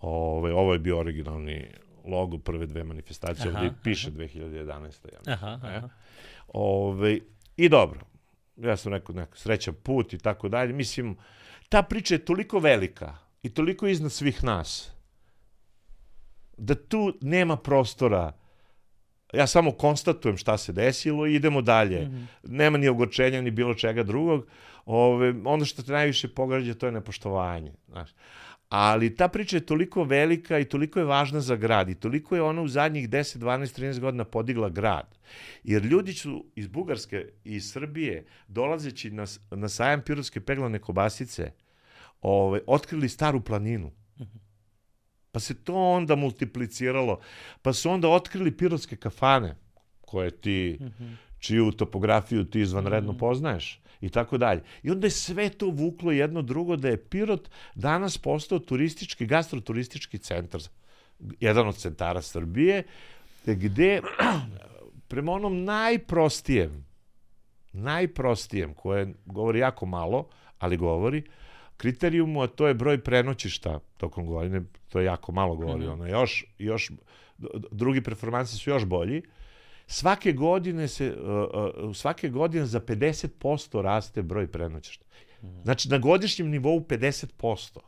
Ovaj, 0.00 0.52
ovo 0.52 0.72
je 0.72 0.78
bio 0.78 0.98
originalni 0.98 1.66
logo 2.08 2.38
prve 2.38 2.66
dve 2.66 2.84
manifestacije, 2.84 3.48
aha, 3.48 3.58
ovde 3.58 3.74
piše 3.82 4.08
aha. 4.08 4.18
2011. 4.18 4.92
Ja 5.12 5.32
aha, 5.32 5.58
aha. 5.62 5.68
E? 5.68 5.82
Ove, 6.48 7.18
I 7.56 7.68
dobro, 7.68 8.00
ja 8.56 8.76
sam 8.76 8.92
rekao 8.92 9.14
neko 9.14 9.36
srećan 9.36 9.74
put 9.82 10.12
i 10.12 10.18
tako 10.18 10.48
dalje. 10.48 10.72
Mislim, 10.72 11.16
ta 11.68 11.82
priča 11.82 12.14
je 12.14 12.24
toliko 12.24 12.58
velika 12.58 13.16
i 13.42 13.54
toliko 13.54 13.86
iznad 13.86 14.12
svih 14.12 14.44
nas, 14.44 14.92
da 16.56 16.74
tu 16.74 17.18
nema 17.20 17.56
prostora 17.56 18.32
ja 19.32 19.46
samo 19.46 19.72
konstatujem 19.72 20.36
šta 20.36 20.58
se 20.58 20.72
desilo 20.72 21.26
i 21.26 21.34
idemo 21.34 21.62
dalje. 21.62 22.00
Mm 22.00 22.10
-hmm. 22.10 22.26
Nema 22.42 22.78
ni 22.78 22.88
ogorčenja, 22.88 23.40
ni 23.40 23.50
bilo 23.50 23.74
čega 23.74 24.02
drugog. 24.02 24.46
Ove, 24.86 25.34
ono 25.44 25.64
što 25.64 25.82
te 25.82 25.92
najviše 25.92 26.28
pogađa, 26.28 26.74
to 26.74 26.86
je 26.86 26.92
nepoštovanje. 26.92 27.72
Znaš 27.88 28.10
ali 28.68 29.14
ta 29.14 29.28
priča 29.28 29.56
je 29.56 29.66
toliko 29.66 30.04
velika 30.04 30.58
i 30.58 30.64
toliko 30.64 30.98
je 30.98 31.04
važna 31.04 31.40
za 31.40 31.56
grad 31.56 31.88
i 31.88 31.94
toliko 31.94 32.36
je 32.36 32.42
ona 32.42 32.62
u 32.62 32.68
zadnjih 32.68 33.08
10, 33.08 33.38
12, 33.38 33.80
13 33.80 34.00
godina 34.00 34.24
podigla 34.24 34.68
grad. 34.68 35.18
Jer 35.64 35.84
ljudi 35.84 36.12
su 36.12 36.44
iz 36.54 36.68
Bugarske 36.68 37.28
i 37.44 37.54
iz 37.54 37.70
Srbije, 37.72 38.24
dolazeći 38.48 39.10
na, 39.10 39.24
na 39.50 39.68
sajam 39.68 40.02
pirotske 40.02 40.40
peglane 40.40 40.78
kobasice, 40.78 41.52
ove, 42.22 42.60
otkrili 42.66 43.08
staru 43.08 43.40
planinu. 43.40 43.90
Pa 45.32 45.40
se 45.40 45.54
to 45.64 45.74
onda 45.74 46.16
multipliciralo. 46.16 47.20
Pa 47.62 47.72
su 47.72 47.90
onda 47.90 48.08
otkrili 48.08 48.56
pirotske 48.56 48.96
kafane, 48.96 49.56
koje 50.00 50.30
ti, 50.30 50.78
čiju 51.38 51.72
topografiju 51.72 52.44
ti 52.44 52.60
izvanredno 52.60 53.18
poznaješ 53.18 53.80
i 54.00 54.08
tako 54.08 54.38
dalje. 54.38 54.62
I 54.82 54.90
onda 54.90 55.06
je 55.06 55.10
sve 55.10 55.48
to 55.48 55.66
vuklo 55.66 56.12
jedno 56.12 56.42
drugo 56.42 56.76
da 56.76 56.88
je 56.88 57.04
Pirot 57.04 57.50
danas 57.74 58.18
postao 58.18 58.58
turistički, 58.58 59.26
gastroturistički 59.26 60.18
centar, 60.18 60.60
jedan 61.40 61.68
od 61.68 61.76
centara 61.76 62.22
Srbije, 62.22 62.82
gde 63.46 64.00
prema 65.08 65.32
onom 65.32 65.64
najprostijem, 65.64 66.86
najprostijem, 67.72 68.74
koje 68.74 69.14
govori 69.24 69.58
jako 69.58 69.86
malo, 69.86 70.28
ali 70.58 70.76
govori, 70.76 71.22
kriterijumu, 71.76 72.42
a 72.42 72.46
to 72.46 72.66
je 72.68 72.74
broj 72.74 73.04
prenoćišta 73.04 73.80
tokom 73.96 74.26
godine, 74.26 74.62
to 74.88 74.98
je 74.98 75.04
jako 75.04 75.32
malo 75.32 75.56
govori, 75.56 75.84
-hmm. 75.84 75.92
ono 75.92 76.06
još, 76.06 76.44
još, 76.58 76.90
drugi 77.70 78.02
performansi 78.02 78.56
su 78.56 78.70
još 78.70 78.84
bolji, 78.84 79.22
svake 79.90 80.32
godine 80.32 80.88
se 80.88 81.16
uh, 81.16 81.84
uh, 81.84 81.96
svake 81.96 82.28
godine 82.28 82.66
za 82.66 82.80
50% 82.80 83.82
raste 83.82 84.22
broj 84.22 84.46
prenoćišta. 84.46 85.04
Mhm. 85.42 85.62
Znači 85.62 85.88
na 85.88 85.98
godišnjem 85.98 86.50
nivou 86.50 86.80
50%. 86.80 87.78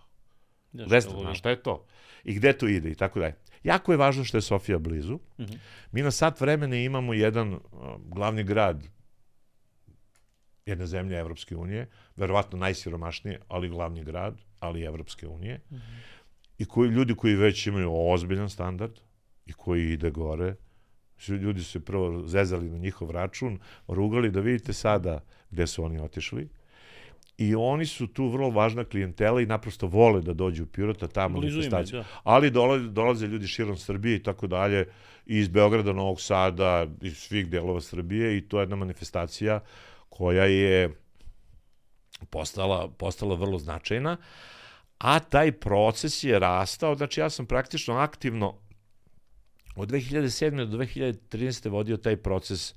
Ja, 0.73 0.87
Gde 0.87 1.01
šta 1.35 1.51
je 1.51 1.63
to? 1.63 1.87
I 2.25 2.35
gde 2.35 2.53
to 2.53 2.69
ide 2.69 2.91
i 2.91 2.95
tako 2.95 3.21
dalje. 3.21 3.35
Jako 3.63 3.93
je 3.93 3.99
važno 3.99 4.25
što 4.25 4.37
je 4.37 4.43
Sofija 4.43 4.79
blizu. 4.79 5.15
Uh 5.15 5.21
mhm. 5.41 5.53
-huh. 5.53 5.59
Mi 5.93 6.03
na 6.03 6.11
sat 6.11 6.41
vremena 6.41 6.77
imamo 6.77 7.15
jedan 7.15 7.53
uh, 7.53 7.61
glavni 8.07 8.45
grad 8.45 8.83
jedne 10.67 10.87
zemlje 10.87 11.19
Evropske 11.19 11.57
unije, 11.57 11.89
verovatno 12.17 12.59
najsiromašnije, 12.59 13.41
ali 13.49 13.69
glavni 13.69 14.05
grad, 14.05 14.41
ali 14.61 14.83
Evropske 14.83 15.29
unije. 15.29 15.61
Uh 15.71 15.77
mhm. 15.77 15.83
-huh. 15.87 16.01
I 16.59 16.65
koji 16.65 16.91
ljudi 16.91 17.15
koji 17.15 17.35
već 17.35 17.67
imaju 17.67 17.91
ozbiljan 17.95 18.51
standard 18.51 18.93
i 19.47 19.53
koji 19.53 19.93
ide 19.93 20.11
gore, 20.11 20.55
ljudi 21.29 21.63
su 21.63 21.71
se 21.71 21.81
prvo 21.81 22.27
zezali 22.27 22.71
na 22.71 22.79
njihov 22.79 23.11
račun, 23.11 23.59
rugali 23.89 24.31
da 24.31 24.41
vidite 24.41 24.73
sada 24.73 25.21
gde 25.51 25.67
su 25.67 25.85
oni 25.85 26.01
otišli. 26.01 26.49
I 27.39 27.55
oni 27.55 27.87
su 27.87 28.07
tu 28.07 28.29
vrlo 28.29 28.51
važna 28.51 28.85
klijentela 28.85 29.41
i 29.41 29.47
naprosto 29.47 29.87
vole 29.87 30.21
da 30.21 30.35
dođu 30.35 30.63
u 30.63 30.67
Pirota 30.67 31.09
tamo 31.09 31.41
manifestaciju. 31.41 31.99
Da. 31.99 32.05
Ali 32.23 32.51
dolaze, 32.51 32.89
dolaze 32.89 33.27
ljudi 33.27 33.47
širom 33.47 33.77
Srbije 33.77 34.17
i 34.17 34.23
tako 34.23 34.47
dalje, 34.47 34.87
iz 35.27 35.49
Beograda, 35.49 35.93
Novog 35.93 36.21
Sada, 36.21 36.87
iz 37.01 37.17
svih 37.17 37.49
delova 37.49 37.81
Srbije 37.81 38.37
i 38.37 38.49
to 38.49 38.59
je 38.59 38.63
jedna 38.63 38.77
manifestacija 38.77 39.61
koja 40.09 40.45
je 40.45 40.91
postala, 42.31 42.89
postala 42.89 43.35
vrlo 43.35 43.59
značajna, 43.59 44.17
a 44.99 45.19
taj 45.19 45.53
proces 45.53 46.25
je 46.25 46.39
rastao, 46.39 46.95
znači 46.95 47.21
ja 47.21 47.31
sam 47.31 47.47
praktično 47.47 47.95
aktivno 47.95 48.59
od 49.77 49.91
2007. 49.91 50.67
do 50.67 50.79
2013. 50.79 51.69
vodio 51.69 51.97
taj 51.97 52.17
proces 52.17 52.75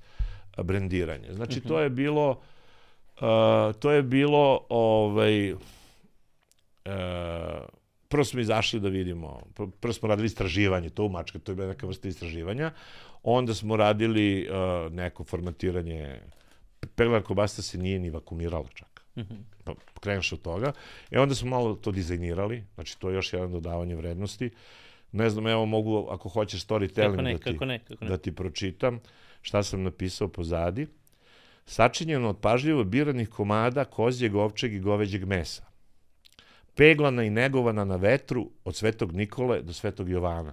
brendiranja. 0.62 1.34
Znači, 1.34 1.60
to 1.60 1.80
je 1.80 1.90
bilo, 1.90 2.30
uh, 2.30 3.74
to 3.78 3.90
je 3.90 4.02
bilo, 4.02 4.66
ovaj, 4.68 5.52
uh, 5.52 5.58
prvo 8.08 8.24
smo 8.24 8.40
izašli 8.40 8.80
da 8.80 8.88
vidimo, 8.88 9.42
prvo 9.80 9.92
smo 9.92 10.08
radili 10.08 10.26
istraživanje, 10.26 10.90
to 10.90 11.04
u 11.04 11.08
Mačka, 11.08 11.38
to 11.38 11.52
je 11.52 11.56
bila 11.56 11.68
neka 11.68 11.86
vrsta 11.86 12.08
istraživanja, 12.08 12.72
onda 13.22 13.54
smo 13.54 13.76
radili 13.76 14.48
uh, 14.48 14.92
neko 14.92 15.24
formatiranje, 15.24 16.20
peglar 16.94 17.22
kobasta 17.22 17.62
se 17.62 17.78
nije 17.78 17.98
ni 17.98 18.10
vakumirala 18.10 18.68
čak. 18.74 19.04
-hmm. 19.16 19.36
Pa 19.64 19.74
kreneš 20.00 20.32
od 20.32 20.42
toga. 20.42 20.72
E 21.10 21.20
onda 21.20 21.34
smo 21.34 21.50
malo 21.50 21.74
to 21.74 21.92
dizajnirali, 21.92 22.64
znači 22.74 22.98
to 22.98 23.08
je 23.08 23.14
još 23.14 23.32
jedan 23.32 23.52
dodavanje 23.52 23.96
vrednosti. 23.96 24.46
Uh, 24.46 24.52
ne 25.14 25.30
znam, 25.30 25.46
evo 25.46 25.66
mogu, 25.66 26.08
ako 26.10 26.28
hoćeš 26.28 26.66
storytelling 26.66 27.22
ne, 27.22 27.32
da, 27.32 27.38
ti, 27.38 27.44
kako 27.44 27.64
ne, 27.64 27.78
kako 27.78 28.04
ne. 28.04 28.10
da 28.10 28.16
ti 28.16 28.34
pročitam 28.34 29.00
šta 29.42 29.62
sam 29.62 29.82
napisao 29.82 30.28
pozadi. 30.28 30.86
Sačinjeno 31.66 32.28
od 32.28 32.38
pažljivo 32.40 32.84
biranih 32.84 33.28
komada 33.28 33.84
kozjeg, 33.84 34.34
ovčeg 34.34 34.74
i 34.74 34.80
goveđeg 34.80 35.24
mesa. 35.24 35.64
Peglana 36.74 37.22
i 37.24 37.30
negovana 37.30 37.84
na 37.84 37.96
vetru 37.96 38.50
od 38.64 38.76
Svetog 38.76 39.12
Nikole 39.12 39.62
do 39.62 39.72
Svetog 39.72 40.08
Jovana. 40.10 40.52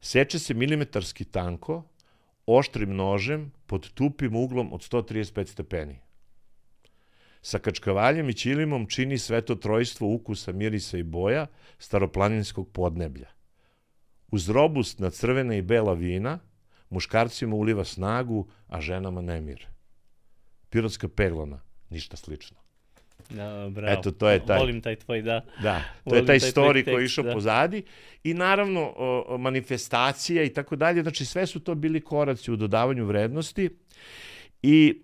Seče 0.00 0.38
se 0.38 0.54
milimetarski 0.54 1.24
tanko, 1.24 1.82
oštrim 2.46 2.94
nožem 2.96 3.52
pod 3.66 3.90
tupim 3.90 4.36
uglom 4.36 4.72
od 4.72 4.80
135 4.80 5.46
stepeni. 5.46 5.98
Sa 7.46 7.58
kačkavaljem 7.58 8.28
i 8.28 8.34
ćilimom 8.34 8.86
čini 8.86 9.18
sveto 9.18 9.54
trojstvo 9.54 10.08
ukusa, 10.14 10.52
mirisa 10.52 10.98
i 10.98 11.02
boja 11.02 11.46
staroplaninskog 11.78 12.72
podneblja. 12.72 13.28
Uz 14.30 14.48
robust 14.50 14.98
na 14.98 15.10
crvena 15.10 15.54
i 15.54 15.62
bela 15.62 15.92
vina, 15.92 16.38
muškarcima 16.90 17.56
uliva 17.56 17.84
snagu, 17.84 18.48
a 18.66 18.80
ženama 18.80 19.20
nemir. 19.20 19.66
Pirotska 20.70 21.08
peglana, 21.08 21.60
ništa 21.90 22.16
slično. 22.16 22.56
Da, 23.30 23.68
bravo. 23.70 24.00
Eto, 24.00 24.10
to 24.10 24.28
je 24.28 24.46
taj... 24.46 24.58
Volim 24.58 24.80
taj 24.80 24.96
tvoj, 24.96 25.22
da. 25.22 25.44
Da, 25.62 25.78
to 25.78 26.10
Volim 26.10 26.24
je 26.24 26.26
taj, 26.26 26.38
taj 26.38 26.50
story 26.50 26.84
koji 26.84 27.02
je 27.02 27.04
išao 27.04 27.24
da. 27.24 27.32
pozadi. 27.32 27.82
I 28.24 28.34
naravno, 28.34 28.92
o, 28.96 29.24
o, 29.28 29.38
manifestacija 29.38 30.42
i 30.42 30.52
tako 30.52 30.76
dalje. 30.76 31.02
Znači, 31.02 31.24
sve 31.24 31.46
su 31.46 31.60
to 31.60 31.74
bili 31.74 32.00
koraci 32.00 32.52
u 32.52 32.56
dodavanju 32.56 33.04
vrednosti. 33.04 33.70
I... 34.62 35.02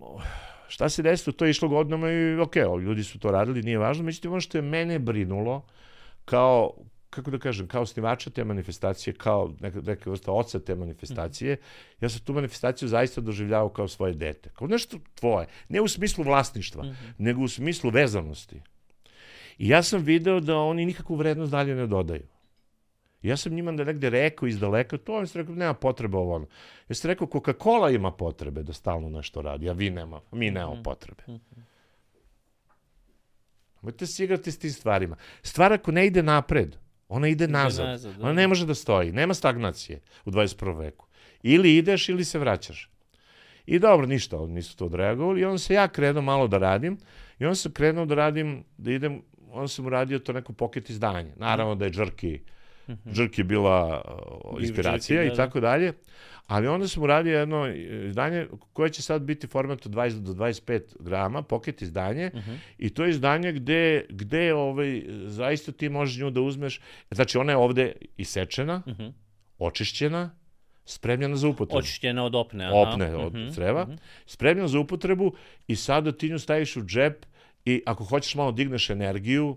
O, 0.00 0.20
Šta 0.68 0.88
se 0.88 1.02
desilo, 1.02 1.32
to 1.32 1.44
je 1.44 1.50
išlo 1.50 1.68
godinama 1.68 2.10
i 2.10 2.38
ok, 2.40 2.56
ljudi 2.56 3.04
su 3.04 3.18
to 3.18 3.30
radili, 3.30 3.62
nije 3.62 3.78
važno, 3.78 4.04
međutim 4.04 4.32
ono 4.32 4.40
što 4.40 4.58
je 4.58 4.62
mene 4.62 4.98
brinulo 4.98 5.62
kao 6.24 6.72
kako 7.10 7.30
da 7.30 7.38
kažem, 7.38 7.68
kao 7.68 7.86
snivača 7.86 8.30
te 8.30 8.44
manifestacije, 8.44 9.14
kao 9.14 9.52
neka, 9.60 9.80
neka 9.80 10.10
vrsta 10.10 10.32
oca 10.32 10.60
te 10.60 10.74
manifestacije, 10.74 11.54
mm. 11.54 12.04
ja 12.04 12.08
sam 12.08 12.20
tu 12.20 12.32
manifestaciju 12.32 12.88
zaista 12.88 13.20
doživljavao 13.20 13.68
kao 13.68 13.88
svoje 13.88 14.14
dete. 14.14 14.50
Kao 14.50 14.68
nešto 14.68 14.98
tvoje. 15.14 15.46
Ne 15.68 15.80
u 15.80 15.88
smislu 15.88 16.24
vlasništva, 16.24 16.84
mm 16.84 16.88
-hmm. 16.88 17.12
nego 17.18 17.42
u 17.42 17.48
smislu 17.48 17.90
vezanosti. 17.90 18.60
I 19.58 19.68
ja 19.68 19.82
sam 19.82 20.02
video 20.02 20.40
da 20.40 20.56
oni 20.56 20.86
nikakvu 20.86 21.16
vrednost 21.16 21.50
dalje 21.50 21.74
ne 21.74 21.86
dodaju. 21.86 22.26
Ja 23.22 23.36
sam 23.36 23.52
njima 23.52 23.72
da 23.72 23.84
negde 23.84 24.10
rekao 24.10 24.46
iz 24.48 24.60
daleka, 24.60 24.98
to 24.98 25.14
on 25.14 25.26
se 25.26 25.38
rekao, 25.38 25.54
nema 25.54 25.74
potrebe 25.74 26.16
ovo 26.16 26.34
ono. 26.34 26.46
Ja 26.88 26.94
sam 26.94 27.08
rekao, 27.08 27.26
Coca-Cola 27.26 27.94
ima 27.94 28.12
potrebe 28.12 28.62
da 28.62 28.72
stalno 28.72 29.08
nešto 29.08 29.42
radi, 29.42 29.70
a 29.70 29.72
vi 29.72 29.90
nema, 29.90 30.20
mi 30.32 30.50
nemamo 30.50 30.82
potrebe. 30.82 31.22
Nemojte 33.82 34.06
se 34.06 34.24
igrati 34.24 34.52
s 34.52 34.58
tim 34.58 34.70
stvarima. 34.70 35.16
Stvar 35.42 35.72
ako 35.72 35.92
ne 35.92 36.06
ide 36.06 36.22
napred, 36.22 36.76
ona 37.08 37.28
ide 37.28 37.48
nazad. 37.48 37.86
nazad, 37.86 38.16
da. 38.16 38.22
Ona 38.22 38.32
ne 38.32 38.48
može 38.48 38.66
da 38.66 38.74
stoji. 38.74 39.12
Nema 39.12 39.34
stagnacije 39.34 40.00
u 40.24 40.30
21. 40.30 40.78
veku. 40.78 41.06
Ili 41.42 41.76
ideš 41.76 42.08
ili 42.08 42.24
se 42.24 42.38
vraćaš. 42.38 42.90
I 43.66 43.78
dobro, 43.78 44.06
ništa, 44.06 44.38
oni 44.38 44.54
nisu 44.54 44.76
to 44.76 44.86
odreagovali. 44.86 45.40
I 45.40 45.44
onda 45.44 45.58
se 45.58 45.74
ja 45.74 45.88
krenuo 45.88 46.22
malo 46.22 46.48
da 46.48 46.58
radim. 46.58 46.98
I 47.38 47.44
onda 47.44 47.54
sam 47.54 47.72
krenuo 47.72 48.04
da 48.04 48.14
radim, 48.14 48.64
da 48.76 48.92
idem, 48.92 49.22
onda 49.50 49.68
sam 49.68 49.86
uradio 49.86 50.18
to 50.18 50.32
neko 50.32 50.52
pocket 50.52 50.90
izdanje. 50.90 51.32
Naravno 51.36 51.74
da 51.74 51.84
je 51.84 51.90
Džrki, 51.90 52.40
Džrki 53.12 53.42
bila 53.42 54.02
uh, 54.52 54.62
inspiracija 54.62 55.22
Džrki, 55.22 55.28
da, 55.28 55.34
i 55.34 55.36
tako 55.36 55.60
dalje. 55.60 55.92
Ali 56.46 56.66
onda 56.66 56.88
sam 56.88 57.02
uradio 57.02 57.38
jedno 57.38 57.68
izdanje 58.08 58.46
koje 58.72 58.90
će 58.90 59.02
sad 59.02 59.22
biti 59.22 59.46
format 59.46 59.86
od 59.86 59.92
20 59.92 60.18
do 60.18 60.32
25 60.32 60.80
grama, 61.00 61.42
pocket 61.42 61.82
izdanje, 61.82 62.30
i 62.78 62.90
to 62.90 63.04
je 63.04 63.10
izdanje 63.10 63.52
gde, 63.52 64.06
gde 64.08 64.54
ovaj, 64.54 65.02
zaista 65.24 65.72
ti 65.72 65.88
možeš 65.88 66.20
nju 66.20 66.30
da 66.30 66.40
uzmeš, 66.40 66.80
znači 67.10 67.38
ona 67.38 67.52
je 67.52 67.56
ovde 67.56 67.92
isečena, 68.16 68.82
očišćena, 69.58 70.30
spremljena 70.84 71.36
za 71.36 71.48
upotrebu 71.48 71.78
Očišćena 71.78 72.24
od 72.24 72.34
opne. 72.34 72.64
aha. 72.64 72.74
opne 72.74 73.16
od 73.16 73.54
creva, 73.54 73.86
spremljena 74.26 74.68
za 74.68 74.78
upotrebu 74.78 75.32
i 75.66 75.76
sada 75.76 76.12
ti 76.12 76.30
nju 76.30 76.38
staviš 76.38 76.76
u 76.76 76.82
džep 76.82 77.26
i 77.64 77.82
ako 77.86 78.04
hoćeš 78.04 78.34
malo 78.34 78.52
digneš 78.52 78.90
energiju, 78.90 79.56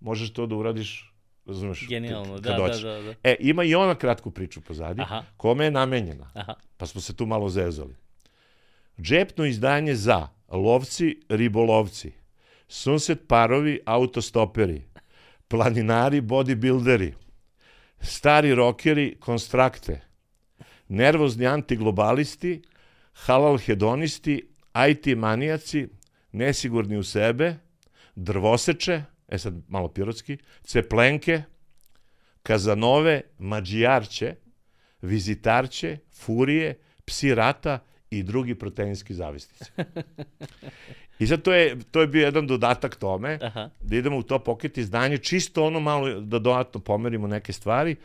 možeš 0.00 0.32
to 0.32 0.46
da 0.46 0.54
uradiš, 0.54 1.12
razumeš, 1.46 1.88
Genijalno, 1.88 2.38
da, 2.38 2.50
da, 2.50 2.68
da, 2.68 3.02
da. 3.02 3.14
E, 3.22 3.36
ima 3.40 3.64
i 3.64 3.74
ona 3.74 3.94
kratku 3.94 4.30
priču 4.30 4.60
pozadi, 4.60 5.00
Aha. 5.02 5.22
kome 5.36 5.64
je 5.64 5.70
namenjena, 5.70 6.30
Aha. 6.34 6.54
pa 6.76 6.86
smo 6.86 7.00
se 7.00 7.16
tu 7.16 7.26
malo 7.26 7.48
zezali. 7.48 7.94
Džepno 9.00 9.44
izdanje 9.44 9.94
za 9.94 10.28
lovci, 10.48 11.20
ribolovci, 11.28 12.12
sunset 12.68 13.28
parovi, 13.28 13.80
autostoperi, 13.86 14.82
planinari, 15.48 16.20
bodybuilderi, 16.20 17.12
stari 18.00 18.54
rokeri, 18.54 19.16
konstrakte, 19.20 20.00
nervozni 20.88 21.46
antiglobalisti, 21.46 22.62
halal 23.12 23.58
hedonisti, 23.58 24.48
IT 24.88 25.16
manijaci, 25.16 25.88
nesigurni 26.32 26.96
u 26.96 27.02
sebe, 27.02 27.56
drvoseče, 28.14 29.02
e 29.28 29.38
sad 29.38 29.54
malo 29.68 29.88
pirotski, 29.88 30.38
ceplenke, 30.62 31.42
kazanove, 32.42 33.20
mađijarće, 33.38 34.34
vizitarće, 35.02 35.98
furije, 36.12 36.78
psi 37.04 37.34
rata 37.34 37.78
i 38.10 38.22
drugi 38.22 38.54
proteinski 38.54 39.14
zavisnici. 39.14 39.72
I 41.18 41.26
sad 41.26 41.42
to 41.42 41.52
je, 41.52 41.78
to 41.90 42.00
je 42.00 42.06
bio 42.06 42.24
jedan 42.24 42.46
dodatak 42.46 42.96
tome, 42.96 43.38
Aha. 43.42 43.70
da 43.80 43.96
idemo 43.96 44.18
u 44.18 44.22
to 44.22 44.38
poket 44.38 44.78
izdanje, 44.78 45.18
čisto 45.18 45.64
ono 45.64 45.80
malo 45.80 46.20
da 46.20 46.38
dodatno 46.38 46.80
pomerimo 46.80 47.26
neke 47.26 47.52
stvari 47.52 47.96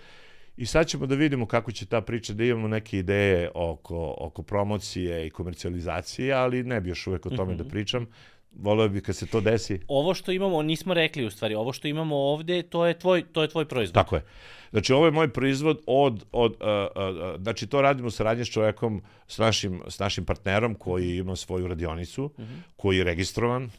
i 0.57 0.65
sad 0.65 0.88
ćemo 0.88 1.05
da 1.05 1.15
vidimo 1.15 1.45
kako 1.45 1.72
će 1.72 1.86
ta 1.86 2.01
priča, 2.01 2.34
da 2.34 2.43
imamo 2.43 2.67
neke 2.67 2.97
ideje 2.97 3.49
oko, 3.53 4.15
oko 4.17 4.43
promocije 4.43 5.28
i 5.28 5.30
komercijalizacije, 5.30 6.34
ali 6.34 6.63
ne 6.63 6.82
bi 6.82 6.89
još 6.89 7.07
uvek 7.07 7.26
o 7.26 7.30
tome 7.30 7.55
da 7.55 7.63
pričam. 7.63 8.07
Voleo 8.52 8.89
bi 8.89 9.02
kad 9.02 9.16
se 9.16 9.26
to 9.26 9.41
desi. 9.41 9.80
Ovo 9.88 10.14
što 10.14 10.32
imamo, 10.32 10.62
nismo 10.62 10.93
rekli 10.93 11.26
u 11.26 11.32
stvari, 11.32 11.56
ovo 11.56 11.74
što 11.74 11.88
imamo 11.88 12.16
ovde, 12.16 12.62
to 12.62 12.86
je 12.86 12.99
tvoj, 12.99 13.24
to 13.32 13.41
je 13.41 13.47
tvoj 13.47 13.66
proizvod. 13.66 13.93
Tako 13.93 14.16
je. 14.16 14.24
Znači, 14.72 14.93
ovo 14.93 15.06
je 15.06 15.12
moj 15.12 15.34
proizvod 15.34 15.80
od, 15.88 16.26
od 16.32 16.52
uh, 16.52 16.58
uh, 16.58 17.36
uh, 17.36 17.41
znači, 17.41 17.68
to 17.68 17.82
radimo 17.82 18.08
u 18.08 18.12
saradnji 18.12 18.45
s 18.45 18.49
čovekom, 18.49 19.02
s 19.28 19.38
našim, 19.38 19.82
s 19.88 19.99
našim 19.99 20.26
partnerom 20.26 20.76
koji 20.76 21.18
ima 21.18 21.36
svoju 21.36 21.68
radionicu, 21.68 22.32
koji 22.76 22.97
je 22.97 23.04
registrovan 23.04 23.70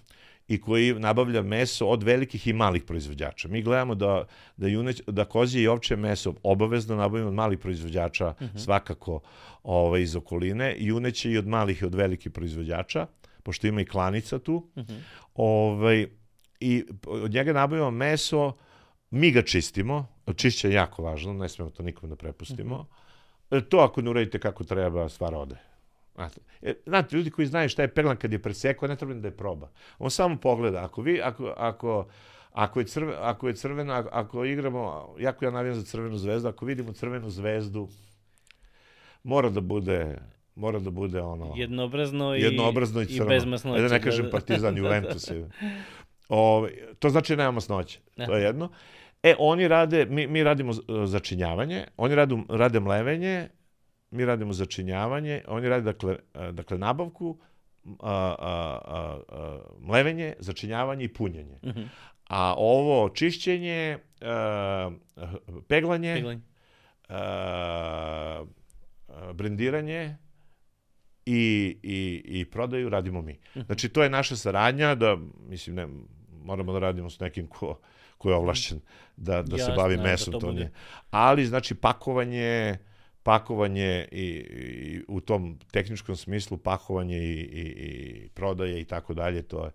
i 0.48 0.60
koji 0.60 0.94
nabavlja 0.94 1.42
meso 1.42 1.86
od 1.86 2.02
velikih 2.02 2.46
i 2.46 2.52
malih 2.52 2.82
proizvođača. 2.82 3.48
Mi 3.48 3.62
gledamo 3.62 3.94
da, 3.94 4.24
da, 4.56 4.68
juneć, 4.68 5.02
da 5.06 5.24
kozije 5.24 5.62
i 5.62 5.68
ovče 5.68 5.96
meso 5.96 6.34
obavezno 6.42 6.96
nabavimo 6.96 7.28
od 7.28 7.34
malih 7.34 7.58
proizvođača, 7.58 8.34
svakako 8.56 9.20
ovaj, 9.62 10.02
iz 10.02 10.16
okoline, 10.16 10.74
juneće 10.78 11.30
i 11.30 11.38
od 11.38 11.46
malih 11.46 11.82
i 11.82 11.84
od 11.84 11.94
velikih 11.94 12.32
proizvođača, 12.32 13.06
pošto 13.42 13.66
ima 13.66 13.80
i 13.80 13.84
klanica 13.84 14.38
tu. 14.38 14.70
ovaj, 15.34 16.06
I 16.60 16.84
od 17.06 17.32
njega 17.32 17.52
nabavimo 17.52 17.90
meso, 17.90 18.52
mi 19.10 19.30
ga 19.30 19.42
čistimo, 19.42 20.06
čišće 20.36 20.68
je 20.68 20.74
jako 20.74 21.02
važno, 21.02 21.32
ne 21.32 21.48
smemo 21.48 21.70
to 21.70 21.82
nikom 21.82 22.08
da 22.08 22.16
prepustimo. 22.16 22.86
E, 23.50 23.60
To 23.60 23.78
ako 23.78 24.02
ne 24.02 24.10
uradite 24.10 24.38
kako 24.38 24.64
treba, 24.64 25.08
stvar 25.08 25.34
ode. 25.34 25.56
Znate, 26.14 26.40
e, 26.62 26.74
znate, 26.86 27.16
ljudi 27.16 27.30
koji 27.30 27.46
znaju 27.46 27.68
šta 27.68 27.82
je 27.82 27.94
peglan 27.94 28.16
kad 28.16 28.32
je 28.32 28.42
presekao, 28.42 28.88
ne 28.88 28.96
treba 28.96 29.14
da 29.14 29.28
je 29.28 29.36
proba. 29.36 29.70
On 29.98 30.10
samo 30.10 30.36
pogleda. 30.36 30.84
Ako 30.84 31.02
vi, 31.02 31.20
ako, 31.22 31.54
ako, 31.56 32.06
ako 32.52 32.80
je, 32.80 32.86
crve, 32.86 33.14
ako 33.20 33.48
je 33.48 33.54
crvena, 33.54 33.94
ako, 33.98 34.08
ako 34.12 34.44
igramo, 34.44 35.14
jako 35.18 35.44
ja 35.44 35.50
navijam 35.50 35.74
za 35.74 35.84
crvenu 35.84 36.18
zvezdu, 36.18 36.48
ako 36.48 36.66
vidimo 36.66 36.92
crvenu 36.92 37.30
zvezdu, 37.30 37.88
mora 39.22 39.50
da 39.50 39.60
bude 39.60 40.18
mora 40.54 40.78
da 40.78 40.90
bude 40.90 41.20
ono 41.20 41.52
Jednoobrazno 41.56 42.36
i, 42.36 42.40
jednoobrazno 42.40 43.02
i 43.02 43.06
crno. 43.06 43.24
i 43.24 43.28
bez 43.28 43.44
masnoće. 43.44 43.76
Ajde 43.76 43.88
da 43.88 43.94
ne 43.94 44.02
kažem 44.02 44.28
Partizan, 44.30 44.76
Juventus. 44.78 45.30
je. 45.30 45.50
Ove, 46.28 46.70
to 46.98 47.10
znači 47.10 47.36
nema 47.36 47.50
masnoće. 47.50 48.00
To 48.26 48.36
je 48.36 48.44
jedno. 48.44 48.70
E, 49.22 49.34
oni 49.38 49.68
rade, 49.68 50.06
mi, 50.06 50.26
mi 50.26 50.42
radimo 50.42 50.72
začinjavanje, 51.06 51.84
oni 51.96 52.14
radu, 52.14 52.38
rade 52.48 52.80
mlevenje, 52.80 53.48
mi 54.10 54.24
radimo 54.24 54.52
začinjavanje, 54.52 55.42
oni 55.48 55.68
rade, 55.68 55.82
dakle, 55.82 56.16
e, 56.34 56.52
dakle 56.52 56.78
nabavku, 56.78 57.38
a, 58.00 58.10
a, 58.38 58.78
a, 58.84 59.18
a, 59.28 59.58
mlevenje, 59.80 60.34
začinjavanje 60.38 61.04
i 61.04 61.08
punjenje. 61.08 61.58
Mhm. 61.64 61.82
A 62.28 62.54
ovo 62.58 63.08
čišćenje, 63.08 63.98
a, 64.20 64.90
peglanje, 65.68 66.14
Peglanje. 66.14 66.40
a, 67.08 68.44
a, 69.08 69.32
brendiranje 69.32 70.16
i, 71.26 71.40
i, 71.82 72.22
i 72.26 72.44
prodaju 72.44 72.88
radimo 72.88 73.22
mi. 73.22 73.32
Mhm. 73.56 73.64
Znači, 73.66 73.88
to 73.88 74.02
je 74.02 74.10
naša 74.10 74.36
saradnja 74.36 74.94
da, 74.94 75.16
mislim, 75.48 75.76
ne, 75.76 75.86
moramo 76.44 76.72
da 76.72 76.78
radimo 76.78 77.10
s 77.10 77.20
nekim 77.20 77.46
ko, 77.46 77.78
ko 78.18 78.30
je 78.30 78.36
ovlašćen 78.36 78.80
da, 79.16 79.42
da 79.42 79.56
se 79.56 79.62
Jasno, 79.62 79.74
bavi 79.76 79.96
da 79.96 80.02
mesom. 80.02 80.32
to 80.32 80.38
To 80.40 80.46
bude. 80.46 80.58
nije. 80.58 80.70
Ali, 81.10 81.46
znači, 81.46 81.74
pakovanje, 81.74 82.78
pakovanje 83.22 84.08
i, 84.12 84.22
i 84.22 85.02
u 85.08 85.20
tom 85.20 85.58
tehničkom 85.70 86.16
smislu 86.16 86.56
pakovanje 86.58 87.18
i, 87.18 87.32
i, 87.32 87.60
i 87.60 88.28
prodaje 88.28 88.80
i 88.80 88.84
tako 88.84 89.14
dalje, 89.14 89.42
to 89.42 89.64
je, 89.64 89.70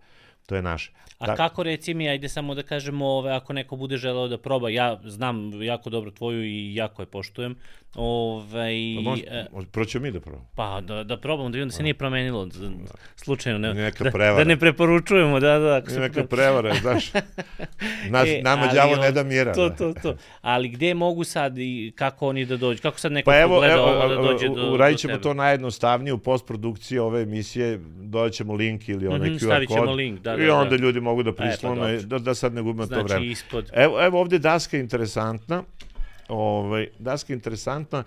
to 0.45 0.55
je 0.55 0.61
naše. 0.61 0.91
A 1.19 1.25
Da- 1.25 1.35
kako 1.35 1.63
reci 1.63 1.93
mi, 1.93 2.09
ajde 2.09 2.29
samo 2.29 2.55
da 2.55 2.63
kažemo, 2.63 3.05
ove, 3.07 3.31
ako 3.31 3.53
neko 3.53 3.75
bude 3.75 3.97
želeo 3.97 4.27
da 4.27 4.37
proba, 4.37 4.69
ja 4.69 5.01
znam 5.03 5.61
jako 5.63 5.89
dobro 5.89 6.11
tvoju 6.11 6.43
i 6.43 6.75
jako 6.75 7.01
je 7.01 7.05
poštujem, 7.05 7.55
ovaj, 7.97 8.73
Pa 8.95 9.01
može, 9.01 9.23
e, 9.23 9.45
mi 9.99 10.11
da 10.11 10.19
probamo. 10.19 10.47
pa 10.55 10.81
da, 10.81 11.03
da 11.03 11.17
probamo, 11.17 11.49
da 11.49 11.53
vidim 11.53 11.67
da 11.67 11.73
se 11.73 11.83
nije 11.83 11.93
promenilo, 11.93 12.47
slučajno, 13.15 13.59
ne, 13.59 13.73
Neka 13.75 14.03
da, 14.03 14.11
prevara. 14.11 14.37
da 14.37 14.43
ne 14.43 14.57
preporučujemo, 14.57 15.39
da, 15.39 15.59
da, 15.59 15.75
ako 15.75 15.89
se 15.89 15.99
neka 15.99 16.23
prevara, 16.25 16.75
znaš. 16.75 17.11
Nas, 18.09 18.27
E, 18.27 18.41
nama 18.41 18.67
đavo 18.67 18.95
ne 18.95 19.11
da 19.11 19.23
mira. 19.23 19.53
To, 19.53 19.69
da. 19.69 19.75
to, 19.75 19.93
to. 19.93 20.15
Ali 20.41 20.69
gde 20.69 20.93
mogu 20.93 21.23
sad 21.23 21.57
i 21.57 21.93
kako 21.95 22.27
oni 22.27 22.45
da 22.45 22.57
dođu? 22.57 22.81
Kako 22.81 22.99
sad 22.99 23.11
neko 23.11 23.25
Pa 23.25 23.39
evo, 23.39 23.57
gleda 23.57 23.73
evo 23.73 23.83
ovo 23.83 24.07
da 24.07 24.15
dođe 24.15 24.47
do, 24.47 24.71
uradit 24.71 24.95
do 24.95 24.99
ćemo 24.99 25.13
tebe? 25.13 25.23
to 25.23 25.33
najjednostavnije 25.33 26.13
u 26.13 26.17
postprodukciji 26.17 26.99
ove 26.99 27.21
emisije, 27.21 27.77
dodat 27.97 28.31
ćemo 28.31 28.53
link 28.53 28.89
ili 28.89 29.07
onaj 29.07 29.29
Mhm, 29.29 29.35
QR 29.35 29.39
stavit 29.39 29.69
ćemo 29.69 29.85
kod. 29.85 29.95
link, 29.95 30.19
da, 30.19 30.35
I 30.35 30.45
da, 30.45 30.55
onda 30.55 30.69
da. 30.69 30.75
ljudi 30.77 30.99
mogu 31.01 31.23
da 31.23 31.35
pa 31.35 31.43
prislone, 31.43 31.91
dobro. 31.91 32.07
da, 32.07 32.19
da 32.19 32.35
sad 32.35 32.53
ne 32.53 32.61
gubimo 32.61 32.83
to 32.83 32.87
Znači 32.87 33.03
vreme. 33.05 33.25
ispod... 33.25 33.69
Evo, 33.73 34.05
evo 34.05 34.19
ovde 34.19 34.39
daska 34.39 34.77
interesantna. 34.77 35.63
Ovaj, 36.29 36.87
daska 36.99 37.33
je 37.33 37.35
interesantna. 37.35 38.03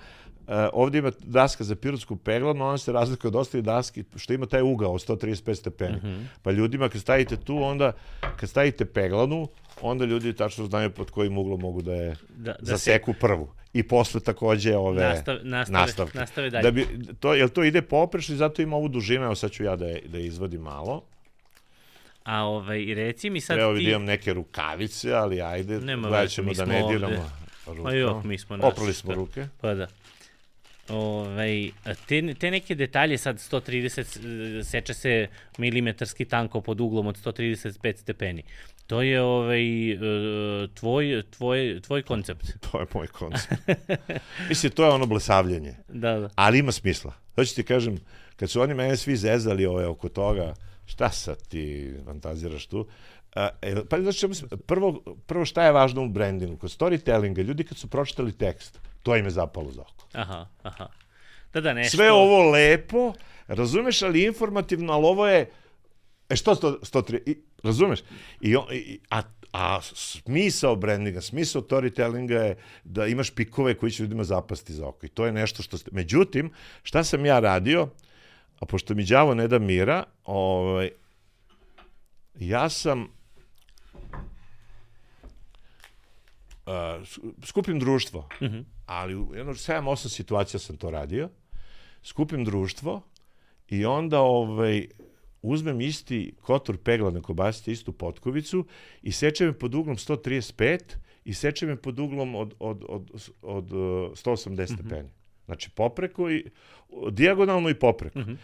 E, 0.48 0.68
ovde 0.72 0.98
ima 0.98 1.12
daska 1.20 1.64
za 1.64 1.76
pirotsku 1.76 2.16
peglanu, 2.16 2.64
ona 2.64 2.78
se 2.78 2.92
razlikuje 2.92 3.28
od 3.28 3.36
ostalih 3.36 3.64
daski, 3.64 4.04
što 4.16 4.32
ima 4.32 4.46
taj 4.46 4.62
ugao 4.62 4.92
od 4.92 5.00
135 5.00 5.54
stepeni. 5.54 5.96
Mhm. 5.96 6.20
Pa 6.42 6.50
ljudima 6.50 6.88
kad 6.88 7.00
stavite 7.00 7.36
tu, 7.36 7.58
onda 7.58 7.92
kad 8.36 8.48
stavite 8.48 8.84
peglanu, 8.84 9.48
onda 9.80 10.04
ljudi 10.04 10.32
tačno 10.32 10.66
znaju 10.66 10.90
pod 10.90 11.10
kojim 11.10 11.38
uglom 11.38 11.60
mogu 11.60 11.82
da 11.82 11.94
je 11.94 12.16
Da, 12.30 12.52
da 12.52 12.58
se 12.58 12.64
zaseku 12.66 13.14
prvu. 13.14 13.48
I 13.72 13.82
posle 13.82 14.20
takođe 14.20 14.76
ove 14.76 15.02
Nastave- 15.02 15.40
nastave- 15.42 15.72
nastavke. 15.72 16.18
nastave 16.18 16.50
dalje. 16.50 16.62
Da 16.62 16.70
bi, 16.70 16.86
to, 17.14 17.34
jel 17.34 17.48
to 17.48 17.64
ide 17.64 17.82
poprešno 17.82 18.34
i 18.34 18.38
zato 18.38 18.62
ima 18.62 18.76
ovu 18.76 18.88
dužinu, 18.88 19.24
evo 19.24 19.34
sad 19.34 19.50
ću 19.50 19.64
ja 19.64 19.76
da 19.76 19.86
je, 19.86 20.02
da 20.02 20.18
je 20.18 20.26
izvadim 20.26 20.60
malo. 20.60 21.02
A 22.24 22.42
ovaj, 22.42 22.84
reci 22.86 23.30
mi 23.30 23.40
sad 23.40 23.58
Evo 23.58 23.72
ti... 23.72 23.78
vidim 23.78 24.04
neke 24.04 24.32
rukavice, 24.32 25.12
ali 25.12 25.42
ajde, 25.42 25.80
Nema 25.80 26.08
gledat 26.08 26.30
ćemo 26.30 26.52
da 26.52 26.64
ne 26.64 26.84
ovde. 26.84 26.98
diramo 26.98 27.30
rukom. 27.72 27.92
Ma 27.92 27.98
jo, 27.98 28.22
mi 28.24 28.38
smo 28.38 28.56
naš, 28.56 28.72
Oprali 28.72 28.94
smo 28.94 29.08
da. 29.08 29.14
ruke. 29.14 29.46
Pa 29.60 29.74
da. 29.74 29.86
Ovaj, 30.88 31.70
te, 32.08 32.34
te 32.34 32.50
neke 32.50 32.74
detalje, 32.74 33.18
sad 33.18 33.36
130, 33.36 34.62
seče 34.62 34.94
se 34.94 35.28
milimetarski 35.58 36.24
tanko 36.24 36.60
pod 36.60 36.80
uglom 36.80 37.06
od 37.06 37.16
135 37.24 37.96
stepeni. 37.96 38.42
To 38.86 39.02
je 39.02 39.22
ovaj, 39.22 39.90
e, 39.90 39.96
tvoj, 40.74 41.22
tvoj, 41.30 41.80
tvoj 41.86 42.02
koncept. 42.02 42.46
To 42.70 42.80
je 42.80 42.86
moj 42.94 43.06
koncept. 43.06 43.70
Mislim, 44.48 44.72
to 44.72 44.84
je 44.84 44.90
ono 44.90 45.06
blesavljenje. 45.06 45.74
Da, 45.88 46.18
da. 46.18 46.30
Ali 46.34 46.58
ima 46.58 46.72
smisla. 46.72 47.12
To 47.34 47.44
ću 47.44 47.54
ti 47.54 47.62
kažem, 47.62 47.98
kad 48.36 48.50
su 48.50 48.60
oni 48.60 48.74
mene 48.74 48.96
svi 48.96 49.16
zezali 49.16 49.66
ove, 49.66 49.86
oko 49.86 50.08
toga, 50.08 50.54
šta 50.86 51.10
sad 51.10 51.48
ti 51.48 51.94
fantaziraš 52.04 52.66
tu, 52.66 52.86
E, 53.36 53.84
pa 53.90 54.00
znači, 54.00 54.28
prvo, 54.66 55.02
prvo 55.26 55.44
šta 55.44 55.64
je 55.64 55.72
važno 55.72 56.04
u 56.04 56.08
brandingu? 56.08 56.56
Kod 56.56 56.70
storytellinga, 56.70 57.42
ljudi 57.42 57.64
kad 57.64 57.78
su 57.78 57.88
pročitali 57.88 58.32
tekst, 58.32 58.80
to 59.02 59.16
im 59.16 59.24
je 59.24 59.30
zapalo 59.30 59.70
za 59.70 59.82
oko. 59.82 60.06
Aha, 60.12 60.46
aha. 60.62 60.88
Da, 61.52 61.60
da, 61.60 61.72
nešto... 61.72 61.96
Sve 61.96 62.12
ovo 62.12 62.50
lepo, 62.50 63.12
razumeš, 63.46 64.02
ali 64.02 64.24
informativno, 64.24 64.92
ali 64.92 65.06
ovo 65.06 65.26
je... 65.26 65.50
E 66.28 66.36
što 66.36 66.54
103? 66.54 67.20
I, 67.26 67.36
razumeš? 67.62 68.00
I, 68.40 68.56
i, 68.72 69.00
a, 69.10 69.22
a 69.52 69.80
smisao 69.82 70.76
brandinga, 70.76 71.20
smisao 71.20 71.62
storytellinga 71.62 72.32
je 72.32 72.56
da 72.84 73.06
imaš 73.06 73.30
pikove 73.30 73.74
koji 73.74 73.92
će 73.92 74.02
ljudima 74.02 74.24
zapasti 74.24 74.72
za 74.72 74.86
oko. 74.86 75.06
I 75.06 75.08
to 75.08 75.26
je 75.26 75.32
nešto 75.32 75.62
što... 75.62 75.78
Ste... 75.78 75.90
Međutim, 75.92 76.50
šta 76.82 77.04
sam 77.04 77.26
ja 77.26 77.40
radio, 77.40 77.88
a 78.60 78.66
pošto 78.66 78.94
mi 78.94 79.04
đavo 79.04 79.34
ne 79.34 79.48
da 79.48 79.58
mira, 79.58 80.04
ovaj, 80.24 80.90
ja 82.34 82.68
sam 82.68 83.19
skupim 87.44 87.78
društvo, 87.78 88.28
mm 88.40 88.44
-hmm. 88.44 88.64
ali 88.86 89.14
u 89.14 89.34
jedno 89.34 89.54
7-8 89.54 90.08
situacija 90.08 90.60
sam 90.60 90.76
to 90.76 90.90
radio, 90.90 91.28
skupim 92.02 92.44
društvo 92.44 93.02
i 93.68 93.84
onda 93.84 94.20
ovaj, 94.20 94.88
uzmem 95.42 95.80
isti 95.80 96.34
kotor 96.40 96.76
peglane 96.76 97.22
kobasice, 97.22 97.72
istu 97.72 97.92
potkovicu 97.92 98.64
i 99.02 99.12
sečem 99.12 99.46
je 99.46 99.58
pod 99.58 99.74
uglom 99.74 99.96
135 99.96 100.78
i 101.24 101.34
sečem 101.34 101.68
je 101.68 101.76
pod 101.76 101.98
uglom 101.98 102.34
od, 102.34 102.54
od, 102.58 102.84
od, 102.88 103.10
od, 103.12 103.32
od 103.42 103.64
180 103.70 104.48
mm 104.48 104.54
-hmm. 104.54 104.74
stepeni. 104.74 105.08
Znači 105.44 105.70
popreko 105.70 106.30
i 106.30 106.44
dijagonalno 107.10 107.70
i 107.70 107.74
popreko. 107.74 108.18
Mm 108.18 108.22
-hmm. 108.22 108.36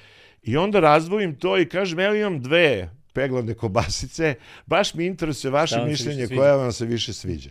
I 0.43 0.57
onda 0.57 0.81
razdvojim 0.81 1.35
to 1.35 1.59
i 1.59 1.69
kažem, 1.69 2.01
evo 2.01 2.15
imam 2.15 2.43
dve 2.43 2.91
peglane 3.13 3.55
kobasice, 3.55 4.35
baš 4.67 4.95
mi 4.95 5.07
interesuje 5.07 5.51
vaše 5.51 5.85
mišljenje 5.85 6.29
koja 6.29 6.57
vam 6.57 6.73
se 6.73 6.87
više 6.87 7.13
sviđa. 7.13 7.51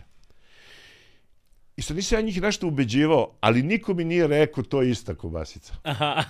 I 1.76 1.82
sad 1.82 1.96
nisam 1.96 2.18
ja 2.18 2.22
njih 2.22 2.42
nešto 2.42 2.66
ubeđivao, 2.66 3.36
ali 3.40 3.62
niko 3.62 3.94
mi 3.94 4.04
nije 4.04 4.26
rekao 4.26 4.64
to 4.64 4.82
je 4.82 4.90
ista 4.90 5.14
kobasica. 5.14 5.74
Aha. 5.82 6.24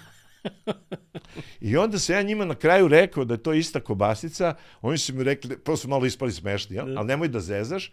I 1.60 1.76
onda 1.76 1.98
se 1.98 2.12
ja 2.12 2.22
njima 2.22 2.44
na 2.44 2.54
kraju 2.54 2.88
rekao 2.88 3.24
da 3.24 3.34
je 3.34 3.42
to 3.42 3.52
ista 3.52 3.80
kobasica, 3.80 4.54
oni 4.82 4.98
su 4.98 5.14
mi 5.14 5.24
rekli, 5.24 5.58
prvo 5.58 5.76
su 5.76 5.88
malo 5.88 6.06
ispali 6.06 6.32
smešni, 6.32 6.76
ja? 6.76 6.84
Da. 6.84 6.98
ali 6.98 7.06
nemoj 7.06 7.28
da 7.28 7.40
zezaš, 7.40 7.92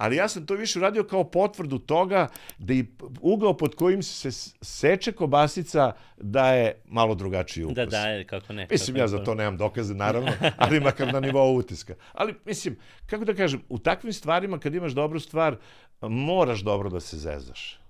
ali 0.00 0.16
ja 0.16 0.28
sam 0.28 0.46
to 0.46 0.54
više 0.54 0.78
uradio 0.78 1.04
kao 1.04 1.24
potvrdu 1.24 1.78
toga 1.78 2.28
da 2.58 2.74
i 2.74 2.84
ugao 3.20 3.56
pod 3.56 3.74
kojim 3.74 4.02
se 4.02 4.30
seče 4.62 5.12
kobasica 5.12 5.92
da 6.16 6.52
je 6.52 6.82
malo 6.84 7.14
drugačiji 7.14 7.64
ukus. 7.64 7.74
Da, 7.74 7.86
da, 7.86 8.24
kako 8.26 8.52
ne. 8.52 8.66
Mislim, 8.70 8.94
kako 8.94 9.02
ja 9.02 9.08
za 9.08 9.24
to 9.24 9.34
nemam 9.34 9.56
dokaze, 9.56 9.94
naravno, 9.94 10.32
ali 10.58 10.80
makar 10.80 11.12
na 11.12 11.20
nivou 11.20 11.56
utiska. 11.56 11.94
Ali, 12.12 12.34
mislim, 12.44 12.76
kako 13.06 13.24
da 13.24 13.34
kažem, 13.34 13.62
u 13.68 13.78
takvim 13.78 14.12
stvarima, 14.12 14.58
kad 14.58 14.74
imaš 14.74 14.92
dobru 14.92 15.20
stvar, 15.20 15.56
moraš 16.00 16.60
dobro 16.60 16.90
da 16.90 17.00
se 17.00 17.16
zezaš. 17.16 17.80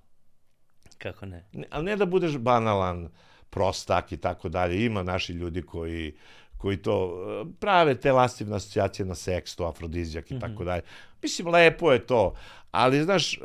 Kako 0.98 1.26
ne? 1.26 1.44
ne 1.52 1.66
ali 1.70 1.84
ne 1.84 1.96
da 1.96 2.06
budeš 2.06 2.38
banalan, 2.38 3.08
prostak 3.50 4.12
i 4.12 4.16
tako 4.16 4.48
dalje. 4.48 4.84
Ima 4.84 5.02
naši 5.02 5.32
ljudi 5.32 5.62
koji 5.62 6.14
koji 6.60 6.76
to 6.76 7.12
prave 7.60 7.94
te 7.94 8.12
lastivne 8.12 8.56
asocijacije 8.56 9.06
na 9.06 9.14
seks, 9.14 9.56
to 9.56 9.64
afrodizijak 9.64 10.30
i 10.30 10.38
tako 10.38 10.52
mhm. 10.52 10.64
dalje. 10.64 10.82
Mislim, 11.22 11.48
lepo 11.48 11.92
je 11.92 12.06
to, 12.06 12.34
ali, 12.70 13.02
znaš, 13.02 13.38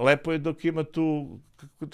lepo 0.00 0.32
je 0.32 0.38
dok 0.38 0.64
ima 0.64 0.84
tu, 0.84 1.38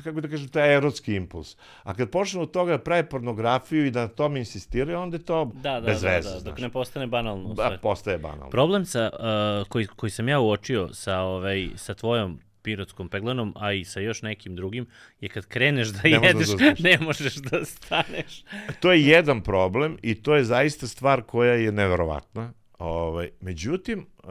kako 0.05 0.21
da 0.21 0.29
kažem, 0.29 0.49
taj 0.49 0.77
erotski 0.77 1.15
impuls. 1.15 1.57
A 1.83 1.95
kad 1.95 2.11
počne 2.11 2.41
od 2.41 2.51
toga 2.51 2.73
da 2.73 2.79
prave 2.79 3.09
pornografiju 3.09 3.87
i 3.87 3.91
da 3.91 4.01
na 4.01 4.09
tome 4.09 4.39
insistiraju, 4.39 4.99
onda 4.99 5.17
je 5.17 5.25
to 5.25 5.45
da, 5.55 5.81
da, 5.81 5.87
bez 5.87 6.03
da, 6.03 6.09
veze. 6.09 6.29
Da, 6.29 6.35
da, 6.35 6.51
dok 6.51 6.59
ne 6.59 6.69
postane 6.69 7.07
banalno. 7.07 7.55
Da, 7.55 7.79
postaje 7.83 8.19
banalno. 8.19 8.51
Problem 8.51 8.85
sa, 8.85 9.11
uh, 9.13 9.69
koji, 9.69 9.87
koji 9.87 10.11
sam 10.11 10.29
ja 10.29 10.41
uočio 10.41 10.89
sa, 10.93 11.21
ovaj, 11.21 11.69
sa 11.77 11.95
tvojom 11.95 12.41
pirotskom 12.67 13.09
peglanom, 13.09 13.53
a 13.57 13.73
i 13.73 13.85
sa 13.85 14.01
još 14.01 14.23
nekim 14.23 14.57
drugim, 14.57 14.87
je 15.21 15.29
kad 15.29 15.47
kreneš 15.47 15.89
da 15.89 16.01
ne 16.03 16.11
jedeš, 16.11 16.49
da 16.49 16.75
ne 16.89 16.99
možeš 17.01 17.35
da 17.35 17.65
staneš. 17.65 18.43
To 18.81 18.93
je 18.93 19.07
jedan 19.07 19.43
problem 19.43 19.97
i 20.03 20.15
to 20.15 20.35
je 20.35 20.45
zaista 20.45 20.87
stvar 20.87 21.23
koja 21.23 21.53
je 21.55 21.73
neverovatna. 21.73 22.53
Ovaj, 22.79 23.31
međutim, 23.41 23.99
uh, 24.25 24.31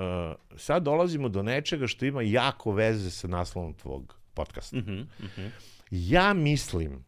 sad 0.58 0.84
dolazimo 0.84 1.30
do 1.30 1.44
nečega 1.44 1.88
što 1.88 2.06
ima 2.06 2.22
jako 2.22 2.72
veze 2.72 3.12
sa 3.12 3.28
naslovom 3.28 3.74
tvog 3.74 4.16
podcasta. 4.34 4.78
Mm 4.78 4.84
-hmm, 4.86 5.06
mm 5.20 5.30
-hmm. 5.38 5.50
Ja 5.92 6.34
mislim 6.34 7.06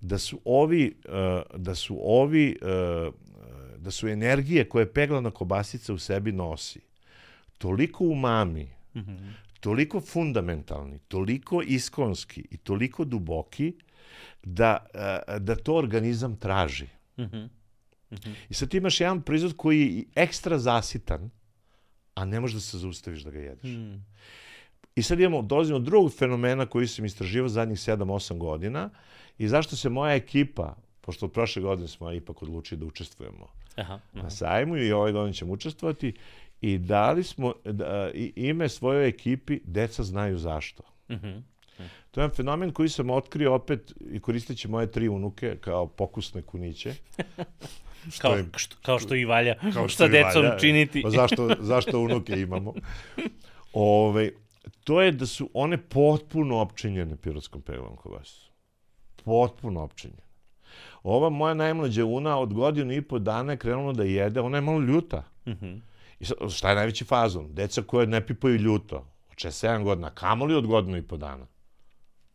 da 0.00 0.18
su 0.18 0.40
ovi, 0.44 0.94
uh, 1.04 1.60
da 1.60 1.74
su 1.74 1.98
ovi, 2.02 2.56
uh, 2.62 3.14
da 3.76 3.90
su 3.90 4.08
energije 4.08 4.68
koje 4.68 4.92
peglana 4.92 5.30
kobasica 5.30 5.92
u 5.92 5.98
sebi 5.98 6.32
nosi 6.32 6.80
toliko 7.58 8.04
umami, 8.04 8.68
mm 8.94 9.00
-hmm 9.00 9.47
toliko 9.60 10.00
fundamentalni, 10.00 10.98
toliko 11.08 11.62
iskonski 11.62 12.44
i 12.50 12.56
toliko 12.56 13.04
duboki 13.04 13.72
da, 14.42 14.86
eh, 14.94 15.38
da 15.38 15.56
to 15.56 15.74
organizam 15.74 16.36
traži. 16.36 16.86
Mm 17.18 17.22
-hmm. 17.22 17.48
Mm 18.10 18.14
-hmm. 18.14 18.34
I 18.48 18.54
sad 18.54 18.68
ti 18.68 18.76
imaš 18.76 19.00
jedan 19.00 19.22
proizvod 19.22 19.56
koji 19.56 19.96
je 19.96 20.04
ekstra 20.14 20.58
zasitan, 20.58 21.30
a 22.14 22.24
ne 22.24 22.40
možeš 22.40 22.54
da 22.54 22.60
se 22.60 22.78
zaustaviš 22.78 23.22
da 23.22 23.30
ga 23.30 23.38
jedeš. 23.38 23.70
Mm. 23.70 24.04
I 24.94 25.02
sad 25.02 25.20
imamo, 25.20 25.42
dolazimo 25.42 25.78
do 25.78 25.84
drugog 25.84 26.12
fenomena 26.12 26.66
koji 26.66 26.86
sam 26.86 27.04
istraživao 27.04 27.48
zadnjih 27.48 27.78
7-8 27.78 28.38
godina 28.38 28.90
i 29.38 29.48
zašto 29.48 29.76
se 29.76 29.88
moja 29.88 30.14
ekipa, 30.14 30.76
pošto 31.00 31.26
od 31.26 31.32
prošle 31.32 31.62
godine 31.62 31.88
smo 31.88 32.12
ipak 32.12 32.42
odlučili 32.42 32.78
da 32.80 32.86
učestvujemo 32.86 33.46
aha, 33.76 34.00
aha. 34.14 34.22
na 34.22 34.30
sajmu 34.30 34.76
i 34.76 34.92
ovaj 34.92 35.12
godine 35.12 35.34
ćemo 35.34 35.52
učestvovati 35.52 36.12
i 36.60 36.78
dali 36.78 37.24
smo 37.24 37.54
da, 37.64 38.10
ime 38.36 38.68
svojoj 38.68 39.08
ekipi 39.08 39.60
Deca 39.64 40.02
znaju 40.02 40.38
zašto. 40.38 40.82
Mm 41.08 41.14
-hmm. 41.14 41.42
To 42.10 42.20
je 42.20 42.24
jedan 42.24 42.36
fenomen 42.36 42.72
koji 42.72 42.88
sam 42.88 43.10
otkrio 43.10 43.54
opet 43.54 43.92
i 44.10 44.20
koristeći 44.20 44.68
moje 44.68 44.90
tri 44.90 45.08
unuke 45.08 45.56
kao 45.60 45.86
pokusne 45.86 46.42
kuniće. 46.42 46.94
što 48.12 48.22
kao, 48.22 48.38
im, 48.38 48.50
što, 48.56 48.76
kao 48.82 48.98
što 48.98 49.14
i 49.14 49.24
valja 49.24 49.54
kao 49.72 49.88
što 49.88 49.96
sa 49.96 50.08
decom 50.08 50.42
valja, 50.42 50.58
činiti. 50.58 51.02
Pa 51.02 51.10
zašto, 51.10 51.48
zašto 51.60 52.00
unuke 52.00 52.40
imamo? 52.40 52.74
Ove, 53.72 54.30
to 54.84 55.02
je 55.02 55.12
da 55.12 55.26
su 55.26 55.50
one 55.54 55.76
potpuno 55.76 56.58
opčinjene 56.58 57.16
pirotskom 57.16 57.62
pevom 57.62 57.96
kovasu. 57.96 58.50
Potpuno 59.24 59.80
opčinjene. 59.80 60.22
Ova 61.02 61.28
moja 61.30 61.54
najmlađa 61.54 62.04
una 62.04 62.38
od 62.38 62.54
godinu 62.54 62.92
i 62.92 63.02
po 63.02 63.18
dana 63.18 63.52
je 63.52 63.58
krenula 63.58 63.92
da 63.92 64.04
jede, 64.04 64.40
ona 64.40 64.56
je 64.56 64.60
malo 64.60 64.80
ljuta. 64.80 65.24
Mm 65.46 65.50
-hmm. 65.50 65.80
I 66.20 66.24
šta 66.50 66.68
je 66.68 66.74
najveći 66.74 67.04
fazon? 67.04 67.54
Deca 67.54 67.82
koje 67.82 68.06
ne 68.06 68.26
pipaju 68.26 68.56
ljuto, 68.56 68.96
od 69.30 69.36
6-7 69.36 69.84
godina, 69.84 70.10
kamoli 70.10 70.54
od 70.54 70.66
godinu 70.66 70.96
i 70.96 71.02
po 71.02 71.16
dana, 71.16 71.46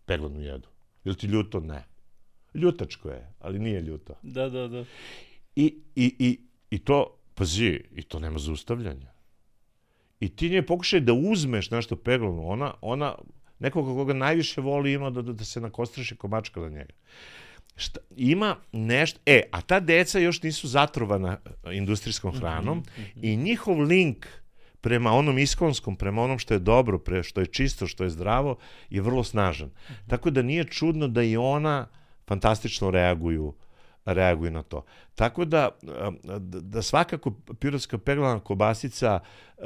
peglanu 0.06 0.42
jedu. 0.42 0.68
Ili 1.04 1.16
ti 1.16 1.28
ljuto? 1.28 1.60
Ne. 1.60 1.84
Ljutačko 2.54 3.10
je, 3.10 3.34
ali 3.40 3.60
nije 3.60 3.82
ljuto. 3.82 4.14
Da, 4.22 4.50
da, 4.50 4.68
da. 4.68 4.86
I, 5.56 5.82
i, 5.96 6.16
i, 6.20 6.40
i 6.70 6.80
to, 6.80 7.18
pazi, 7.36 7.84
i 7.96 8.04
to 8.04 8.20
nema 8.20 8.40
zaustavljanja. 8.40 9.14
I 10.20 10.36
ti 10.36 10.50
nje 10.50 10.62
pokušaj 10.66 11.00
da 11.00 11.14
uzmeš 11.14 11.72
nešto 11.72 11.96
peglanu, 11.96 12.50
ona, 12.50 12.74
ona 12.82 13.16
nekoga 13.60 13.94
koga 13.94 14.14
najviše 14.14 14.62
voli 14.62 14.94
ima 14.94 15.10
da, 15.10 15.22
da, 15.22 15.34
da 15.34 15.46
se 15.46 15.62
nakostraše 15.62 16.16
komačka 16.16 16.60
na 16.60 16.70
njega. 16.70 16.94
Šta, 17.76 18.00
ima 18.16 18.56
nešto, 18.72 19.20
e, 19.26 19.42
a 19.52 19.62
ta 19.62 19.80
deca 19.80 20.20
još 20.20 20.42
nisu 20.42 20.68
zatrovana 20.68 21.38
e, 21.46 21.76
industrijskom 21.76 22.32
mhm, 22.32 22.40
hranom 22.40 22.78
mm 22.78 22.82
-hmm. 22.82 23.20
i 23.22 23.36
njihov 23.36 23.80
link 23.80 24.26
prema 24.82 25.12
onom 25.12 25.38
iskonskom, 25.38 25.96
prema 25.96 26.22
onom 26.22 26.40
što 26.40 26.54
je 26.54 26.60
dobro, 26.60 27.00
pre, 27.00 27.24
što 27.24 27.40
je 27.40 27.46
čisto, 27.46 27.88
što 27.88 28.04
je 28.04 28.10
zdravo, 28.10 28.58
je 28.90 29.02
vrlo 29.02 29.24
snažan. 29.24 29.68
Mm 29.68 29.72
-hmm. 29.94 30.10
Tako 30.10 30.30
da 30.30 30.42
nije 30.42 30.64
čudno 30.64 31.08
da 31.08 31.24
i 31.24 31.38
ona 31.38 31.88
fantastično 32.28 32.92
reaguju 32.92 33.54
reaguju 34.06 34.52
na 34.52 34.64
to. 34.64 34.84
Tako 35.16 35.46
da, 35.46 35.70
da 36.44 36.82
svakako 36.82 37.34
pirotska 37.60 37.98
peglana 37.98 38.40
kobasica 38.40 39.20
uh, 39.58 39.66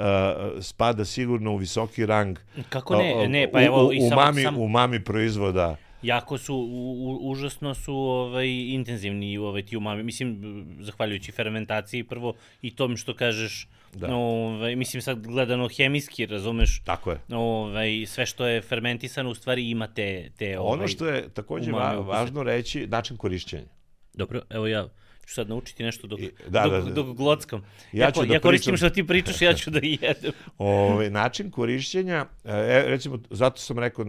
spada 0.62 1.06
sigurno 1.06 1.52
u 1.52 1.58
visoki 1.58 2.06
rang 2.06 2.38
Kako 2.70 2.96
ne? 2.96 3.28
Ne, 3.28 3.52
pa 3.52 3.64
evo, 3.64 3.84
u, 3.84 3.86
u, 3.86 3.90
u, 3.90 4.16
mami, 4.16 4.44
samo... 4.44 4.62
u 4.62 4.68
mami 4.68 5.04
proizvoda 5.04 5.76
jako 6.02 6.38
su, 6.38 6.56
u, 6.56 6.94
u, 7.08 7.30
užasno 7.32 7.74
su 7.74 7.96
ovaj, 7.96 8.48
intenzivni 8.50 9.38
ovaj, 9.38 9.66
ti 9.66 9.78
umami. 9.78 10.04
Mislim, 10.04 10.66
zahvaljujući 10.80 11.32
fermentaciji 11.32 12.04
prvo 12.04 12.34
i 12.62 12.76
tom 12.76 12.98
što 12.98 13.16
kažeš, 13.16 13.68
da. 13.94 14.16
ovaj, 14.16 14.76
mislim 14.76 15.02
sad 15.02 15.28
gledano 15.28 15.70
hemijski, 15.78 16.26
razumeš? 16.26 16.82
Tako 16.84 17.12
je. 17.12 17.20
Ovaj, 17.32 18.06
sve 18.08 18.26
što 18.26 18.48
je 18.48 18.62
fermentisano 18.62 19.30
u 19.30 19.36
stvari 19.36 19.70
ima 19.70 19.88
te, 19.88 20.30
te 20.38 20.60
ovaj, 20.60 20.74
Ono 20.74 20.88
što 20.88 21.08
je 21.08 21.30
takođe 21.30 21.72
va, 21.72 22.00
važno 22.00 22.44
reći, 22.44 22.88
način 22.88 23.18
korišćenja. 23.18 23.68
Dobro, 24.14 24.42
evo 24.50 24.68
ja 24.68 24.88
ću 25.28 25.34
sad 25.34 25.50
naučiti 25.50 25.84
nešto 25.84 26.08
dok, 26.08 26.20
da, 26.48 26.62
dok, 26.62 26.72
da, 26.72 26.82
da. 26.82 26.92
dok 26.92 27.18
glockam. 27.18 27.66
Ja, 27.92 28.06
ja, 28.06 28.12
ću 28.12 28.26
da 28.26 28.34
ja 28.34 28.40
koristim 28.40 28.72
pričam... 28.72 28.78
što 28.78 28.96
ti 28.96 29.08
pričaš, 29.08 29.42
ja 29.42 29.54
ću 29.54 29.70
da 29.70 29.80
jedem. 29.84 30.32
Ove, 30.58 31.10
način 31.10 31.52
korišćenja, 31.52 32.26
e, 32.44 32.84
recimo, 32.88 33.20
zato 33.30 33.62
sam 33.62 33.80
rekao 33.80 34.06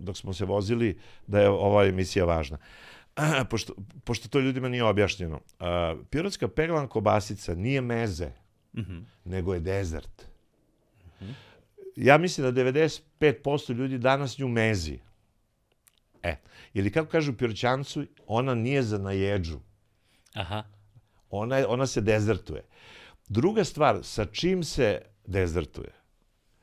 dok 0.00 0.16
smo 0.16 0.32
se 0.32 0.44
vozili 0.44 0.98
da 1.26 1.40
je 1.40 1.48
ova 1.48 1.84
emisija 1.84 2.24
važna. 2.24 2.58
Pošto, 3.50 3.74
pošto 4.04 4.28
to 4.28 4.40
ljudima 4.40 4.68
nije 4.68 4.84
objašnjeno. 4.84 5.40
A, 5.58 5.96
pirotska 6.10 6.48
peglan 6.48 6.88
kobasica 6.88 7.54
nije 7.54 7.80
meze, 7.80 8.30
mm 8.74 8.80
-hmm. 8.80 9.02
nego 9.24 9.54
je 9.54 9.60
dezert. 9.60 10.26
Mm 11.20 11.24
-hmm. 11.24 11.32
Ja 11.96 12.18
mislim 12.18 12.54
da 12.54 12.62
95% 12.62 13.74
ljudi 13.74 13.98
danas 13.98 14.38
nju 14.38 14.48
mezi. 14.48 14.98
E, 16.22 16.36
ili 16.74 16.92
kako 16.92 17.10
kažu 17.10 17.32
piroćancu, 17.32 18.06
ona 18.26 18.54
nije 18.54 18.82
za 18.82 18.98
najeđu. 18.98 19.58
Aha. 20.36 20.64
Ona, 21.30 21.64
ona 21.68 21.86
se 21.86 22.00
dezertuje. 22.00 22.62
Druga 23.28 23.64
stvar, 23.64 23.98
sa 24.02 24.24
čim 24.24 24.64
se 24.64 25.02
dezertuje? 25.26 25.92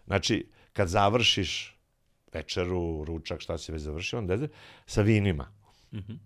Znači, 0.06 0.48
kad 0.74 0.88
završiš 0.88 1.78
večeru, 2.34 3.04
ručak, 3.06 3.42
šta 3.42 3.58
si 3.58 3.72
već 3.72 3.82
završio, 3.82 4.20
on 4.20 4.28
dezert, 4.28 4.52
sa 4.86 5.02
vinima. 5.02 5.52
Mm 5.92 5.98
-hmm. 5.98 6.18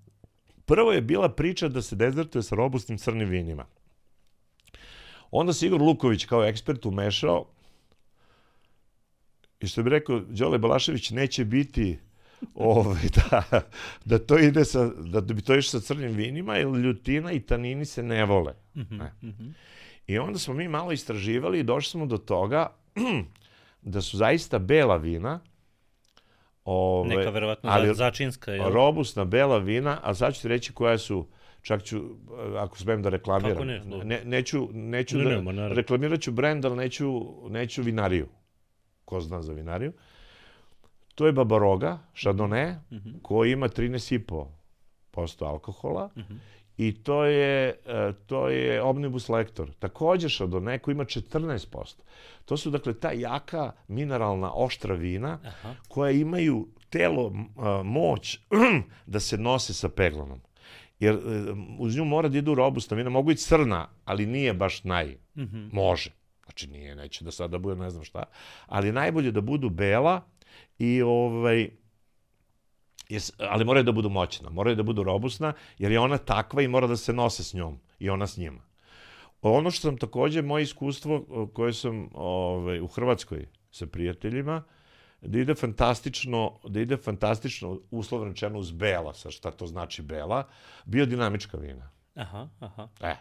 Prvo 0.65 0.91
je 0.91 1.01
bila 1.01 1.29
priča 1.29 1.67
da 1.67 1.81
se 1.81 1.95
dezertuje 1.95 2.43
sa 2.43 2.55
robustnim 2.55 2.97
crnim 2.97 3.29
vinima. 3.29 3.65
Onda 5.31 5.53
se 5.53 5.65
Igor 5.65 5.81
Luković 5.81 6.25
kao 6.25 6.43
ekspert 6.45 6.85
umešao 6.85 7.45
i 9.59 9.67
što 9.67 9.83
bi 9.83 9.89
rekao, 9.89 10.19
Đole 10.19 10.57
Balašević 10.57 11.09
neće 11.11 11.45
biti 11.45 11.99
ovaj, 12.55 13.01
da, 13.31 13.61
da 14.05 14.19
to 14.19 14.37
ide 14.39 14.65
sa, 14.65 14.85
da, 14.87 15.21
da 15.21 15.33
bi 15.33 15.41
to 15.41 15.55
išlo 15.55 15.79
sa 15.79 15.85
crnim 15.85 16.11
vinima, 16.11 16.55
jer 16.55 16.67
ljutina 16.67 17.31
i 17.31 17.39
tanini 17.39 17.85
se 17.85 18.03
ne 18.03 18.25
vole. 18.25 18.53
Mm 18.75 18.81
-hmm, 18.81 18.97
ne. 18.97 19.13
Mm 19.21 19.33
-hmm. 19.33 19.51
I 20.07 20.17
onda 20.19 20.39
smo 20.39 20.53
mi 20.53 20.67
malo 20.67 20.91
istraživali 20.91 21.59
i 21.59 21.63
došli 21.63 21.91
smo 21.91 22.05
do 22.05 22.17
toga 22.17 22.67
da 23.81 24.01
su 24.01 24.17
zaista 24.17 24.59
bela 24.59 24.97
vina, 24.97 25.39
Ove, 26.69 27.15
Neka 27.15 27.29
verovatno 27.29 27.69
ali, 27.69 27.95
začinska. 27.95 28.51
Je. 28.51 28.69
Robustna 28.69 29.25
bela 29.25 29.57
vina, 29.57 29.99
a 30.03 30.13
sad 30.13 30.35
ću 30.35 30.41
ti 30.41 30.47
reći 30.47 30.73
koja 30.73 30.97
su, 30.97 31.27
čak 31.61 31.83
ću, 31.83 32.01
ako 32.57 32.77
smem 32.77 33.01
da 33.01 33.09
reklamiram. 33.09 33.51
Kako 33.51 33.65
ne? 33.65 33.79
Da. 33.79 34.03
ne 34.03 34.21
neću, 34.25 34.69
neću 34.73 35.17
ne, 35.17 35.23
da, 35.23 35.41
nema, 35.41 35.67
reklamirat 35.67 36.21
ću 36.21 36.31
brend, 36.31 36.65
ali 36.65 36.75
neću, 36.75 37.25
neću 37.49 37.83
vinariju. 37.83 38.27
Ko 39.05 39.21
zna 39.21 39.41
za 39.41 39.53
vinariju. 39.53 39.89
Uh, 39.89 39.95
To 41.17 41.25
je 41.25 41.31
Babaroga, 41.31 41.97
Chardonnay, 42.13 42.75
mm 42.91 42.95
-hmm. 42.95 43.21
koji 43.21 43.51
ima 43.51 43.67
13,5% 43.67 45.45
alkohola 45.45 46.09
mm 46.15 46.19
-hmm. 46.19 46.37
i 46.77 47.03
to 47.03 47.25
je, 47.25 47.75
e, 47.85 48.13
to 48.25 48.49
je 48.49 48.81
Omnibus 48.81 49.29
Lektor. 49.29 49.71
Takođe 49.79 50.27
Chardonnay 50.27 50.79
koji 50.79 50.93
ima 50.93 51.05
14%. 51.05 51.95
To 52.45 52.57
su 52.57 52.69
dakle 52.69 52.99
ta 52.99 53.11
jaka 53.11 53.71
mineralna 53.87 54.51
oštra 54.53 54.95
vina 54.95 55.39
Aha. 55.45 55.75
koja 55.87 56.11
imaju 56.11 56.67
telo, 56.89 57.33
moć 57.83 58.39
da 59.05 59.19
se 59.19 59.37
nose 59.37 59.73
sa 59.73 59.89
peglanom. 59.89 60.41
Jer 60.99 61.15
e, 61.15 61.19
uz 61.79 61.97
nju 61.97 62.05
mora 62.05 62.29
da 62.29 62.37
idu 62.37 62.55
robustna 62.55 62.97
vina, 62.97 63.09
mogu 63.09 63.31
i 63.31 63.35
crna, 63.35 63.87
ali 64.05 64.25
nije 64.25 64.53
baš 64.53 64.83
naj. 64.83 65.17
Mm 65.35 65.41
-hmm. 65.41 65.73
Može. 65.73 66.11
Znači 66.45 66.67
nije, 66.67 66.95
neće 66.95 67.25
da 67.25 67.31
sada 67.31 67.57
bude 67.57 67.75
ne 67.75 67.89
znam 67.89 68.03
šta. 68.03 68.23
Ali 68.65 68.91
najbolje 68.91 69.31
da 69.31 69.41
budu 69.41 69.69
bela, 69.69 70.21
i 70.79 71.01
ovaj, 71.01 71.69
jes, 73.09 73.31
ali 73.37 73.65
moraju 73.65 73.83
da 73.83 73.91
budu 73.91 74.09
moćna, 74.09 74.49
moraju 74.49 74.75
da 74.75 74.83
budu 74.83 75.03
robustna, 75.03 75.53
jer 75.77 75.91
je 75.91 75.99
ona 75.99 76.17
takva 76.17 76.61
i 76.61 76.67
mora 76.67 76.87
da 76.87 76.97
se 76.97 77.13
nose 77.13 77.43
s 77.43 77.53
njom 77.53 77.79
i 77.99 78.09
ona 78.09 78.27
s 78.27 78.37
njima. 78.37 78.61
Ono 79.41 79.71
što 79.71 79.81
sam 79.81 79.97
takođe, 79.97 80.41
moje 80.41 80.63
iskustvo 80.63 81.25
koje 81.53 81.73
sam 81.73 82.09
ovaj, 82.13 82.81
u 82.81 82.87
Hrvatskoj 82.87 83.45
sa 83.71 83.87
prijateljima, 83.87 84.63
da 85.21 85.39
ide 85.39 85.55
fantastično, 85.55 86.59
da 86.67 86.79
ide 86.79 86.97
fantastično, 86.97 87.79
uslovno 87.91 88.27
rečeno 88.27 88.59
uz 88.59 88.71
bela, 88.71 89.13
sa 89.13 89.31
šta 89.31 89.51
to 89.51 89.67
znači 89.67 90.01
bela, 90.01 90.47
biodinamička 90.85 91.57
vina. 91.57 91.89
Aha, 92.15 92.49
aha. 92.59 92.87
E, 93.01 93.15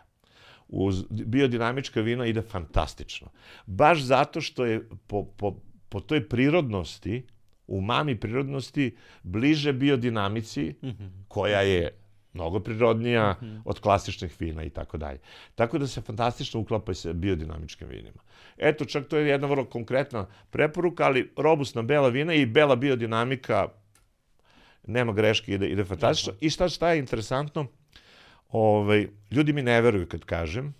uz 0.68 1.04
biodinamička 1.10 2.00
vina 2.00 2.26
ide 2.26 2.42
fantastično. 2.42 3.28
Baš 3.66 4.02
zato 4.02 4.40
što 4.40 4.64
je 4.64 4.88
po, 5.06 5.24
po, 5.24 5.56
po 5.96 6.00
toj 6.00 6.28
prirodnosti, 6.28 7.22
u 7.66 7.80
mami 7.80 8.18
prirodnosti, 8.20 8.96
bliže 9.22 9.72
biodinamici, 9.72 10.74
mm 10.82 10.88
-hmm. 10.88 11.10
koja 11.28 11.60
je 11.60 11.90
mnogo 12.32 12.60
prirodnija 12.60 13.32
mm 13.32 13.44
-hmm. 13.44 13.62
od 13.64 13.80
klasičnih 13.80 14.40
vina 14.40 14.62
i 14.62 14.70
tako 14.70 14.98
dalje. 14.98 15.18
Tako 15.54 15.78
da 15.78 15.86
se 15.86 16.00
fantastično 16.00 16.60
uklapa 16.60 16.94
sa 16.94 17.12
biodinamičkim 17.12 17.88
vinima. 17.88 18.20
Eto, 18.56 18.84
čak 18.84 19.08
to 19.08 19.16
je 19.16 19.28
jedna 19.28 19.46
vrlo 19.46 19.64
konkretna 19.64 20.26
preporuka, 20.50 21.04
ali 21.04 21.32
robustna 21.36 21.82
bela 21.82 22.08
vina 22.08 22.34
i 22.34 22.46
bela 22.46 22.76
biodinamika 22.76 23.68
nema 24.86 25.12
greške, 25.12 25.54
ide, 25.54 25.66
ide 25.66 25.84
fantastično. 25.84 26.32
I 26.40 26.50
šta, 26.50 26.68
šta 26.68 26.90
je 26.90 26.98
interesantno, 26.98 27.66
ovaj, 28.48 29.08
ljudi 29.30 29.52
mi 29.52 29.62
ne 29.62 29.80
veruju 29.80 30.08
kad 30.08 30.24
kažem, 30.24 30.74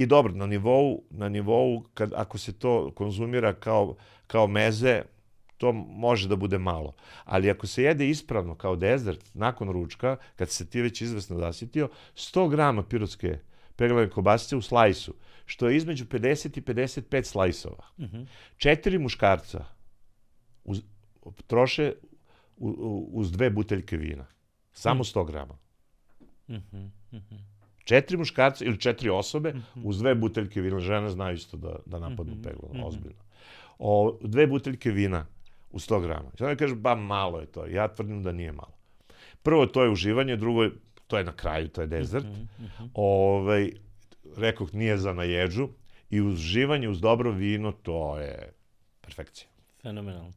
I 0.00 0.06
dobro, 0.06 0.32
na 0.32 0.46
nivou, 0.46 1.04
na 1.10 1.28
nivou 1.28 1.84
kad, 1.94 2.12
ako 2.16 2.38
se 2.38 2.52
to 2.52 2.90
konzumira 2.94 3.54
kao, 3.54 3.96
kao 4.26 4.46
meze, 4.46 5.02
to 5.56 5.72
može 5.72 6.28
da 6.28 6.36
bude 6.36 6.58
malo. 6.58 6.94
Ali 7.24 7.50
ako 7.50 7.66
se 7.66 7.82
jede 7.82 8.08
ispravno 8.08 8.54
kao 8.54 8.76
dezert 8.76 9.34
nakon 9.34 9.70
ručka, 9.70 10.16
kad 10.36 10.50
se 10.50 10.66
ti 10.70 10.80
već 10.80 11.00
izvesno 11.00 11.38
zasitio, 11.38 11.88
100 12.14 12.50
grama 12.50 12.82
pirotske 12.82 13.38
peglane 13.76 14.10
kobasice 14.10 14.56
u 14.56 14.62
slajsu, 14.62 15.14
što 15.46 15.68
je 15.68 15.76
između 15.76 16.04
50 16.04 16.58
i 16.58 16.62
55 16.62 17.24
slajsova. 17.24 17.84
Mm 17.98 18.04
-hmm. 18.04 18.26
Četiri 18.56 18.98
muškarca 18.98 19.64
uz, 20.64 20.82
troše 21.46 21.92
uz 23.12 23.32
dve 23.32 23.50
buteljke 23.50 23.96
vina. 23.96 24.26
Samo 24.72 25.04
100 25.04 25.26
grama. 25.26 25.54
Mm 26.48 26.54
-hmm. 26.54 26.90
Mm 27.12 27.16
-hmm. 27.16 27.49
Četiri 27.90 28.16
muškarca 28.16 28.64
ili 28.64 28.78
četiri 28.78 29.10
osobe 29.10 29.52
mm 29.52 29.64
-hmm. 29.74 29.80
uz 29.84 29.98
dve 29.98 30.14
buteljke 30.14 30.60
vina. 30.60 30.80
Žene 30.80 31.10
znaju 31.10 31.34
isto 31.34 31.56
da, 31.56 31.76
da 31.86 31.98
napadnu 31.98 32.34
mm 32.34 32.38
-hmm. 32.38 32.44
peglo, 32.44 32.68
-hmm. 32.72 32.86
ozbiljno. 32.86 33.22
O, 33.78 34.18
dve 34.20 34.46
buteljke 34.46 34.90
vina 34.90 35.26
u 35.70 35.78
100 35.78 36.02
grama. 36.02 36.30
Sada 36.38 36.56
kaže, 36.56 36.74
ba 36.74 36.94
malo 36.94 37.40
je 37.40 37.46
to. 37.46 37.66
Ja 37.66 37.88
tvrdim 37.88 38.22
da 38.22 38.32
nije 38.32 38.52
malo. 38.52 38.72
Prvo, 39.42 39.66
to 39.66 39.82
je 39.82 39.90
uživanje, 39.90 40.36
drugo, 40.36 40.68
to 41.06 41.18
je 41.18 41.24
na 41.24 41.32
kraju, 41.32 41.68
to 41.68 41.80
je 41.80 41.86
dezert. 41.86 42.26
Mm 42.26 42.48
-hmm. 42.58 42.88
Ove, 42.94 43.40
ovaj, 43.40 43.70
rekoh, 44.36 44.74
nije 44.74 44.98
za 44.98 45.12
najeđu. 45.12 45.68
I 46.10 46.20
uživanje 46.20 46.88
uz 46.88 47.00
dobro 47.00 47.30
vino, 47.30 47.72
to 47.72 48.18
je 48.18 48.52
perfekcija. 49.00 49.48
Fenomenalno. 49.82 50.32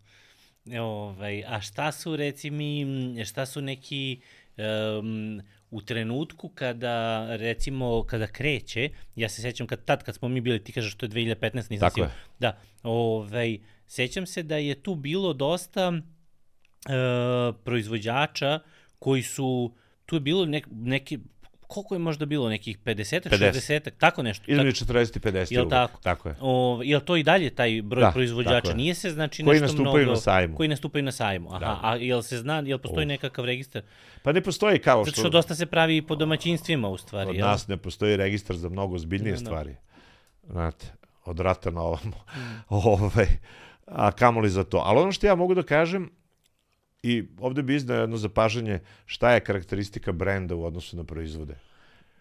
Ove, 0.67 0.81
ovaj, 0.81 1.43
a 1.47 1.61
šta 1.61 1.91
su, 1.91 2.15
reci 2.15 2.49
mi, 2.49 2.85
šta 3.25 3.45
su 3.45 3.61
neki 3.61 4.21
um, 4.57 5.41
u 5.73 5.81
trenutku 5.81 6.49
kada, 6.49 7.27
recimo, 7.35 8.03
kada 8.03 8.27
kreće, 8.27 8.89
ja 9.15 9.29
se 9.29 9.41
sećam 9.41 9.67
kad 9.67 9.85
tad 9.85 10.03
kad 10.03 10.15
smo 10.15 10.27
mi 10.29 10.41
bili, 10.41 10.63
ti 10.63 10.71
kažeš 10.71 10.93
što 10.93 11.05
je 11.05 11.09
2015, 11.09 11.53
nisam 11.53 11.79
Tako 11.79 12.01
je. 12.01 12.09
Da, 12.39 12.59
ovaj, 12.83 13.59
sećam 13.87 14.25
se 14.25 14.43
da 14.43 14.57
je 14.57 14.75
tu 14.75 14.95
bilo 14.95 15.33
dosta 15.33 15.93
e, 15.93 16.01
proizvođača 17.63 18.59
koji 18.99 19.23
su, 19.23 19.73
tu 20.05 20.15
je 20.15 20.19
bilo 20.19 20.45
nek, 20.45 20.67
neki, 20.71 21.19
koliko 21.73 21.95
je 21.95 21.99
možda 21.99 22.25
bilo, 22.25 22.49
nekih 22.49 22.79
50 22.79 23.29
60 23.29 23.89
tako 23.97 24.23
nešto. 24.23 24.43
Između 24.47 24.85
40 24.85 25.17
i 25.17 25.19
50. 25.19 25.53
Jel 25.53 25.69
tako? 25.69 25.99
Tako 26.01 26.29
je. 26.29 26.35
O, 26.41 26.81
jel 26.83 26.99
to 26.99 27.15
i 27.15 27.23
dalje 27.23 27.49
taj 27.49 27.81
broj 27.81 28.01
da, 28.01 28.11
proizvođača? 28.11 28.73
Nije 28.73 28.95
se 28.95 29.11
znači 29.11 29.43
koji 29.43 29.61
nešto 29.61 29.81
mnogo... 29.81 29.91
Koji 29.91 30.05
nastupaju 30.05 30.15
na 30.15 30.15
sajmu. 30.15 30.55
Koji 30.55 30.69
nastupaju 30.69 31.03
na 31.03 31.11
sajmu, 31.11 31.49
aha. 31.49 31.59
Da. 31.59 31.79
A 31.83 31.95
jel 31.95 32.21
se 32.21 32.37
zna, 32.37 32.63
jel 32.65 32.77
postoji 32.77 33.03
oh. 33.03 33.07
nekakav 33.07 33.45
registar? 33.45 33.81
Pa 34.23 34.31
ne 34.31 34.41
postoji 34.41 34.79
kao 34.79 35.05
što... 35.05 35.11
Zato 35.11 35.21
što 35.21 35.29
dosta 35.29 35.55
se 35.55 35.65
pravi 35.65 36.01
po 36.01 36.15
domaćinstvima 36.15 36.87
u 36.87 36.97
stvari. 36.97 37.29
Od 37.29 37.35
jel? 37.35 37.47
nas 37.47 37.67
ne 37.67 37.77
postoji 37.77 38.17
registar 38.17 38.55
za 38.55 38.69
mnogo 38.69 38.97
zbiljnije 38.97 39.33
no, 39.33 39.39
stvari. 39.39 39.75
Znate, 40.43 40.85
od 41.25 41.39
rata 41.39 41.71
na 41.71 41.81
ovamo. 41.81 42.17
Mm. 42.35 42.39
Ove, 42.69 43.03
ovaj, 43.03 43.27
a 43.85 44.11
kamoli 44.11 44.49
za 44.49 44.63
to. 44.63 44.77
Ali 44.85 44.99
ono 44.99 45.11
što 45.11 45.27
ja 45.27 45.35
mogu 45.35 45.53
da 45.53 45.63
kažem, 45.63 46.09
i 47.03 47.23
ovde 47.39 47.63
bi 47.63 47.75
iznao 47.75 47.97
jedno 47.97 48.17
zapažanje 48.17 48.79
šta 49.05 49.33
je 49.33 49.39
karakteristika 49.39 50.11
brenda 50.11 50.55
u 50.55 50.63
odnosu 50.63 50.97
na 50.97 51.03
proizvode. 51.03 51.55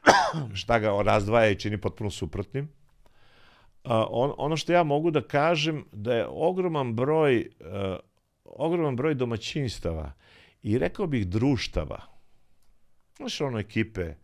šta 0.61 0.79
ga 0.79 1.03
razdvaja 1.03 1.51
i 1.51 1.59
čini 1.59 1.81
potpuno 1.81 2.11
suprotnim. 2.11 2.69
A, 3.85 4.07
on, 4.11 4.33
ono 4.37 4.57
što 4.57 4.73
ja 4.73 4.83
mogu 4.83 5.11
da 5.11 5.23
kažem 5.23 5.85
da 5.93 6.15
je 6.15 6.27
ogroman 6.29 6.95
broj 6.95 7.49
uh, 7.61 7.67
ogroman 8.45 8.97
broj 8.97 9.15
domaćinstava 9.15 10.13
i 10.63 10.79
rekao 10.79 11.07
bih 11.07 11.29
društava. 11.29 12.01
Znaš, 13.17 13.41
ono 13.41 13.59
ekipe, 13.59 14.15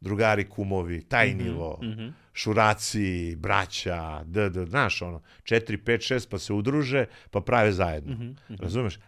drugari, 0.00 0.48
kumovi, 0.48 1.02
taj 1.02 1.34
nivo, 1.34 1.78
mm 1.82 1.86
-hmm. 1.86 2.12
šuraci, 2.32 3.36
braća, 3.36 4.24
d, 4.24 4.50
d, 4.50 4.66
znaš, 4.66 5.02
ono, 5.02 5.22
4, 5.42 5.78
5, 5.84 6.14
6, 6.14 6.30
pa 6.30 6.38
se 6.38 6.52
udruže, 6.52 7.06
pa 7.30 7.40
prave 7.40 7.72
zajedno. 7.72 8.14
Mm 8.14 8.18
-hmm, 8.18 8.60
Razumeš? 8.62 8.98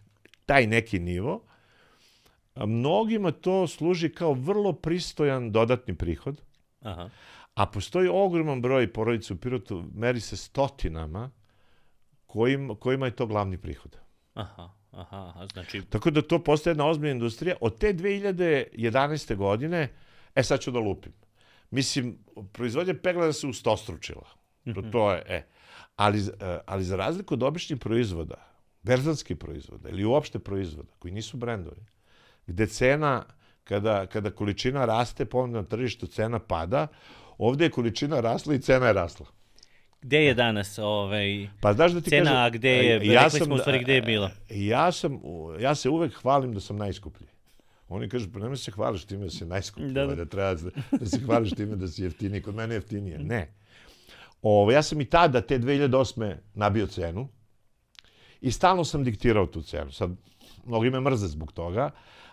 Taj 0.49 0.67
neki 0.67 0.99
nivo. 0.99 1.45
Mnogima 2.57 3.31
to 3.33 3.67
služi 3.67 4.09
kao 4.09 4.33
vrlo 4.33 4.73
pristojan 4.73 5.53
dodatni 5.53 5.95
prihod. 5.95 6.43
Aha. 6.81 7.11
A 7.55 7.67
postoji 7.67 8.09
ogroman 8.09 8.63
broj 8.63 8.93
porodica 8.93 9.35
u 9.35 9.37
Pirotu, 9.37 9.85
meri 9.95 10.21
se 10.21 10.37
stotinama, 10.37 11.31
kojim, 12.27 12.77
kojima 12.81 13.07
je 13.07 13.17
to 13.17 13.27
glavni 13.27 13.59
prihod. 13.59 13.97
Aha, 14.35 14.71
aha, 14.91 15.29
aha, 15.29 15.47
znači... 15.53 15.83
Tako 15.83 16.11
da 16.11 16.23
to 16.23 16.39
postaje 16.45 16.73
jedna 16.73 16.87
ozbiljna 16.87 17.13
industrija. 17.13 17.57
Od 17.61 17.79
te 17.79 17.95
2011. 17.95 19.37
godine, 19.37 19.89
e 20.35 20.43
sad 20.43 20.61
ću 20.61 20.71
da 20.71 20.79
lupim. 20.79 21.13
Mislim, 21.71 22.19
proizvodnja 22.53 22.95
peglana 23.03 23.33
se 23.33 23.47
ustostručila. 23.47 24.27
Mm 24.65 24.71
-hmm. 24.71 24.93
To 24.93 25.13
je, 25.13 25.23
e. 25.27 25.47
Ali, 25.97 26.19
e, 26.19 26.59
ali 26.67 26.85
za 26.85 26.97
razliku 26.97 27.35
od 27.35 27.43
običnih 27.43 27.79
proizvoda, 27.79 28.48
berzanskih 28.89 29.37
proizvoda 29.37 29.89
ili 29.89 30.05
uopšte 30.05 30.39
proizvoda, 30.39 30.93
koji 30.99 31.13
nisu 31.13 31.37
brendovi, 31.37 31.85
gde 32.47 32.67
cena, 32.67 33.25
kada, 33.65 34.07
kada 34.07 34.31
količina 34.31 34.85
raste, 34.85 35.25
ponovno 35.25 35.61
na 35.61 35.69
tržištu 35.69 36.07
cena 36.07 36.39
pada, 36.39 36.87
ovde 37.39 37.69
je 37.69 37.71
količina 37.71 38.21
rasla 38.21 38.55
i 38.55 38.61
cena 38.61 38.87
je 38.87 38.93
rasla. 38.93 39.27
Gde 40.03 40.25
je 40.25 40.35
danas 40.35 40.79
ovaj, 40.79 41.49
pa, 41.61 41.73
znaš 41.73 41.93
da 41.93 42.01
ti 42.01 42.11
cena, 42.11 42.25
kažem, 42.25 42.43
a 42.43 42.51
gde 42.51 42.71
je, 42.71 43.07
ja 43.07 43.25
rekli 43.25 43.39
sam, 43.39 43.47
smo 43.47 43.55
u 43.55 43.59
stvari 43.59 43.83
gde 43.83 43.95
je 43.95 44.03
bila? 44.03 44.31
Ja, 44.51 44.93
sam, 44.93 45.21
ja 45.61 45.75
se 45.75 45.91
uvek 45.91 46.15
hvalim 46.23 46.55
da 46.55 46.61
sam 46.61 46.77
najskuplji. 46.77 47.27
Oni 47.89 48.09
kažu, 48.09 48.29
pa 48.33 48.39
nemoj 48.39 48.57
se 48.57 48.71
hvališ 48.71 49.05
time 49.05 49.25
da 49.25 49.31
si 49.31 49.47
najskuplji, 49.47 49.93
da, 49.93 50.07
da. 50.07 50.15
da 50.15 50.25
treba 50.25 50.55
da, 50.55 50.71
da 50.99 51.07
se 51.07 51.21
hvališ 51.21 51.51
time 51.51 51.77
da 51.77 51.89
si 51.89 52.03
jeftiniji, 52.03 52.43
kod 52.43 52.55
mene 52.55 52.75
je 52.75 52.77
jeftinije. 52.77 53.19
Ne. 53.19 53.49
Ovo, 54.43 54.73
ja 54.73 54.83
sam 54.83 55.01
i 55.01 55.05
tada, 55.05 55.41
te 55.41 55.59
2008. 55.59 56.35
nabio 56.55 56.87
cenu 56.87 57.29
i 58.41 58.51
stalno 58.51 58.85
sam 58.85 59.05
diktirao 59.05 59.47
tu 59.47 59.63
cenu. 59.63 59.93
Sad, 59.93 60.11
mnogi 60.67 60.91
me 60.91 61.01
mrze 61.01 61.27
zbog 61.27 61.53
toga, 61.53 61.91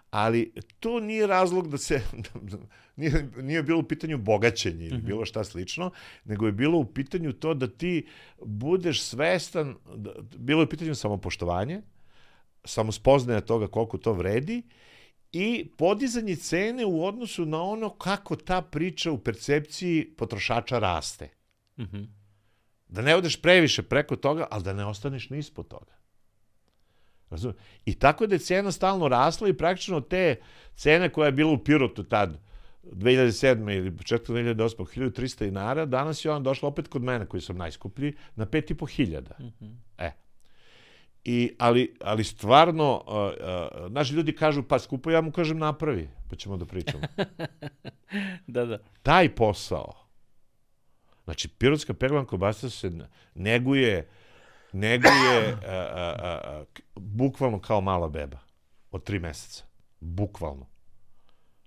ali 0.09 0.53
to 0.79 0.99
nije 0.99 1.27
razlog 1.27 1.69
da 1.69 1.77
se, 1.77 2.01
nije, 2.95 3.29
nije 3.37 3.63
bilo 3.63 3.79
u 3.79 3.83
pitanju 3.83 4.17
bogaćenje 4.17 4.85
ili 4.85 4.97
mhm. 4.97 5.05
bilo 5.05 5.25
šta 5.25 5.43
slično, 5.43 5.91
nego 6.25 6.45
je 6.45 6.51
bilo 6.51 6.77
u 6.77 6.85
pitanju 6.85 7.33
to 7.33 7.53
da 7.53 7.67
ti 7.67 8.07
budeš 8.45 9.01
svestan, 9.01 9.75
da, 9.95 10.11
bilo 10.37 10.61
je 10.61 10.65
u 10.65 10.69
pitanju 10.69 10.95
samopoštovanje, 10.95 11.81
samospoznaja 12.65 13.41
toga 13.41 13.67
koliko 13.67 13.97
to 13.97 14.13
vredi 14.13 14.61
i 15.31 15.69
podizanje 15.77 16.35
cene 16.35 16.85
u 16.85 17.05
odnosu 17.05 17.45
na 17.45 17.63
ono 17.63 17.89
kako 17.89 18.35
ta 18.35 18.61
priča 18.61 19.11
u 19.11 19.17
percepciji 19.17 20.13
potrošača 20.17 20.79
raste. 20.79 21.29
Mm 21.77 21.83
-hmm. 21.83 22.07
Da 22.87 23.01
ne 23.01 23.15
odeš 23.15 23.41
previše 23.41 23.83
preko 23.83 24.15
toga, 24.15 24.47
ali 24.51 24.63
da 24.63 24.73
ne 24.73 24.85
ostaneš 24.85 25.29
ni 25.29 25.37
ispod 25.37 25.67
toga. 25.67 25.95
Razumem? 27.29 27.55
I 27.85 27.93
tako 27.93 28.27
da 28.27 28.35
je 28.35 28.39
cena 28.39 28.71
stalno 28.71 29.07
rasla 29.07 29.49
i 29.49 29.53
praktično 29.53 30.01
te 30.01 30.35
cene 30.75 31.09
koja 31.09 31.25
je 31.25 31.31
bila 31.31 31.51
u 31.51 31.63
Pirotu 31.63 32.03
tad, 32.03 32.39
2007. 32.83 33.77
ili 33.77 33.97
početkom 33.97 34.35
2008. 34.35 34.75
1300 34.77 35.43
dinara, 35.45 35.85
danas 35.85 36.25
je 36.25 36.31
ona 36.31 36.39
došla 36.39 36.69
opet 36.69 36.87
kod 36.87 37.03
mene, 37.03 37.25
koji 37.25 37.41
sam 37.41 37.57
najskuplji, 37.57 38.13
na 38.35 38.45
5500. 38.45 39.21
Mm 39.39 39.43
-hmm. 39.43 39.75
E. 39.97 40.11
I, 41.23 41.55
ali, 41.59 41.95
ali 42.01 42.23
stvarno, 42.23 43.03
uh, 43.07 43.13
uh, 43.15 43.91
naši 43.91 44.13
ljudi 44.13 44.35
kažu, 44.35 44.63
pa 44.63 44.79
skupo, 44.79 45.11
ja 45.11 45.21
mu 45.21 45.31
kažem 45.31 45.57
napravi, 45.57 46.09
pa 46.29 46.35
ćemo 46.35 46.57
da 46.57 46.65
pričamo. 46.65 47.03
da, 48.47 48.65
da. 48.65 48.77
Taj 49.03 49.35
posao, 49.35 50.04
znači, 51.25 51.47
pirotska 51.47 51.93
peglan 51.93 52.25
kobasa 52.25 52.69
se 52.69 52.91
neguje, 53.35 54.07
neguje 54.73 55.57
a, 55.67 55.71
a, 55.71 56.39
a, 56.43 56.63
bukvalno 56.95 57.59
kao 57.59 57.81
mala 57.81 58.09
beba 58.09 58.37
od 58.91 59.03
tri 59.03 59.19
meseca. 59.19 59.63
Bukvalno. 59.99 60.67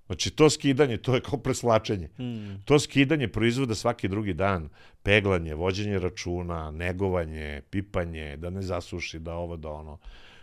Znači, 0.06 0.30
to 0.30 0.50
skidanje, 0.50 0.96
to 0.96 1.14
je 1.14 1.20
kao 1.20 1.38
preslačenje. 1.38 2.08
Mm. 2.18 2.62
To 2.64 2.78
skidanje 2.78 3.28
proizvoda 3.28 3.74
svaki 3.74 4.08
drugi 4.08 4.32
dan, 4.32 4.68
peglanje, 5.02 5.54
vođenje 5.54 5.98
računa, 5.98 6.70
negovanje, 6.70 7.62
pipanje, 7.70 8.36
da 8.36 8.50
ne 8.50 8.62
zasuši, 8.62 9.18
da 9.18 9.34
ovo, 9.34 9.56
da 9.56 9.68
ono. 9.68 9.98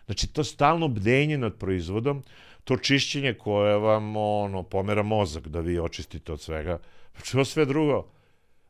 Znači, 0.06 0.28
to 0.28 0.44
stalno 0.44 0.88
bdenje 0.88 1.38
nad 1.38 1.56
proizvodom, 1.56 2.24
to 2.64 2.78
čišćenje 2.78 3.34
koje 3.34 3.78
vam 3.78 4.16
ono, 4.16 4.64
pomera 4.64 5.04
mozak 5.04 5.48
da 5.48 5.60
vi 5.60 5.80
očistite 5.80 6.34
od 6.34 6.42
svega. 6.42 6.78
Znači, 7.16 7.38
ovo 7.38 7.46
sve 7.46 7.66
drugo. 7.66 8.15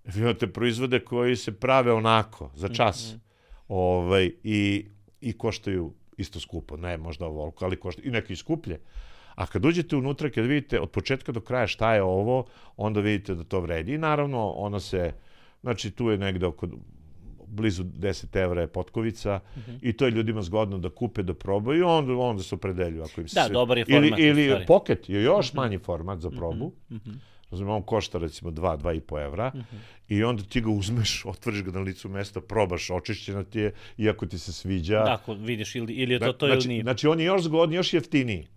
Vi 0.06 0.22
imate 0.22 0.47
proizvode 0.47 0.99
koji 0.99 1.36
se 1.36 1.51
prave 1.51 1.93
onako, 1.93 2.51
za 2.56 2.70
čas. 2.70 3.14
Mm 3.14 3.16
-hmm. 3.16 3.20
ovaj, 3.68 4.32
i, 4.43 4.86
I 5.22 5.34
koštaju 5.34 5.93
isto 6.18 6.39
skupo. 6.39 6.78
Ne, 6.78 6.97
možda 6.97 7.26
ovoliko, 7.26 7.66
ali 7.66 7.76
koštaju. 7.76 8.08
I 8.08 8.12
neki 8.12 8.36
skuplje. 8.36 8.80
A 9.36 9.45
kad 9.45 9.66
uđete 9.66 9.95
unutra, 9.95 10.30
kad 10.30 10.45
vidite 10.45 10.80
od 10.80 10.89
početka 10.89 11.32
do 11.32 11.41
kraja 11.41 11.68
šta 11.68 11.93
je 11.93 12.03
ovo, 12.03 12.45
onda 12.78 12.99
vidite 12.99 13.36
da 13.36 13.43
to 13.43 13.60
vredi. 13.60 13.93
I 13.93 13.97
naravno, 13.97 14.49
ono 14.49 14.80
se, 14.80 15.14
znači 15.62 15.91
tu 15.91 16.10
je 16.10 16.18
negde 16.18 16.45
oko 16.45 16.68
blizu 17.47 17.84
10 17.84 18.43
evra 18.43 18.62
je 18.62 18.68
potkovica 18.68 19.39
mhm. 19.58 19.72
-huh. 19.72 19.80
i 19.82 19.93
to 19.93 20.06
je 20.06 20.12
ljudima 20.12 20.41
zgodno 20.41 20.78
da 20.78 20.89
kupe, 20.89 21.24
da 21.24 21.34
probaju 21.34 21.80
i 21.80 21.84
onda, 21.84 22.14
onda 22.14 22.43
se 22.43 22.56
opredelju. 22.56 23.03
Ako 23.03 23.22
im 23.22 23.28
se 23.28 23.39
da, 23.39 23.49
dobar 23.49 23.78
je 23.78 23.86
format. 23.86 24.20
Ili, 24.20 24.45
ili 24.45 24.66
pocket 24.66 25.10
je 25.10 25.24
još 25.24 25.53
mhm. 25.53 25.62
manji 25.62 25.78
format 25.78 26.20
za 26.20 26.30
probu. 26.30 26.66
Uh 26.66 26.72
-huh. 26.89 26.95
Uh 26.95 27.01
-huh. 27.01 27.16
Razumem, 27.51 27.73
on 27.73 27.83
košta 27.83 28.17
recimo 28.17 28.51
2, 28.51 28.77
2,5 28.77 29.25
evra 29.25 29.51
uh 29.53 29.61
-huh. 29.61 29.77
i 30.07 30.23
onda 30.23 30.43
ti 30.43 30.61
ga 30.61 30.69
uzmeš, 30.69 31.25
otvoriš 31.25 31.63
ga 31.63 31.71
na 31.71 31.79
licu 31.79 32.09
mesta, 32.09 32.41
probaš, 32.41 32.89
očišćena 32.89 33.43
ti 33.43 33.59
je, 33.59 33.73
iako 33.97 34.25
ti 34.25 34.39
se 34.39 34.53
sviđa. 34.53 35.03
Da, 35.03 35.13
ako 35.13 35.33
vidiš 35.33 35.75
ili, 35.75 35.93
ili 35.93 36.13
je 36.13 36.19
to 36.19 36.33
to 36.33 36.45
znači, 36.45 36.59
ili 36.59 36.67
nije. 36.67 36.83
Znači, 36.83 37.07
on 37.07 37.19
je 37.19 37.25
još 37.25 37.41
zgodniji, 37.41 37.77
još 37.77 37.93
jeftiniji 37.93 38.47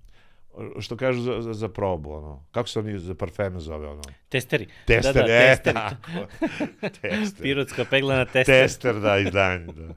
što 0.80 0.96
kažu 0.96 1.20
za, 1.20 1.42
za, 1.42 1.52
za 1.52 1.68
probu, 1.68 2.12
ono. 2.12 2.44
Kako 2.50 2.68
se 2.68 2.78
oni 2.78 2.98
za 2.98 3.14
parfeme 3.14 3.60
zove, 3.60 3.88
ono? 3.88 4.02
Testeri. 4.28 4.66
Testeri, 4.86 5.18
da, 5.18 5.26
da, 5.26 5.34
e, 5.34 5.56
testeri. 5.56 5.74
tako. 5.74 6.26
tester. 7.00 7.42
Pirotska 7.42 7.84
peglana 7.84 8.24
tester. 8.24 8.62
Tester, 8.62 9.00
da, 9.00 9.18
izdanje, 9.18 9.66
da. 9.66 9.94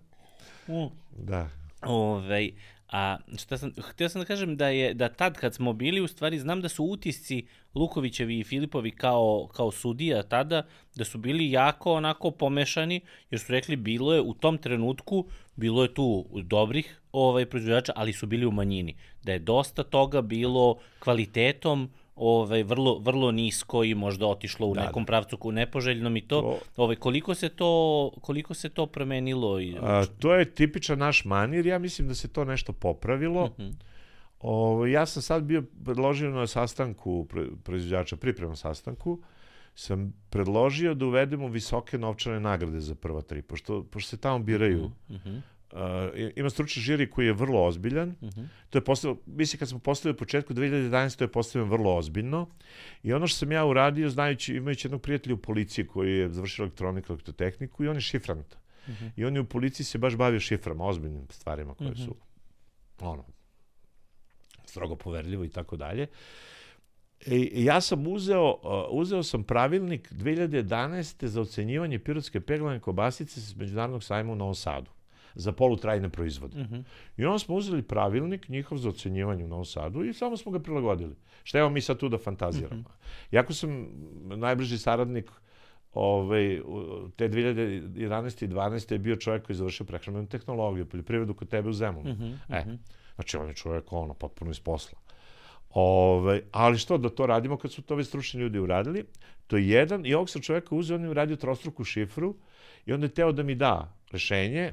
Mm. 0.73 0.89
Da. 1.17 1.49
Ovej, 1.81 2.51
A 2.91 3.17
šta 3.37 3.57
sam, 3.57 3.71
htio 3.81 4.09
sam 4.09 4.21
da 4.21 4.25
kažem 4.25 4.57
da 4.57 4.67
je 4.67 4.93
da 4.93 5.09
tad 5.09 5.37
kad 5.37 5.55
smo 5.55 5.73
bili, 5.73 6.01
u 6.01 6.07
stvari 6.07 6.39
znam 6.39 6.61
da 6.61 6.69
su 6.69 6.83
utisci 6.83 7.45
Lukovićevi 7.75 8.39
i 8.39 8.43
Filipovi 8.43 8.91
kao, 8.91 9.49
kao 9.53 9.71
sudija 9.71 10.23
tada, 10.23 10.65
da 10.95 11.05
su 11.05 11.17
bili 11.17 11.51
jako 11.51 11.93
onako 11.93 12.31
pomešani, 12.31 13.01
jer 13.29 13.39
su 13.39 13.51
rekli 13.51 13.75
bilo 13.75 14.13
je 14.13 14.21
u 14.21 14.33
tom 14.33 14.57
trenutku, 14.57 15.25
bilo 15.55 15.83
je 15.83 15.93
tu 15.93 16.25
dobrih 16.43 17.01
ovaj, 17.11 17.45
proizvođača, 17.45 17.93
ali 17.95 18.13
su 18.13 18.27
bili 18.27 18.45
u 18.45 18.51
manjini. 18.51 18.95
Da 19.23 19.31
je 19.31 19.39
dosta 19.39 19.83
toga 19.83 20.21
bilo 20.21 20.77
kvalitetom 20.99 21.89
ovaj 22.15 22.63
vrlo 22.63 22.99
vrlo 22.99 23.31
nisko 23.31 23.83
i 23.83 23.95
možda 23.95 24.27
otišlo 24.27 24.67
u 24.67 24.73
da, 24.73 24.85
nekom 24.85 25.03
da. 25.03 25.07
pravcu 25.07 25.37
ku 25.37 25.51
nepoželjnom 25.51 26.17
i 26.17 26.21
to, 26.21 26.59
to 26.75 26.83
ovaj 26.83 26.95
koliko 26.95 27.35
se 27.35 27.49
to 27.49 28.11
koliko 28.21 28.53
se 28.53 28.69
to 28.69 28.85
promenilo 28.85 29.59
i 29.59 29.75
A, 29.81 30.05
to 30.19 30.33
je 30.35 30.45
tipičan 30.45 30.99
naš 30.99 31.25
manir 31.25 31.65
ja 31.65 31.79
mislim 31.79 32.07
da 32.07 32.15
se 32.15 32.27
to 32.27 32.45
nešto 32.45 32.73
popravilo 32.73 33.43
uh 33.43 33.59
mhm. 33.59 33.69
-huh. 33.69 33.91
Ovo, 34.41 34.85
ja 34.85 35.05
sam 35.05 35.21
sad 35.21 35.43
bio 35.43 35.63
predložio 35.85 36.29
na 36.29 36.47
sastanku 36.47 37.27
proizvođača, 37.63 38.15
pripremnom 38.15 38.55
sastanku, 38.55 39.19
sam 39.75 40.13
predložio 40.29 40.93
da 40.93 41.05
uvedemo 41.05 41.47
visoke 41.47 41.97
novčane 41.97 42.39
nagrade 42.39 42.79
za 42.79 42.95
prva 42.95 43.21
tri, 43.21 43.41
pošto, 43.41 43.83
pošto 43.83 44.09
se 44.09 44.17
tamo 44.17 44.39
biraju 44.39 44.83
uh 44.85 45.15
-huh. 45.15 45.41
Uh 45.73 45.79
ima 46.35 46.49
stručni 46.49 46.81
žiri 46.81 47.09
koji 47.09 47.25
je 47.25 47.33
vrlo 47.33 47.65
ozbiljan. 47.65 48.09
Uh 48.09 48.29
mhm. 48.29 48.41
-huh. 48.41 48.47
To 48.69 48.77
je 48.77 48.83
postavio, 48.83 49.17
mislim 49.25 49.59
kad 49.59 49.69
smo 49.69 49.79
postavili 49.79 50.15
u 50.15 50.17
početku 50.17 50.53
2011. 50.53 51.17
to 51.17 51.23
je 51.23 51.31
postavljeno 51.31 51.71
vrlo 51.71 51.95
ozbiljno. 51.95 52.47
I 53.03 53.13
ono 53.13 53.27
što 53.27 53.37
sam 53.37 53.51
ja 53.51 53.65
uradio, 53.65 54.09
znajući, 54.09 54.55
imajući 54.55 54.87
jednog 54.87 55.01
prijatelja 55.01 55.35
u 55.35 55.37
policiji 55.37 55.87
koji 55.87 56.17
je 56.17 56.29
završio 56.29 56.63
elektroniku, 56.63 57.13
elektrotehniku 57.13 57.83
i 57.83 57.87
on 57.87 57.95
je 57.95 58.01
šifrant. 58.01 58.55
Uh 58.87 58.89
mhm. 58.93 59.05
-huh. 59.05 59.11
I 59.15 59.25
on 59.25 59.35
je 59.35 59.41
u 59.41 59.45
policiji 59.45 59.85
se 59.85 59.97
baš 59.97 60.15
bavio 60.15 60.39
šiframa, 60.39 60.85
ozbiljnim 60.85 61.27
stvarima 61.29 61.73
koje 61.73 61.91
uh 61.91 61.95
-huh. 61.95 62.05
su 62.05 62.15
ono, 62.99 63.25
strogo 64.65 64.95
poverljivo 64.95 65.45
i 65.45 65.49
tako 65.49 65.77
dalje. 65.77 66.07
I 67.25 67.65
ja 67.65 67.81
sam 67.81 68.07
uzeo, 68.07 68.49
uh, 68.49 68.59
uzeo 68.89 69.23
sam 69.23 69.43
pravilnik 69.43 70.11
2011. 70.11 71.25
za 71.25 71.41
ocenjivanje 71.41 71.99
pirotske 71.99 72.41
peglane 72.41 72.79
kobasice 72.79 73.41
s 73.41 73.55
Međunarodnog 73.55 74.03
sajma 74.03 74.31
u 74.31 74.35
Novom 74.35 74.55
Sadu 74.55 74.91
za 75.35 75.51
polutrajne 75.51 76.09
proizvode. 76.09 76.57
Mm 76.57 76.67
-hmm. 76.71 76.83
I 77.17 77.25
onda 77.25 77.39
smo 77.39 77.55
uzeli 77.55 77.81
pravilnik 77.81 78.49
njihov 78.49 78.77
za 78.77 78.89
ocenjivanje 78.89 79.45
u 79.45 79.47
Novom 79.47 79.65
Sadu 79.65 80.03
i 80.03 80.13
samo 80.13 80.37
smo 80.37 80.51
ga 80.51 80.59
prilagodili. 80.59 81.15
Šta 81.43 81.59
evo 81.59 81.69
mi 81.69 81.81
sad 81.81 81.97
tu 81.97 82.09
da 82.09 82.17
fantaziramo? 82.17 82.81
Mm 82.81 82.83
-hmm. 82.83 83.35
Jako 83.35 83.53
sam 83.53 83.87
najbliži 84.21 84.77
saradnik 84.77 85.31
ovaj, 85.93 86.61
te 87.15 87.29
2011. 87.29 88.43
i 88.43 88.47
12. 88.47 88.91
je 88.91 88.99
bio 88.99 89.15
čovjek 89.15 89.45
koji 89.45 89.53
je 89.53 89.57
završio 89.57 89.85
prehrambenu 89.85 90.27
tehnologiju, 90.27 90.85
poljoprivredu 90.85 91.33
kod 91.33 91.49
tebe 91.49 91.69
u 91.69 91.73
Zemunu. 91.73 92.13
Mm 92.13 92.17
-hmm. 92.17 92.35
E, 92.49 92.77
znači 93.15 93.37
on 93.37 93.47
je 93.47 93.53
čovjek 93.53 93.93
ono, 93.93 94.13
potpuno 94.13 94.51
iz 94.51 94.59
posla. 94.59 94.99
Ove, 95.73 96.41
ali 96.51 96.77
što 96.77 96.97
da 96.97 97.09
to 97.09 97.25
radimo 97.25 97.57
kad 97.57 97.71
su 97.71 97.81
to 97.81 97.95
već 97.95 98.07
stručni 98.07 98.41
ljudi 98.41 98.59
uradili? 98.59 99.05
To 99.47 99.57
je 99.57 99.69
jedan, 99.69 100.05
i 100.05 100.13
ovog 100.13 100.29
sam 100.29 100.41
čoveka 100.41 100.75
uzeo, 100.75 100.95
on 100.95 101.03
je 101.03 101.09
uradio 101.09 101.35
trostruku 101.35 101.83
šifru 101.83 102.35
i 102.85 102.93
onda 102.93 103.05
je 103.05 103.13
teo 103.13 103.31
da 103.31 103.43
mi 103.43 103.55
da 103.55 103.93
rešenje, 104.11 104.71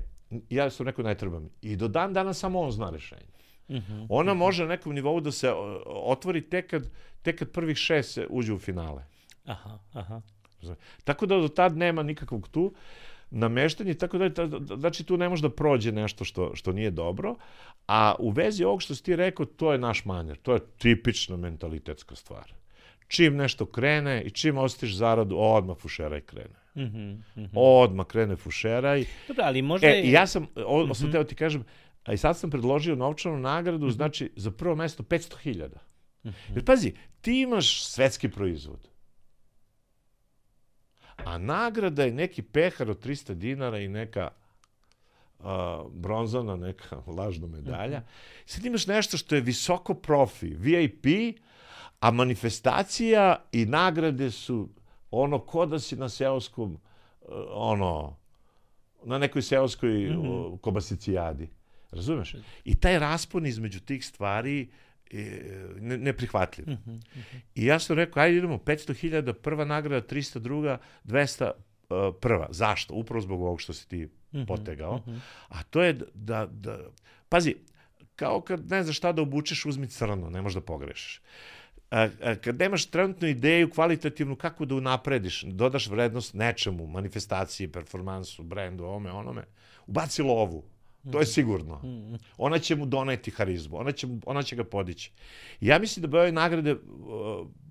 ja 0.51 0.71
sam 0.71 0.87
rekao 0.87 1.05
ne 1.05 1.15
treba 1.15 1.41
mi. 1.41 1.51
I 1.63 1.77
do 1.77 1.89
dan 1.89 2.13
dana 2.13 2.35
samo 2.35 2.61
on 2.61 2.71
zna 2.71 2.91
rešenje. 2.91 3.39
Mm 3.69 3.77
-hmm. 3.77 4.07
Ona 4.09 4.35
može 4.35 4.63
na 4.63 4.69
nekom 4.69 4.95
nivou 4.95 5.21
da 5.21 5.33
se 5.33 5.53
otvori 5.87 6.41
tek 6.41 6.71
kad, 6.71 6.91
tek 7.23 7.39
kad 7.39 7.51
prvih 7.51 7.77
šest 7.77 8.13
se 8.13 8.27
uđe 8.31 8.53
u 8.53 8.59
finale. 8.59 9.05
Aha, 9.45 9.79
aha. 9.93 10.21
Tako 11.05 11.27
da 11.27 11.37
do 11.37 11.49
tad 11.49 11.77
nema 11.77 12.03
nikakvog 12.03 12.49
tu 12.49 12.75
nameštanje, 13.31 13.95
tako 13.95 14.19
da, 14.19 14.49
znači 14.77 15.05
tu 15.05 15.17
ne 15.17 15.29
može 15.29 15.43
da 15.43 15.51
prođe 15.51 15.93
nešto 15.93 16.25
što, 16.25 16.57
što 16.57 16.73
nije 16.73 16.91
dobro, 16.91 17.35
a 17.87 18.15
u 18.19 18.31
vezi 18.31 18.65
ovog 18.65 18.83
što 18.83 18.95
si 18.95 19.03
ti 19.05 19.17
rekao, 19.17 19.47
to 19.47 19.73
je 19.73 19.79
naš 19.79 20.05
manjer, 20.05 20.37
to 20.37 20.55
je 20.55 20.61
tipična 20.79 21.37
mentalitetska 21.37 22.15
stvar. 22.15 22.53
Čim 23.09 23.37
nešto 23.37 23.67
krene 23.67 24.23
i 24.23 24.31
čim 24.31 24.59
osjetiš 24.59 24.95
zaradu, 24.95 25.37
odmah 25.39 25.77
fušeraj 25.77 26.21
krene. 26.21 26.55
Mm 26.79 26.91
-hmm, 26.95 27.15
mm 27.37 27.43
-hmm. 27.43 27.51
Odmah 27.55 28.07
krene 28.07 28.37
fušeraj. 28.37 29.05
Dobro, 29.29 29.45
ali 29.45 29.63
možda... 29.63 29.87
E, 29.87 30.11
ja 30.11 30.27
sam, 30.27 30.47
o, 30.67 30.85
mm 30.85 30.91
-hmm. 30.91 31.13
teo 31.13 31.25
ti 31.25 31.35
kažem, 31.35 31.65
a 32.05 32.13
i 32.13 32.17
sad 32.17 32.39
sam 32.39 32.51
predložio 32.51 32.97
novčanu 32.97 33.39
nagradu, 33.39 33.87
mm 33.87 33.89
-hmm. 33.89 33.95
znači 33.95 34.31
za 34.37 34.51
prvo 34.51 34.75
mesto 34.75 35.03
500.000. 35.03 35.69
Mm 36.25 36.29
-hmm. 36.29 36.33
Jer 36.55 36.65
pazi, 36.65 36.93
ti 37.21 37.41
imaš 37.41 37.85
svetski 37.85 38.29
proizvod 38.29 38.89
a 41.25 41.39
nagrada 41.39 42.05
je 42.05 42.13
neki 42.13 42.43
pehar 42.43 42.91
od 42.91 43.05
300 43.05 43.35
dinara 43.35 43.79
i 43.79 43.89
neka 43.89 44.31
a, 45.41 45.85
bronzana, 45.91 46.57
neka 46.57 47.03
lažna 47.07 47.47
medalja. 47.47 48.03
Sad 48.47 48.65
imaš 48.65 48.87
nešto 48.87 49.17
što 49.17 49.35
je 49.35 49.41
visoko 49.41 49.95
profi, 49.95 50.47
VIP, 50.47 51.07
a 52.01 52.11
manifestacija 52.11 53.37
i 53.53 53.67
nagrade 53.67 54.31
su 54.31 54.69
ono 55.11 55.39
ko 55.39 55.67
da 55.67 55.79
si 55.79 55.97
na 55.97 56.09
seoskom, 56.09 56.79
ono, 57.51 58.17
na 59.05 59.19
nekoj 59.19 59.43
seoskoj 59.43 59.91
mm 59.91 60.23
-hmm. 60.23 60.59
kobasicijadi. 60.61 61.49
Razumeš? 61.91 62.35
I 62.65 62.75
taj 62.75 62.99
raspon 62.99 63.47
između 63.47 63.81
tih 63.81 64.07
stvari 64.07 64.69
ne, 65.81 65.99
neprihvatljiv. 65.99 66.69
Mm 66.69 66.73
-hmm, 66.73 66.93
mm 66.93 67.01
-hmm. 67.15 67.41
I 67.55 67.67
ja 67.67 67.79
sam 67.79 67.97
rekao, 67.97 68.23
ajde 68.23 68.39
idemo, 68.39 68.59
500.000, 68.59 69.33
prva 69.33 69.65
nagrada, 69.65 70.07
300 70.07 70.39
druga, 70.39 70.79
200 71.05 71.51
uh, 71.51 72.15
prva. 72.21 72.49
Zašto? 72.51 72.95
Upravo 72.95 73.21
zbog 73.21 73.43
ovog 73.43 73.61
što 73.61 73.73
si 73.73 73.89
ti 73.89 73.97
mm 74.07 74.39
-hmm, 74.39 74.47
potegao. 74.47 74.97
Mm 74.97 75.11
-hmm. 75.11 75.19
A 75.49 75.63
to 75.63 75.83
je 75.83 75.99
da, 76.15 76.47
da, 76.47 76.79
pazi, 77.29 77.55
kao 78.17 78.41
kad 78.41 78.71
ne 78.71 78.83
znaš 78.83 78.97
šta 78.97 79.13
da 79.13 79.23
obučeš, 79.23 79.67
uzmi 79.67 79.87
crno, 79.87 80.31
ne 80.31 80.43
možeš 80.43 80.55
da 80.55 80.61
pogrešiš. 80.61 81.21
A, 81.91 82.09
a, 82.23 82.35
kad 82.35 82.59
nemaš 82.59 82.87
trenutnu 82.87 83.29
ideju 83.29 83.71
kvalitativnu 83.71 84.37
kako 84.37 84.65
da 84.65 84.75
unaprediš, 84.75 85.43
dodaš 85.43 85.87
vrednost 85.87 86.35
nečemu, 86.35 86.87
manifestaciji, 86.87 87.69
performansu, 87.69 88.43
brendu, 88.43 88.85
ome, 88.85 89.13
onome, 89.13 89.45
ubaci 89.87 90.23
lovu, 90.23 90.65
To 91.13 91.21
je 91.21 91.27
sigurno. 91.27 91.81
Ona 92.37 92.59
će 92.59 92.77
mu 92.77 92.87
doneti 92.87 93.31
harizmu, 93.31 93.79
ona 93.79 93.93
će, 93.93 94.07
ona 94.27 94.43
će 94.43 94.57
ga 94.57 94.65
podići. 94.65 95.13
Ja 95.61 95.79
mislim 95.79 96.03
da 96.03 96.09
bi 96.09 96.19
ove 96.19 96.33
nagrade 96.33 96.73
uh, 96.73 96.81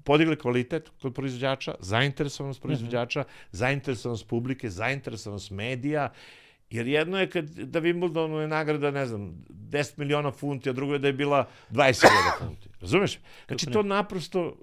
podigle 0.04 0.36
kvalitet 0.36 0.90
kod 1.02 1.14
proizvođača, 1.14 1.76
zainteresovanost 1.80 2.62
proizvođača, 2.62 3.24
zainteresovanost 3.52 4.28
publike, 4.28 4.70
zainteresovanost 4.70 5.52
medija, 5.52 6.12
Jer 6.70 6.88
jedno 6.88 7.20
je 7.20 7.30
kad 7.30 7.46
da 7.46 7.82
Wimbledonu 7.82 8.40
je 8.40 8.48
nagrada, 8.48 8.92
ne 8.92 9.06
znam, 9.06 9.46
10 9.50 9.98
miliona 9.98 10.32
funti, 10.32 10.70
a 10.70 10.74
drugo 10.74 10.94
je 10.94 11.00
da 11.00 11.08
je 11.08 11.14
bila 11.14 11.50
20.000 11.70 12.08
funti. 12.40 12.70
Razumeš? 12.82 13.20
Znači 13.48 13.66
to 13.66 13.84
naprosto 13.84 14.56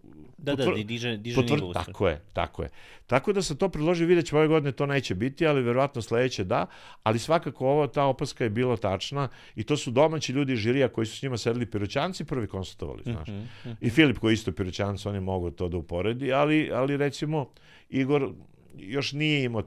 Da, 0.45 0.55
da, 0.55 0.73
diže, 0.85 1.17
diže 1.17 1.37
potvr... 1.41 1.57
nivo. 1.57 1.73
Tako 1.73 2.09
je, 2.09 2.21
tako 2.33 2.63
je. 2.63 2.69
Tako 3.07 3.33
da 3.33 3.43
se 3.43 3.59
to 3.59 3.69
predloži, 3.69 4.05
vidjet 4.05 4.27
ćemo 4.27 4.39
ove 4.39 4.49
godine 4.49 4.73
to 4.73 4.87
neće 4.87 5.15
biti, 5.15 5.47
ali 5.47 5.63
verovatno 5.63 6.03
sledeće 6.03 6.45
da, 6.45 6.67
ali 7.03 7.19
svakako 7.19 7.69
ovo, 7.69 7.87
ta 7.87 8.05
opaska 8.05 8.45
je 8.45 8.51
bila 8.51 8.77
tačna 8.77 9.29
i 9.57 9.63
to 9.63 9.77
su 9.77 9.91
domaći 9.91 10.33
ljudi 10.33 10.57
žirija 10.57 10.89
koji 10.89 11.07
su 11.07 11.17
s 11.17 11.23
njima 11.23 11.37
sedeli 11.37 11.67
piroćanci 11.67 12.25
prvi 12.25 12.47
konstatovali, 12.47 13.03
znaš. 13.03 13.29
Mm 13.29 13.33
-hmm. 13.65 13.77
I 13.81 13.91
Filip 13.91 14.19
koji 14.19 14.35
isto 14.35 14.53
piroćanci, 14.53 15.09
on 15.09 15.15
je 15.15 15.21
mogao 15.21 15.51
to 15.51 15.69
da 15.69 15.77
uporedi, 15.77 16.33
ali, 16.33 16.71
ali 16.73 16.97
recimo 16.97 17.51
Igor 17.89 18.33
još 18.79 19.13
nije 19.13 19.45
imao 19.45 19.63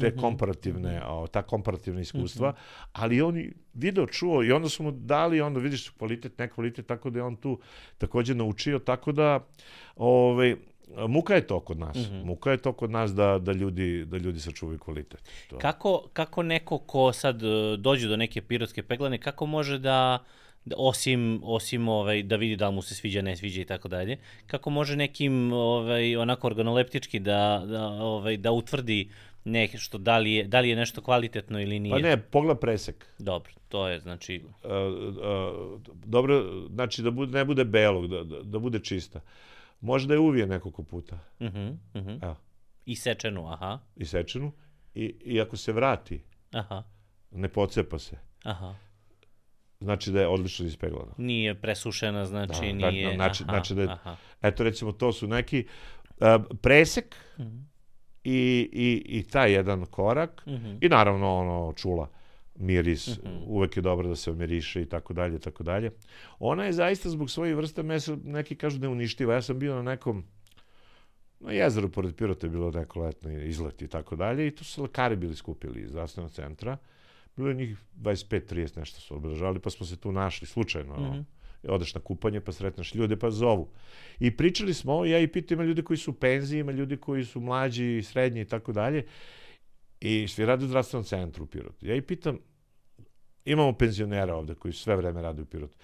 te 0.00 0.08
mhm. 0.08 0.20
komparativne, 0.20 0.98
mm 0.98 1.02
-hmm. 1.02 1.28
ta 1.30 1.42
komparativna 1.42 2.00
iskustva, 2.00 2.50
mm 2.50 2.52
-hmm. 2.52 2.88
ali 2.92 3.22
on 3.22 3.44
video, 3.74 4.06
čuo 4.06 4.42
i 4.44 4.52
onda 4.52 4.68
su 4.68 4.82
mu 4.82 4.90
dali, 4.90 5.40
onda 5.40 5.60
vidiš 5.60 5.88
kvalitet, 5.88 6.38
ne 6.38 6.48
kvalitet, 6.48 6.86
tako 6.86 7.10
da 7.10 7.18
je 7.18 7.22
on 7.22 7.36
tu 7.36 7.60
takođe 7.98 8.34
naučio, 8.34 8.78
tako 8.78 9.12
da 9.12 9.46
ovaj, 9.96 10.56
muka 11.08 11.34
je 11.34 11.46
to 11.46 11.60
kod 11.60 11.78
nas. 11.78 11.96
Mm 11.96 12.00
-hmm. 12.00 12.24
Muka 12.24 12.50
je 12.50 12.56
to 12.56 12.72
kod 12.72 12.90
nas 12.90 13.14
da, 13.14 13.38
da, 13.38 13.52
ljudi, 13.52 14.04
da 14.04 14.16
ljudi 14.16 14.40
sačuvaju 14.40 14.78
kvalitet. 14.78 15.30
To. 15.48 15.58
Kako, 15.58 16.08
kako 16.12 16.42
neko 16.42 16.78
ko 16.78 17.12
sad 17.12 17.42
e, 17.42 17.76
dođe 17.76 18.08
do 18.08 18.16
neke 18.16 18.42
pirotske 18.42 18.82
peglane, 18.82 19.18
kako 19.18 19.46
može 19.46 19.78
da 19.78 20.18
Da, 20.18 20.18
osim, 20.76 21.40
osim 21.42 21.88
ovaj, 21.88 22.22
da 22.22 22.36
vidi 22.36 22.56
da 22.56 22.70
mu 22.70 22.82
se 22.82 22.94
sviđa, 22.94 23.22
ne 23.22 23.36
sviđa 23.36 23.60
i 23.60 23.64
tako 23.64 23.88
dalje, 23.88 24.18
kako 24.46 24.70
može 24.70 24.96
nekim 24.96 25.52
ovaj, 25.52 26.16
onako 26.16 26.46
organoleptički 26.46 27.18
da, 27.18 27.62
da, 27.66 27.86
ovaj, 27.86 28.36
da 28.36 28.52
utvrdi 28.52 29.10
nešto, 29.44 29.98
da 29.98 30.18
li, 30.18 30.32
je, 30.32 30.44
da 30.44 30.60
li 30.60 30.68
je 30.68 30.76
nešto 30.76 31.00
kvalitetno 31.00 31.60
ili 31.60 31.78
nije? 31.78 31.92
Pa 31.92 31.98
ne, 31.98 32.16
pogled 32.16 32.58
presek. 32.58 33.06
Dobro, 33.18 33.52
to 33.68 33.88
je, 33.88 34.00
znači... 34.00 34.42
Uh, 34.44 34.70
uh, 34.70 35.80
dobro, 36.04 36.44
znači 36.70 37.02
da 37.02 37.10
bude, 37.10 37.38
ne 37.38 37.44
bude 37.44 37.64
belog, 37.64 38.06
da, 38.06 38.24
da, 38.24 38.42
da 38.42 38.58
bude 38.58 38.78
čista. 38.78 39.20
Možda 39.80 40.14
je 40.14 40.20
uvije 40.20 40.46
nekoliko 40.46 40.82
puta. 40.82 41.18
Uh 41.40 41.46
-huh, 41.46 41.76
uh 41.94 42.02
-huh. 42.02 42.24
Evo. 42.24 42.36
I 42.86 42.96
sečenu, 42.96 43.46
aha. 43.46 43.78
I 43.96 44.04
sečenu. 44.04 44.52
I, 44.94 45.14
I 45.24 45.40
ako 45.40 45.56
se 45.56 45.72
vrati, 45.72 46.22
aha. 46.52 46.82
ne 47.30 47.48
pocepa 47.48 47.98
se. 47.98 48.16
Aha 48.42 48.74
znači 49.82 50.10
da 50.10 50.20
je 50.20 50.28
odlično 50.28 50.66
ispeglana. 50.66 51.12
Nije 51.16 51.54
presušena, 51.54 52.26
znači 52.26 52.72
da, 52.72 52.78
da 52.78 52.90
nije... 52.90 53.14
Znači, 53.14 53.42
aha, 53.42 53.52
znači 53.52 53.74
da 53.74 53.82
je, 53.82 53.88
aha. 53.88 54.16
eto 54.42 54.64
recimo 54.64 54.92
to 54.92 55.12
su 55.12 55.26
neki 55.26 55.66
uh, 56.10 56.26
presek 56.62 57.16
mm 57.38 57.42
-hmm. 57.42 57.64
i, 58.24 58.68
i, 58.72 59.02
i 59.18 59.22
taj 59.22 59.52
jedan 59.52 59.86
korak 59.86 60.46
mm 60.46 60.50
-hmm. 60.50 60.78
i 60.80 60.88
naravno 60.88 61.34
ono 61.34 61.72
čula 61.76 62.08
miris, 62.54 63.08
mm 63.08 63.12
-hmm. 63.12 63.42
uvek 63.46 63.76
je 63.76 63.82
dobro 63.82 64.08
da 64.08 64.16
se 64.16 64.30
omiriše 64.30 64.82
i 64.82 64.86
tako 64.86 65.12
dalje, 65.12 65.38
tako 65.38 65.62
dalje. 65.62 65.90
Ona 66.38 66.64
je 66.64 66.72
zaista 66.72 67.08
zbog 67.08 67.30
svoje 67.30 67.54
vrste 67.54 67.82
mesa, 67.82 68.16
neki 68.24 68.54
kažu 68.54 68.78
da 68.78 68.86
je 68.86 68.90
uništiva. 68.90 69.34
Ja 69.34 69.42
sam 69.42 69.58
bio 69.58 69.74
na 69.74 69.82
nekom 69.82 70.24
na 71.40 71.52
jezeru 71.52 71.88
pored 71.88 72.14
Pirota 72.14 72.46
je 72.46 72.50
bilo 72.50 72.70
neko 72.70 73.00
letno 73.00 73.30
izlet 73.30 73.82
i 73.82 73.88
tako 73.88 74.16
dalje 74.16 74.46
i 74.46 74.50
tu 74.50 74.64
su 74.64 74.82
lekari 74.82 75.16
bili 75.16 75.36
skupili 75.36 75.80
iz 75.80 75.90
zdravstvenog 75.90 76.30
centra. 76.30 76.72
Uh, 76.72 76.91
Bilo 77.36 77.48
je 77.48 77.54
njih 77.54 77.76
25-30 77.96 78.78
nešto 78.78 79.00
su 79.00 79.16
obeležavali, 79.16 79.60
pa 79.60 79.70
smo 79.70 79.86
se 79.86 79.96
tu 79.96 80.12
našli 80.12 80.46
slučajno. 80.46 80.96
Mm 80.96 81.02
-hmm. 81.02 81.24
Odeš 81.68 81.94
na 81.94 82.00
kupanje, 82.00 82.40
pa 82.40 82.52
sretneš 82.52 82.94
ljude, 82.94 83.16
pa 83.16 83.30
zovu. 83.30 83.68
I 84.20 84.36
pričali 84.36 84.74
smo, 84.74 85.04
ja 85.04 85.18
i 85.18 85.28
pitam, 85.28 85.54
ima 85.54 85.64
ljudi 85.64 85.82
koji 85.82 85.96
su 85.96 86.10
u 86.10 86.14
penziji, 86.14 86.60
ima 86.60 86.72
ljudi 86.72 86.96
koji 86.96 87.24
su 87.24 87.40
mlađi, 87.40 88.02
srednji 88.02 88.40
i 88.40 88.44
tako 88.44 88.72
dalje. 88.72 89.06
I 90.00 90.28
svi 90.28 90.46
rade 90.46 90.64
u 90.64 90.68
zdravstvenom 90.68 91.04
centru 91.04 91.44
u 91.44 91.46
Pirotu. 91.46 91.86
Ja 91.86 91.94
i 91.94 92.02
pitam, 92.02 92.38
imamo 93.44 93.72
penzionera 93.72 94.36
ovde 94.36 94.54
koji 94.54 94.72
sve 94.72 94.96
vreme 94.96 95.22
rade 95.22 95.42
u 95.42 95.46
Pirotu. 95.46 95.76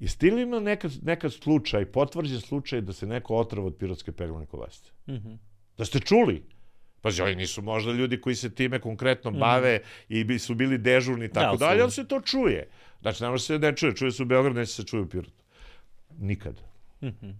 Jeste 0.00 0.30
li 0.30 0.42
ima 0.42 0.60
nekad, 0.60 0.92
nekad 1.02 1.32
slučaj, 1.32 1.84
potvrđen 1.84 2.40
slučaj 2.40 2.80
da 2.80 2.92
se 2.92 3.06
neko 3.06 3.36
otrava 3.36 3.66
od 3.66 3.76
pirotske 3.76 4.12
peglane 4.12 4.46
kovasti? 4.46 4.90
Mm 5.06 5.12
-hmm. 5.12 5.36
Da 5.78 5.84
ste 5.84 6.00
čuli? 6.00 6.42
Pa 7.02 7.08
oni 7.22 7.34
nisu 7.34 7.62
možda 7.62 7.92
ljudi 7.92 8.20
koji 8.20 8.36
se 8.36 8.54
time 8.54 8.78
konkretno 8.80 9.30
mhm. 9.30 9.40
bave 9.40 9.76
mm. 9.76 9.82
i 10.08 10.24
bi, 10.24 10.38
su 10.38 10.54
bili 10.54 10.78
dežurni 10.78 11.24
i 11.24 11.28
tako 11.28 11.56
da, 11.56 11.66
dalje, 11.66 11.82
ali 11.82 11.90
se 11.90 12.08
to 12.08 12.20
čuje. 12.20 12.68
Znači, 13.00 13.22
ne 13.22 13.30
može 13.30 13.44
se 13.44 13.58
ne 13.58 13.76
čuje, 13.76 13.96
čuje 13.96 14.12
se 14.12 14.22
u 14.22 14.26
Beogradu, 14.26 14.60
neće 14.60 14.72
se 14.72 14.84
čuje 14.84 15.02
u 15.02 15.08
Pirotu. 15.08 15.42
Nikad. 16.18 16.62
Mm 17.02 17.06
-hmm. 17.06 17.34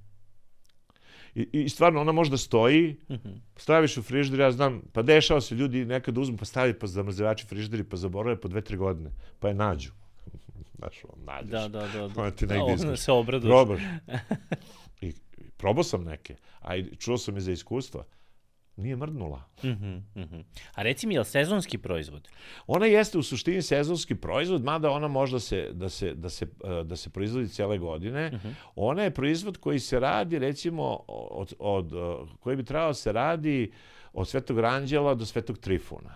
I, 1.35 1.49
I 1.53 1.69
stvarno, 1.69 2.01
ona 2.01 2.13
možda 2.13 2.37
stoji, 2.37 2.97
mm 3.09 3.15
-hmm. 3.15 3.41
staviš 3.57 3.97
u 3.97 4.03
frižder, 4.03 4.41
ja 4.41 4.53
znam, 4.53 4.83
pa 4.93 5.03
dešava 5.03 5.41
se 5.41 5.55
ljudi 5.55 5.85
nekad 5.85 6.19
uzmu, 6.19 6.37
pa 6.37 6.45
stavi 6.45 6.79
pa 6.79 6.87
zamrzevači 6.87 7.47
frižderi, 7.47 7.85
pa 7.85 7.97
zaborave 7.97 8.41
po 8.41 8.49
dve, 8.49 8.61
tri 8.61 8.77
godine, 8.77 9.11
pa 9.39 9.49
je 9.49 9.55
nađu. 9.55 9.93
Znaš, 10.79 11.05
on 11.05 11.25
nađeš. 11.25 11.51
Da, 11.51 11.69
da, 11.69 11.89
da. 11.89 12.09
da. 12.09 12.21
Ona 12.21 12.31
ti 12.31 12.47
negdje 12.47 12.77
da, 12.77 12.97
se 12.97 13.13
obraduš. 13.13 13.49
Probaš. 13.49 13.81
I, 15.01 15.07
I 15.39 15.51
probao 15.57 15.85
sam 15.85 16.05
neke, 16.05 16.37
a 16.61 16.77
i 16.77 16.97
čuo 16.97 17.19
sam 17.19 17.37
i 17.37 17.41
za 17.41 17.53
iskustva 17.53 18.05
nije 18.77 18.97
mrdnula. 18.97 19.43
Mm 19.63 19.69
-hmm, 19.69 20.01
mm 20.15 20.23
-hmm. 20.23 20.45
A 20.75 20.83
reci 20.83 21.07
mi, 21.07 21.15
je 21.15 21.21
li 21.21 21.27
sezonski 21.27 21.79
proizvod? 21.79 22.29
Ona 22.67 22.87
jeste 22.87 23.19
u 23.19 23.23
suštini 23.23 23.63
sezonski 23.63 24.15
proizvod, 24.15 24.65
mada 24.65 24.91
ona 24.91 25.09
može 25.09 25.33
da 25.33 25.41
se, 25.41 25.69
da 25.73 25.89
se, 25.89 26.15
da 26.15 26.29
se, 26.29 26.47
eh, 26.65 26.85
da 26.85 26.97
se 26.97 27.11
proizvodi 27.11 27.49
cele 27.49 27.79
godine. 27.79 28.31
Mm 28.31 28.35
-hmm. 28.35 28.53
Ona 28.77 29.03
je 29.03 29.11
proizvod 29.11 29.57
koji 29.57 29.79
se 29.79 30.01
radi, 30.01 30.39
recimo, 30.39 31.05
od, 31.09 31.55
od, 31.59 31.93
eh, 31.93 32.33
koji 32.41 32.57
bi 32.57 32.65
trebao 32.65 32.89
da 32.89 32.95
se 32.95 33.13
radi 33.13 33.73
od 34.13 34.29
Svetog 34.29 34.59
Ranđela 34.59 35.15
do 35.15 35.25
Svetog 35.25 35.59
Trifuna. 35.59 36.15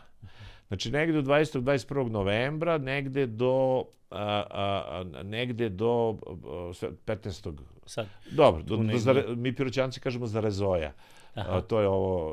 Znači, 0.69 0.91
negde 0.91 1.19
od 1.19 1.25
20. 1.25 1.61
21. 1.61 2.09
novembra, 2.09 2.79
negde 2.79 3.27
do 3.27 3.85
a, 4.11 4.45
a, 4.51 5.05
negde 5.23 5.69
do 5.69 6.19
a, 6.27 6.73
15. 7.07 7.53
Sad. 7.87 8.07
Dobro, 8.31 8.63
do, 8.63 8.77
do, 8.77 8.99
zare, 8.99 9.25
mi 9.37 9.55
piroćanci 9.55 10.01
kažemo 10.01 10.27
za 10.27 10.41
rezoja. 10.41 10.93
A, 11.37 11.61
to 11.61 11.81
je 11.81 11.89
ovo 11.89 12.31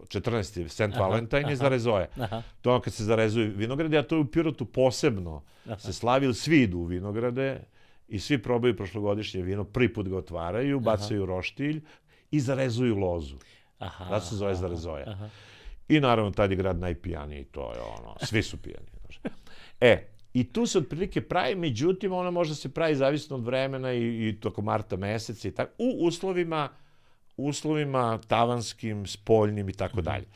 uh, 0.00 0.06
14. 0.06 0.68
St. 0.68 0.96
Valentine 0.98 1.50
je 1.50 1.56
za 1.56 1.68
rezoja. 1.68 2.06
Aha. 2.16 2.42
To 2.60 2.80
kad 2.80 2.92
se 2.92 3.04
zarezuju 3.04 3.52
vinograde, 3.56 3.98
a 3.98 4.02
to 4.02 4.16
je 4.16 4.20
u 4.20 4.24
Pirotu 4.24 4.64
posebno 4.64 5.42
aha. 5.66 5.78
se 5.78 5.92
slavi, 5.92 6.34
svi 6.34 6.62
idu 6.62 6.78
u 6.78 6.84
vinograde 6.84 7.60
i 8.08 8.18
svi 8.18 8.42
probaju 8.42 8.76
prošlogodišnje 8.76 9.42
vino, 9.42 9.64
prvi 9.64 9.92
put 9.92 10.08
ga 10.08 10.16
otvaraju, 10.16 10.80
bacaju 10.80 11.22
aha. 11.22 11.32
roštilj 11.32 11.80
i 12.30 12.40
zarezuju 12.40 12.96
lozu. 12.96 13.36
Aha, 13.78 14.06
Zato 14.10 14.26
se 14.26 14.36
zove 14.36 14.54
zarezoja. 14.54 15.04
Aha. 15.06 15.28
I 15.88 16.00
naravno, 16.00 16.30
tad 16.30 16.50
je 16.50 16.56
grad 16.56 16.78
najpijaniji, 16.78 17.44
to 17.44 17.72
je 17.72 17.80
ono, 17.80 18.16
svi 18.22 18.42
su 18.42 18.56
pijani. 18.56 18.86
E, 19.80 20.08
I 20.34 20.52
tu 20.52 20.66
se 20.66 20.78
otprilike 20.78 21.20
pravi, 21.20 21.54
međutim, 21.54 22.12
ona 22.12 22.30
može 22.30 22.54
se 22.54 22.68
pravi 22.68 22.96
zavisno 22.96 23.36
od 23.36 23.44
vremena 23.44 23.92
i, 23.92 24.28
i 24.28 24.40
toko 24.40 24.62
marta 24.62 24.96
meseca 24.96 25.48
i 25.48 25.50
tako, 25.50 25.72
u 25.78 26.06
uslovima, 26.06 26.68
uslovima 27.46 28.18
tavanskim, 28.28 29.06
spoljnim 29.06 29.68
i 29.68 29.72
tako 29.72 29.96
mhm. 29.96 30.04
dalje. 30.04 30.26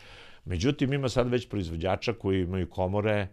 Međutim, 0.45 0.93
ima 0.93 1.09
sad 1.09 1.29
već 1.29 1.49
proizvođača 1.49 2.13
koji 2.13 2.43
imaju 2.43 2.71
komore, 2.71 3.27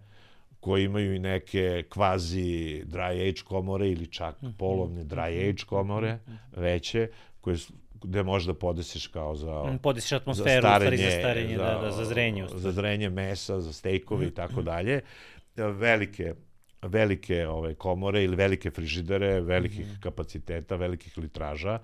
koji 0.60 0.84
imaju 0.84 1.16
i 1.16 1.20
neke 1.20 1.84
kvazi 1.90 2.84
dry 2.86 3.30
age 3.30 3.42
komore 3.46 3.90
ili 3.90 4.08
čak 4.08 4.42
mhm. 4.42 4.52
polovne 4.58 5.04
dry 5.04 5.40
mhm. 5.40 5.50
age 5.50 5.64
komore, 5.66 6.20
veće, 6.56 7.08
koje 7.42 7.58
gde 8.04 8.24
možda 8.24 8.54
podesiš 8.54 9.08
kao 9.08 9.36
za... 9.36 9.78
Podesiš 9.82 10.12
atmosferu, 10.12 10.62
za 10.62 10.76
starenje, 10.76 10.98
za 10.98 11.12
starenje, 11.20 11.58
za, 11.58 11.64
da, 11.64 11.82
da, 11.82 11.92
za 11.92 12.06
zrenje. 12.06 12.48
Za 12.56 12.72
zrenje 12.72 13.10
mesa, 13.10 13.62
za 13.62 13.74
stejkove 13.74 14.28
i 14.28 14.32
tako 14.32 14.62
dalje. 14.62 15.02
Velike 15.56 16.34
velike 16.88 17.48
ove 17.48 17.76
komore 17.76 18.24
ili 18.24 18.36
velike 18.36 18.72
frižidere, 18.72 19.42
velikih 19.42 19.88
mm 19.88 19.90
-hmm. 19.90 20.00
kapaciteta, 20.00 20.76
velikih 20.76 21.18
litraža 21.18 21.80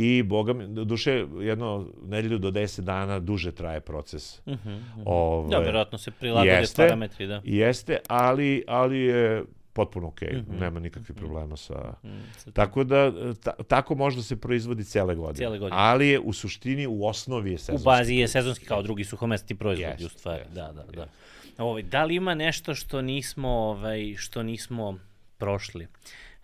i 0.00 0.22
boga 0.22 0.52
mi, 0.52 0.84
duše 0.84 1.26
jedno 1.40 1.86
nedelju 2.06 2.38
do 2.38 2.50
10 2.50 2.80
dana 2.80 3.18
duže 3.18 3.52
traje 3.52 3.80
proces. 3.80 4.40
Mm 4.46 4.52
-hmm. 4.52 4.80
Ove, 5.04 5.50
da, 5.50 5.58
verovatno 5.58 5.98
se 5.98 6.10
prilagode 6.10 6.64
parametri, 6.76 7.26
da. 7.26 7.40
Jeste, 7.44 7.98
ali, 8.08 8.64
ali 8.66 8.98
je 8.98 9.44
potpuno 9.72 10.08
okej, 10.08 10.28
okay. 10.28 10.42
mm 10.42 10.46
-hmm. 10.50 10.60
nema 10.60 10.80
nikakvih 10.80 11.10
mhm. 11.10 11.18
problema 11.18 11.56
sa... 11.56 11.94
Mm 12.02 12.08
-hmm. 12.08 12.52
Tako 12.52 12.84
da, 12.84 13.12
ta, 13.34 13.52
tako 13.68 13.94
možda 13.94 14.22
se 14.22 14.36
proizvodi 14.36 14.84
cele 14.84 15.14
godine. 15.14 15.46
Cele 15.46 15.58
godine. 15.58 15.80
Ali 15.80 16.08
je 16.08 16.20
u 16.20 16.32
suštini, 16.32 16.86
u 16.86 17.06
osnovi 17.06 17.52
je 17.52 17.58
sezonski. 17.58 17.82
U 17.82 17.84
bazi 17.84 18.14
je 18.14 18.28
sezonski 18.28 18.66
kao 18.66 18.82
drugi 18.82 19.04
suhomestni 19.04 19.56
proizvod, 19.56 19.98
yes, 19.98 20.06
u 20.06 20.08
stvari. 20.08 20.42
Yes, 20.50 20.54
da, 20.54 20.72
da, 20.72 20.84
yes. 20.84 20.96
da. 20.96 21.08
Ovaj, 21.64 21.82
da 21.82 22.04
li 22.04 22.14
ima 22.14 22.34
nešto 22.34 22.74
što 22.74 23.02
nismo, 23.02 23.48
ovaj, 23.48 24.14
što 24.16 24.42
nismo 24.42 24.98
prošli? 25.38 25.86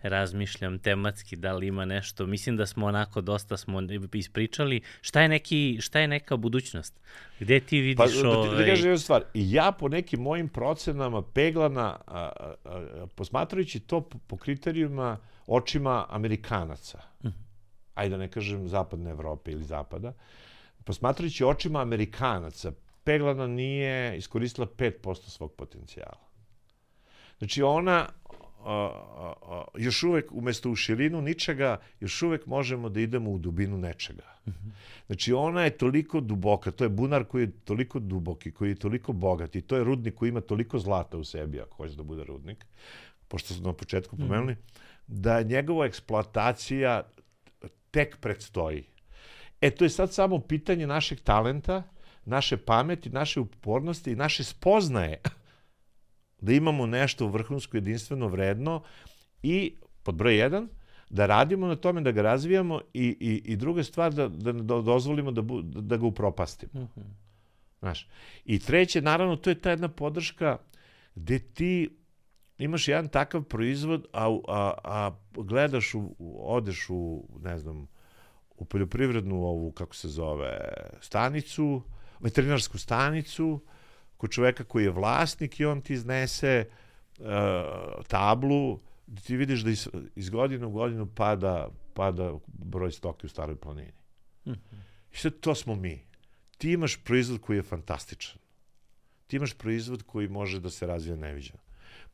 Razmišljam 0.09 0.79
tematski 0.79 1.35
da 1.35 1.53
li 1.53 1.67
ima 1.67 1.85
nešto. 1.85 2.25
Mislim 2.25 2.57
da 2.57 2.65
smo 2.65 2.85
onako 2.85 3.21
dosta 3.21 3.57
smo 3.57 3.81
ispričali. 4.13 4.81
Šta 5.01 5.21
je, 5.21 5.29
neki, 5.29 5.77
šta 5.81 5.99
je 5.99 6.07
neka 6.07 6.37
budućnost? 6.37 6.99
Gde 7.39 7.59
ti 7.59 7.79
vidiš 7.79 8.21
pa, 8.21 8.27
ovaj... 8.27 8.57
Da 8.57 8.65
kažem 8.65 8.85
jednu 8.85 8.99
stvar. 8.99 9.23
Ja 9.33 9.71
po 9.71 9.87
nekim 9.87 10.21
mojim 10.21 10.49
procenama 10.49 11.21
peglana, 11.21 11.99
a, 12.07 12.29
a, 12.39 12.53
a, 12.65 13.07
posmatrajući 13.15 13.79
to 13.79 14.01
po, 14.01 14.17
po 14.27 14.37
kriterijuma 14.37 15.17
očima 15.47 16.05
Amerikanaca. 16.09 16.99
-huh. 17.23 17.31
ajde 17.93 18.09
da 18.09 18.17
ne 18.17 18.31
kažem 18.31 18.67
zapadne 18.67 19.11
Evrope 19.11 19.51
ili 19.51 19.63
zapada, 19.63 20.13
posmatrajući 20.83 21.43
očima 21.43 21.81
Amerikanaca, 21.81 22.71
peglana 23.03 23.47
nije 23.47 24.17
iskoristila 24.17 24.67
5% 24.67 25.29
svog 25.29 25.53
potencijala. 25.53 26.25
Znači 27.37 27.63
ona 27.63 28.09
a, 28.65 29.33
a, 29.41 29.63
još 29.77 30.03
uvek 30.03 30.31
umesto 30.31 30.71
u 30.71 30.75
širinu 30.75 31.21
ničega, 31.21 31.77
još 31.99 32.21
uvek 32.21 32.45
možemo 32.45 32.89
da 32.89 32.99
idemo 32.99 33.31
u 33.31 33.37
dubinu 33.37 33.77
nečega. 33.77 34.35
Znači 35.07 35.33
ona 35.33 35.63
je 35.63 35.77
toliko 35.77 36.19
duboka, 36.21 36.71
to 36.71 36.83
je 36.83 36.89
bunar 36.89 37.23
koji 37.23 37.43
je 37.43 37.51
toliko 37.51 37.99
duboki, 37.99 38.51
koji 38.51 38.69
je 38.69 38.75
toliko 38.75 39.13
bogat 39.13 39.55
i 39.55 39.61
to 39.61 39.75
je 39.75 39.83
rudnik 39.83 40.15
koji 40.15 40.29
ima 40.29 40.41
toliko 40.41 40.79
zlata 40.79 41.17
u 41.17 41.23
sebi, 41.23 41.61
ako 41.61 41.77
hoće 41.77 41.95
da 41.95 42.03
bude 42.03 42.23
rudnik, 42.23 42.65
pošto 43.27 43.53
smo 43.53 43.67
na 43.67 43.73
početku 43.73 44.15
mhm. 44.15 44.27
pomenuli, 44.27 44.55
da 45.07 45.41
njegova 45.41 45.85
eksploatacija 45.85 47.03
tek 47.91 48.17
predstoji. 48.17 48.83
E, 49.61 49.71
to 49.71 49.85
je 49.85 49.89
sad 49.89 50.13
samo 50.13 50.39
pitanje 50.39 50.87
našeg 50.87 51.19
talenta, 51.19 51.83
naše 52.25 52.57
pameti, 52.57 53.09
naše 53.09 53.39
upornosti 53.39 54.11
i 54.11 54.15
naše 54.15 54.43
spoznaje 54.43 55.21
da 56.41 56.53
imamo 56.53 56.85
nešto 56.85 57.27
vrhunsko, 57.27 57.77
jedinstveno, 57.77 58.27
vredno 58.27 58.83
i, 59.43 59.75
pod 60.03 60.15
broj 60.15 60.37
jedan, 60.37 60.69
da 61.09 61.25
radimo 61.25 61.67
na 61.67 61.75
tome, 61.75 62.01
da 62.01 62.11
ga 62.11 62.21
razvijamo 62.21 62.81
i, 62.93 63.17
i, 63.19 63.41
i 63.45 63.55
druga 63.55 63.83
stvar, 63.83 64.13
da, 64.13 64.27
da, 64.27 64.51
da 64.51 64.81
dozvolimo 64.81 65.31
da, 65.31 65.41
bu, 65.41 65.61
da 65.61 65.97
ga 65.97 66.05
upropastimo. 66.05 66.83
Mm 66.83 66.87
-hmm. 66.95 67.25
Znaš. 67.79 68.07
I 68.45 68.59
treće, 68.59 69.01
naravno, 69.01 69.35
to 69.35 69.49
je 69.49 69.61
ta 69.61 69.69
jedna 69.69 69.87
podrška 69.87 70.57
gde 71.15 71.39
ti 71.39 71.97
imaš 72.57 72.87
jedan 72.87 73.07
takav 73.07 73.43
proizvod, 73.43 74.05
a, 74.13 74.39
a, 74.47 74.73
a 74.83 75.11
gledaš, 75.31 75.93
u, 75.93 76.15
odeš 76.39 76.85
u, 76.89 77.27
ne 77.43 77.57
znam, 77.57 77.87
u 78.57 78.65
poljoprivrednu 78.65 79.43
ovu, 79.43 79.71
kako 79.71 79.95
se 79.95 80.07
zove, 80.07 80.59
stanicu, 81.01 81.81
veterinarsku 82.19 82.77
stanicu, 82.77 83.61
kod 84.17 84.29
čoveka 84.29 84.63
koji 84.63 84.83
je 84.83 84.91
vlasnik 84.91 85.59
i 85.59 85.65
on 85.65 85.81
ti 85.81 85.93
iznese 85.93 86.65
uh, 87.19 87.25
tablu 88.07 88.79
gde 89.07 89.21
ti 89.21 89.37
vidiš 89.37 89.61
da 89.61 89.71
iz, 89.71 89.89
iz 90.15 90.29
godine 90.29 90.65
u 90.65 90.71
godinu 90.71 91.05
pada, 91.05 91.69
pada 91.93 92.33
broj 92.47 92.91
stoke 92.91 93.25
u 93.25 93.29
staroj 93.29 93.55
planini. 93.55 93.91
Mm 94.45 94.51
-hmm. 94.51 94.81
I 95.13 95.17
sad 95.17 95.39
to 95.39 95.55
smo 95.55 95.75
mi. 95.75 96.01
Ti 96.57 96.71
imaš 96.71 97.03
proizvod 97.03 97.41
koji 97.41 97.57
je 97.57 97.63
fantastičan. 97.63 98.37
Ti 99.27 99.35
imaš 99.35 99.53
proizvod 99.53 100.03
koji 100.03 100.27
može 100.27 100.59
da 100.59 100.69
se 100.69 100.87
razvija 100.87 101.15
neviđeno. 101.15 101.59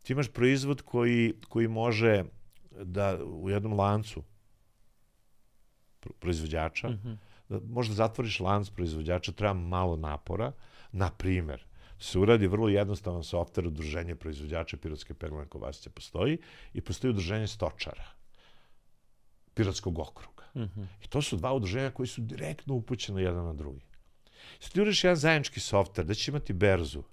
Ti 0.04 0.14
imaš 0.14 0.28
proizvod 0.28 0.82
koji, 0.82 1.34
koji 1.49 1.68
može 1.68 2.24
da 2.72 3.24
u 3.26 3.49
jednom 3.49 3.74
lancu 3.74 4.24
proizvođača, 6.20 6.89
mm 6.89 7.02
-hmm. 7.04 7.18
da 7.49 7.60
možda 7.60 7.93
zatvoriš 7.93 8.39
lanac 8.39 8.70
proizvođača, 8.70 9.32
treba 9.32 9.54
malo 9.54 9.95
napora, 9.95 10.52
na 10.91 11.10
primer, 11.10 11.66
se 12.02 12.20
uradi 12.20 12.47
vrlo 12.47 12.70
jednostavan 12.70 13.24
softver 13.24 13.68
udruženje 13.68 14.16
proizvođača 14.16 14.78
pirotske 14.78 15.14
peglane 15.14 15.47
kovasice 15.47 15.89
postoji 15.89 16.38
i 16.74 16.82
postoji 16.82 17.12
udruženje 17.12 17.47
stočara 17.47 18.06
pirotskog 19.54 19.99
okruga. 19.99 20.43
Mm 20.56 20.60
-hmm. 20.62 20.86
I 21.04 21.08
to 21.08 21.22
su 21.22 21.38
dva 21.38 21.54
udruženja 21.54 21.91
koji 21.91 22.08
su 22.08 22.22
direktno 22.22 22.76
upućene 22.76 23.22
jedan 23.22 23.45
na 23.45 23.54
drugi. 23.54 23.86
Uriš 24.82 25.04
jedan 25.04 25.16
zajednički 25.16 25.60
softver, 25.60 26.06
da 26.06 26.14
će 26.14 26.32
imati 26.32 26.54
berzu, 26.54 27.04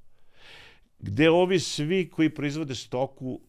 gde 0.98 1.30
ovi 1.30 1.60
svi 1.60 2.10
koji 2.10 2.34
proizvode 2.34 2.74
stoku 2.74 3.40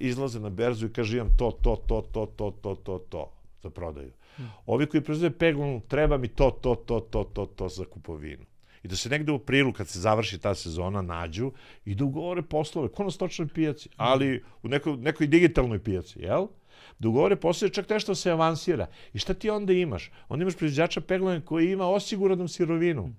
izlaze 0.00 0.40
na 0.40 0.50
berzu 0.50 0.86
i 0.86 0.92
kaže 0.92 1.16
imam 1.16 1.36
to, 1.36 1.50
to, 1.50 1.76
to, 1.76 2.00
to, 2.12 2.26
to, 2.26 2.50
to, 2.50 2.74
to, 2.74 2.98
to 2.98 3.32
za 3.62 3.70
prodaju. 3.70 4.12
Mm. 4.38 4.42
Ovi 4.66 4.86
koji 4.86 5.04
proizvode 5.04 5.38
peglanu, 5.38 5.80
treba 5.88 6.18
mi 6.18 6.28
to, 6.28 6.50
to, 6.50 6.74
to, 6.74 7.00
to, 7.00 7.24
to, 7.24 7.46
to 7.46 7.68
za 7.68 7.84
kupovinu 7.84 8.44
i 8.84 8.88
da 8.88 8.96
se 8.96 9.08
negde 9.08 9.32
u 9.32 9.34
aprilu 9.34 9.72
kad 9.72 9.88
se 9.88 10.00
završi 10.00 10.38
ta 10.38 10.54
sezona 10.54 11.02
nađu 11.02 11.52
i 11.84 11.94
da 11.94 12.04
ugovore 12.04 12.42
poslove, 12.42 12.88
ko 12.88 13.04
na 13.04 13.10
stočnoj 13.10 13.48
pijaci, 13.48 13.88
ali 13.96 14.42
u 14.62 14.68
nekoj, 14.68 14.96
nekoj 14.96 15.26
digitalnoj 15.26 15.78
pijaci, 15.78 16.18
jel? 16.20 16.46
Da 16.98 17.08
ugovore 17.08 17.36
poslove, 17.36 17.72
čak 17.72 17.88
nešto 17.90 18.14
se 18.14 18.30
avansira. 18.30 18.86
I 19.12 19.18
šta 19.18 19.34
ti 19.34 19.50
onda 19.50 19.72
imaš? 19.72 20.10
Onda 20.28 20.42
imaš 20.42 20.56
proizvođača 20.56 21.00
peglane 21.00 21.40
koji 21.40 21.72
ima 21.72 21.86
osiguranom 21.86 22.48
sirovinu. 22.48 23.14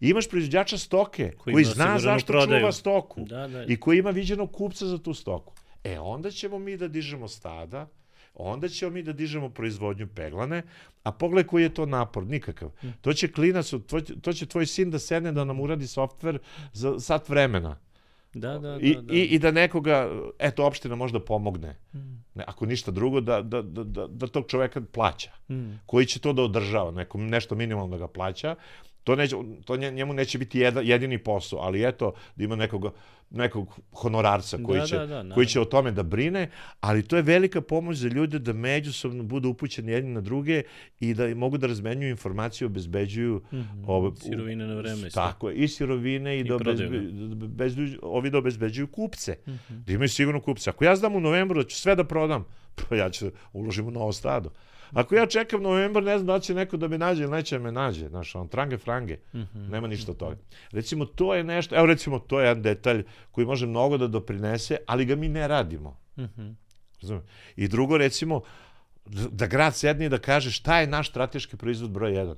I 0.00 0.08
imaš 0.08 0.28
proizvođača 0.28 0.78
stoke 0.78 1.32
koji, 1.38 1.54
koji 1.54 1.64
zna 1.64 1.98
zašto 1.98 2.32
prodaju. 2.32 2.60
čuva 2.60 2.72
stoku 2.72 3.24
da, 3.24 3.48
da. 3.48 3.64
i 3.64 3.76
koji 3.76 3.98
ima 3.98 4.10
viđenog 4.10 4.52
kupca 4.52 4.86
za 4.86 4.98
tu 4.98 5.14
stoku. 5.14 5.54
E, 5.84 5.98
onda 5.98 6.30
ćemo 6.30 6.58
mi 6.58 6.76
da 6.76 6.88
dižemo 6.88 7.28
stada, 7.28 7.88
onda 8.36 8.68
ćemo 8.68 8.90
mi 8.90 9.02
da 9.02 9.12
dižemo 9.12 9.48
proizvodnju 9.48 10.06
peglane, 10.14 10.62
a 11.02 11.12
pogledaj 11.12 11.46
koji 11.46 11.62
je 11.62 11.74
to 11.74 11.86
napor, 11.86 12.26
nikakav. 12.26 12.70
Mm. 12.82 12.88
To 13.00 13.12
će 13.12 13.32
klinac, 13.32 13.70
to, 13.86 14.00
to 14.00 14.32
će 14.32 14.46
tvoj 14.46 14.66
sin 14.66 14.90
da 14.90 14.98
sedne 14.98 15.32
da 15.32 15.44
nam 15.44 15.60
uradi 15.60 15.86
softver 15.86 16.38
za 16.72 17.00
sat 17.00 17.28
vremena. 17.28 17.78
Da, 18.34 18.58
da, 18.58 18.78
I, 18.80 18.94
da, 18.94 19.00
da. 19.00 19.14
I, 19.14 19.20
I 19.20 19.38
da 19.38 19.50
nekoga, 19.50 20.10
eto, 20.38 20.66
opština 20.66 20.94
možda 20.94 21.20
pomogne. 21.20 21.76
Mm. 21.94 22.40
Ako 22.46 22.66
ništa 22.66 22.90
drugo, 22.90 23.20
da, 23.20 23.42
da, 23.42 23.62
da, 23.62 23.84
da, 23.84 24.06
da 24.06 24.26
tog 24.26 24.44
čoveka 24.48 24.80
plaća. 24.92 25.30
Mm. 25.50 25.80
Koji 25.86 26.06
će 26.06 26.20
to 26.20 26.32
da 26.32 26.42
održava, 26.42 26.90
neko, 26.90 27.18
nešto 27.18 27.54
minimalno 27.54 27.96
da 27.96 27.98
ga 27.98 28.08
plaća 28.08 28.54
To, 29.06 29.16
neće, 29.16 29.36
to 29.64 29.76
njemu 29.76 30.12
neće 30.12 30.38
biti 30.38 30.58
jedan, 30.58 30.86
jedini 30.86 31.18
posao, 31.18 31.58
ali 31.58 31.88
eto, 31.88 32.12
da 32.36 32.44
ima 32.44 32.56
nekog, 32.56 32.92
nekog 33.30 33.80
honorarca 33.92 34.58
koji, 34.66 34.80
Da, 34.80 34.86
će, 34.86 34.96
da, 34.96 35.22
da, 35.22 35.34
koji 35.34 35.46
će 35.46 35.60
o 35.60 35.64
tome 35.64 35.92
da 35.92 36.02
brine, 36.02 36.50
ali 36.80 37.02
to 37.02 37.16
je 37.16 37.22
velika 37.22 37.60
pomoć 37.60 37.96
za 37.96 38.08
ljude 38.08 38.38
da 38.38 38.52
međusobno 38.52 39.22
budu 39.22 39.48
upućeni 39.48 39.92
jedni 39.92 40.10
na 40.10 40.20
druge 40.20 40.62
i 41.00 41.14
da 41.14 41.34
mogu 41.34 41.58
da 41.58 41.66
razmenjuju 41.66 42.10
informacije, 42.10 42.66
obezbeđuju 42.66 43.42
Mm 43.52 43.56
-hmm. 43.56 43.84
ove, 43.86 44.10
sirovine 44.16 44.66
na 44.66 44.74
vreme. 44.74 45.10
Tako 45.10 45.50
je, 45.50 45.56
i 45.56 45.68
sirovine 45.68 46.36
i, 46.36 46.40
I 46.40 46.44
da 46.44 46.58
prodaju, 46.58 46.88
obezbe, 46.88 47.10
da 47.10 47.46
obezbeđuju, 47.46 47.98
ovi 48.02 48.30
da 48.30 48.38
obezbeđuju 48.38 48.86
kupce. 48.86 49.36
Mm 49.46 49.50
-hmm. 49.50 49.84
Da 49.84 49.92
imaju 49.92 50.08
sigurno 50.08 50.40
kupce. 50.40 50.70
Ako 50.70 50.84
ja 50.84 50.96
znam 50.96 51.14
u 51.14 51.20
novembru 51.20 51.62
da 51.62 51.68
ću 51.68 51.76
sve 51.76 51.94
da 51.94 52.04
prodam, 52.04 52.44
pa 52.88 52.96
ja 52.96 53.10
ću 53.10 53.24
da 53.24 53.30
uložim 53.52 53.86
u 53.86 53.90
novo 53.90 54.12
stado. 54.12 54.50
Ako 54.92 55.14
ja 55.14 55.26
čekam 55.26 55.62
novembar, 55.62 56.02
ne 56.02 56.18
znam 56.18 56.26
da 56.26 56.40
će 56.40 56.54
neko 56.54 56.76
da 56.76 56.88
me 56.88 56.98
nađe 56.98 57.22
ili 57.22 57.32
neće 57.32 57.58
da 57.58 57.64
me 57.64 57.72
nađe. 57.72 58.08
Znaš, 58.08 58.34
on 58.34 58.48
trange 58.48 58.78
frange, 58.78 59.16
mm 59.34 59.38
-hmm. 59.38 59.70
nema 59.70 59.86
ništa 59.86 60.12
od 60.12 60.18
toga. 60.18 60.36
Recimo, 60.70 61.04
to 61.04 61.34
je 61.34 61.44
nešto, 61.44 61.76
evo 61.76 61.86
recimo, 61.86 62.18
to 62.18 62.40
je 62.40 62.48
jedan 62.48 62.62
detalj 62.62 63.04
koji 63.30 63.46
može 63.46 63.66
mnogo 63.66 63.98
da 63.98 64.06
doprinese, 64.06 64.76
ali 64.86 65.04
ga 65.04 65.16
mi 65.16 65.28
ne 65.28 65.48
radimo. 65.48 66.00
Mm 66.16 66.22
-hmm. 66.22 66.54
Razumem? 67.00 67.22
I 67.56 67.68
drugo, 67.68 67.98
recimo, 67.98 68.40
da 69.30 69.46
grad 69.46 69.76
sedne 69.76 70.06
i 70.06 70.08
da 70.08 70.18
kaže 70.18 70.50
šta 70.50 70.80
je 70.80 70.86
naš 70.86 71.10
strateški 71.10 71.56
proizvod 71.56 71.90
broj 71.90 72.12
1. 72.12 72.34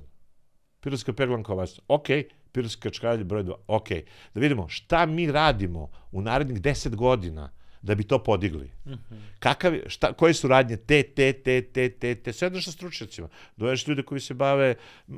Pirotska 0.81 1.13
peglanka 1.13 1.53
ovast. 1.53 1.79
Ok, 1.87 2.07
pirotska 2.51 2.89
čkalj 2.89 3.23
broj 3.23 3.43
2. 3.43 3.53
Ok. 3.67 3.89
Da 4.33 4.39
vidimo 4.39 4.67
šta 4.69 5.05
mi 5.05 5.31
radimo 5.31 5.89
u 6.11 6.21
narednih 6.21 6.61
10 6.61 6.95
godina 6.95 7.51
da 7.81 7.95
bi 7.95 8.03
to 8.03 8.23
podigli. 8.23 8.71
Mm 8.85 8.91
-hmm. 8.91 9.19
Kakav, 9.39 9.73
šta, 9.87 10.13
koje 10.13 10.33
su 10.33 10.47
radnje? 10.47 10.77
Te, 10.77 11.03
te, 11.03 11.33
te, 11.33 11.61
te, 11.61 11.89
te, 11.89 12.15
te. 12.15 12.33
Sedneš 12.33 12.65
sa 12.65 12.71
stručnjacima. 12.71 13.27
Dovedeš 13.57 13.87
ljude 13.87 14.03
koji 14.03 14.21
se 14.21 14.33
bave 14.33 14.75
uh, 15.07 15.15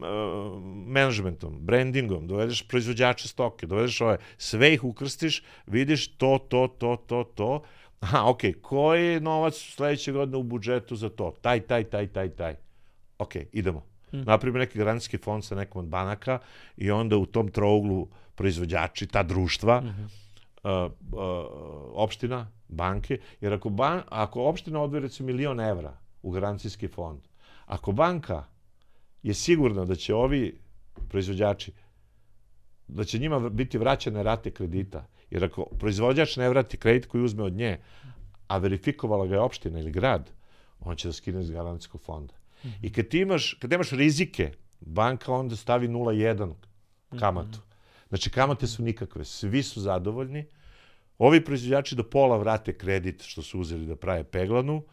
managementom, 0.86 1.60
brandingom, 1.60 2.28
dovedeš 2.28 2.68
proizvođače 2.68 3.28
stoke, 3.28 3.68
dovedeš 3.68 4.02
ove, 4.02 4.18
sve 4.38 4.74
ih 4.74 4.84
ukrstiš, 4.84 5.44
vidiš 5.68 6.08
to, 6.08 6.46
to, 6.50 6.68
to, 6.80 7.04
to, 7.08 7.24
to. 7.24 7.64
Aha, 8.00 8.24
ok, 8.26 8.42
koji 8.62 9.06
je 9.06 9.20
novac 9.20 9.56
sledeće 9.56 10.12
godine 10.12 10.38
u 10.38 10.44
budžetu 10.44 10.96
za 10.96 11.10
to? 11.10 11.36
Taj, 11.42 11.60
taj, 11.60 11.84
taj, 11.84 12.08
taj, 12.08 12.30
taj. 12.30 12.56
Ok, 13.18 13.36
idemo. 13.52 13.86
Mm. 14.14 14.22
Napravimo 14.22 14.60
neki 14.60 14.78
garancijski 14.78 15.18
fond 15.18 15.46
sa 15.46 15.56
nekom 15.56 15.80
od 15.80 15.86
banaka 15.86 16.40
i 16.78 16.92
onda 16.92 17.18
u 17.18 17.26
tom 17.26 17.52
trouglu 17.52 18.08
proizvođači, 18.36 19.08
ta 19.08 19.24
društva, 19.24 19.82
mm 19.82 19.88
-hmm 19.88 20.22
uh, 20.64 20.92
uh, 21.12 21.22
opština, 21.94 22.52
banke, 22.68 23.20
jer 23.42 23.54
ako, 23.54 23.70
ban, 23.70 24.02
ako 24.10 24.44
opština 24.44 24.82
odvoje 24.82 25.02
recimo 25.02 25.28
milion 25.28 25.60
evra 25.60 25.98
u 26.22 26.32
garancijski 26.32 26.88
fond, 26.88 27.20
ako 27.66 27.92
banka 27.92 28.44
je 29.24 29.34
sigurna 29.34 29.86
da 29.86 29.96
će 29.96 30.16
ovi 30.16 30.60
proizvođači, 31.10 31.72
da 32.88 33.04
će 33.04 33.20
njima 33.20 33.50
biti 33.50 33.78
vraćane 33.78 34.24
rate 34.24 34.52
kredita, 34.52 35.08
jer 35.30 35.44
ako 35.44 35.66
proizvođač 35.66 36.38
ne 36.38 36.50
vrati 36.50 36.78
kredit 36.78 37.06
koji 37.06 37.24
uzme 37.24 37.44
od 37.44 37.54
nje, 37.54 37.80
a 38.48 38.58
verifikovala 38.58 39.28
ga 39.28 39.36
je 39.36 39.42
opština 39.42 39.80
ili 39.80 39.92
grad, 39.92 40.32
on 40.80 40.96
će 40.96 41.08
da 41.08 41.14
skine 41.14 41.42
iz 41.42 41.52
garancijskog 41.52 42.02
fonda. 42.02 42.34
Mm 42.34 42.68
-hmm. 42.68 42.74
I 42.82 42.94
kad 42.94 43.08
ti 43.08 43.20
imaš, 43.20 43.54
kad 43.54 43.74
imaš 43.74 43.92
rizike, 43.92 44.52
banka 44.80 45.34
onda 45.34 45.56
stavi 45.56 45.88
0,1 45.88 46.54
kamatu. 47.20 47.60
Mm 47.60 47.62
-hmm. 47.62 47.71
Znači, 48.12 48.30
kamate 48.30 48.68
su 48.68 48.84
nikakve, 48.84 49.26
svi 49.26 49.64
su 49.64 49.82
zadovoljni. 49.82 50.46
Ovi 51.18 51.46
proizvođači 51.46 51.96
do 51.96 52.04
pola 52.04 52.38
vrate 52.38 52.74
kredit 52.78 53.24
što 53.24 53.42
su 53.42 53.60
uzeli 53.60 53.86
da 53.86 53.96
prave 53.96 54.24
peglanu, 54.24 54.84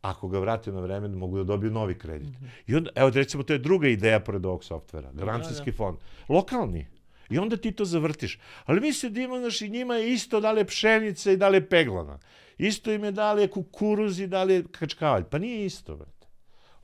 ako 0.00 0.28
ga 0.28 0.38
vrate 0.38 0.72
na 0.72 0.80
vreme, 0.80 1.08
mogu 1.08 1.38
da 1.38 1.44
dobiju 1.44 1.70
novi 1.70 1.98
kredit. 1.98 2.28
Mm 2.28 2.44
-hmm. 2.44 2.48
I 2.66 2.74
onda, 2.74 2.90
evo, 2.94 3.10
recimo, 3.10 3.42
to 3.42 3.52
je 3.52 3.58
druga 3.58 3.88
ideja 3.88 4.20
pored 4.20 4.46
ovog 4.46 4.64
softvera, 4.64 5.12
garancijski 5.12 5.70
da, 5.70 5.70
da. 5.70 5.76
fond. 5.76 5.98
Lokalni. 6.28 6.86
I 7.30 7.38
onda 7.38 7.56
ti 7.56 7.72
to 7.72 7.84
zavrtiš. 7.84 8.38
Ali 8.64 8.80
mi 8.80 8.92
se 8.92 9.10
dimo, 9.10 9.38
znaš, 9.38 9.60
i 9.60 9.68
njima 9.68 9.94
je 9.94 10.12
isto 10.12 10.40
da 10.40 10.52
li 10.52 10.60
je 10.60 10.66
pšenica 10.66 11.32
i 11.32 11.36
da 11.36 11.48
li 11.48 11.56
je 11.56 11.68
peglana. 11.68 12.18
Isto 12.58 12.92
im 12.92 13.04
je 13.04 13.12
da 13.12 13.32
li 13.32 13.42
je 13.42 13.48
kukuruz 13.48 14.20
i 14.20 14.26
da 14.26 14.44
li 14.44 14.54
je 14.54 14.64
kačkavalj. 14.72 15.24
Pa 15.24 15.38
nije 15.38 15.66
isto, 15.66 15.96
brate. 15.96 16.26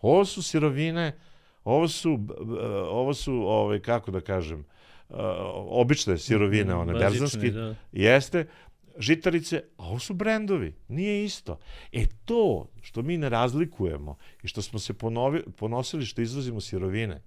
Ovo 0.00 0.24
su 0.24 0.42
sirovine, 0.42 1.18
ovo 1.64 1.88
su, 1.88 2.18
ovo 2.88 3.14
su, 3.14 3.32
ovaj, 3.32 3.80
kako 3.80 4.10
da 4.10 4.20
kažem, 4.20 4.64
obične 5.68 6.18
sirovine, 6.18 6.74
one 6.74 6.92
Bazične, 6.92 7.10
berzanski, 7.10 7.50
da. 7.50 7.74
jeste, 7.92 8.46
žitarice, 8.98 9.62
a 9.76 9.86
ovo 9.86 9.98
su 9.98 10.14
brendovi, 10.14 10.74
nije 10.88 11.24
isto. 11.24 11.58
E 11.92 12.06
to 12.24 12.70
što 12.82 13.02
mi 13.02 13.18
ne 13.18 13.28
razlikujemo 13.28 14.16
i 14.42 14.48
što 14.48 14.62
smo 14.62 14.78
se 14.78 14.94
ponovi, 14.94 15.42
ponosili 15.56 16.06
što 16.06 16.22
izvozimo 16.22 16.60
sirovine, 16.60 17.22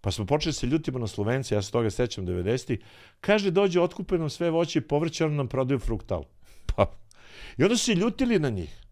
pa 0.00 0.10
smo 0.10 0.26
počeli 0.26 0.52
se 0.52 0.66
ljutimo 0.66 0.98
na 0.98 1.06
Slovence, 1.06 1.54
ja 1.54 1.62
se 1.62 1.72
toga 1.72 1.90
sećam 1.90 2.26
90. 2.26 2.78
Kaže, 3.20 3.50
dođe, 3.50 3.80
otkupe 3.80 4.18
nam 4.18 4.30
sve 4.30 4.50
voće 4.50 4.78
i 4.78 4.82
povrće, 4.82 5.24
oni 5.24 5.36
nam 5.36 5.48
prodaju 5.48 5.78
fruktal. 5.78 6.24
Pa, 6.76 6.92
I 7.58 7.62
onda 7.62 7.76
su 7.76 7.84
se 7.84 7.94
ljutili 7.94 8.38
na 8.38 8.50
njih. 8.50 8.83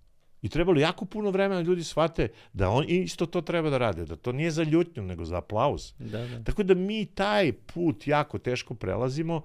I 0.42 0.48
trebalo 0.48 0.80
jako 0.80 1.04
puno 1.04 1.30
vremena 1.30 1.62
da 1.62 1.68
ljudi 1.68 1.84
shvate 1.84 2.28
da 2.52 2.70
on 2.70 2.84
isto 2.88 3.26
to 3.26 3.40
treba 3.40 3.70
da 3.70 3.78
rade, 3.78 4.04
da 4.04 4.16
to 4.16 4.32
nije 4.32 4.50
za 4.50 4.62
ljutnju, 4.62 5.02
nego 5.02 5.24
za 5.24 5.38
aplauz. 5.38 5.92
Da, 5.98 6.26
da. 6.26 6.44
Tako 6.44 6.62
da 6.62 6.74
mi 6.74 7.06
taj 7.06 7.52
put 7.52 8.06
jako 8.06 8.38
teško 8.38 8.74
prelazimo 8.74 9.42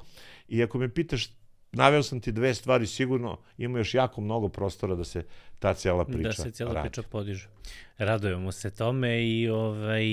i 0.47 0.63
ako 0.63 0.77
me 0.77 0.89
pitaš 0.89 1.29
naveo 1.71 2.03
sam 2.03 2.19
ti 2.19 2.31
dve 2.31 2.53
stvari, 2.53 2.87
sigurno 2.87 3.37
ima 3.57 3.77
još 3.77 3.93
jako 3.93 4.21
mnogo 4.21 4.49
prostora 4.49 4.95
da 4.95 5.03
se 5.03 5.25
ta 5.59 5.73
cijela 5.73 6.05
priča 6.05 6.27
Da 6.27 6.33
se 6.33 6.51
cijela 6.51 6.73
radi. 6.73 6.89
priča 6.89 7.01
podiže. 7.01 7.47
Radujemo 7.97 8.51
se 8.51 8.69
tome 8.71 9.27
i 9.27 9.49
ovaj, 9.49 10.05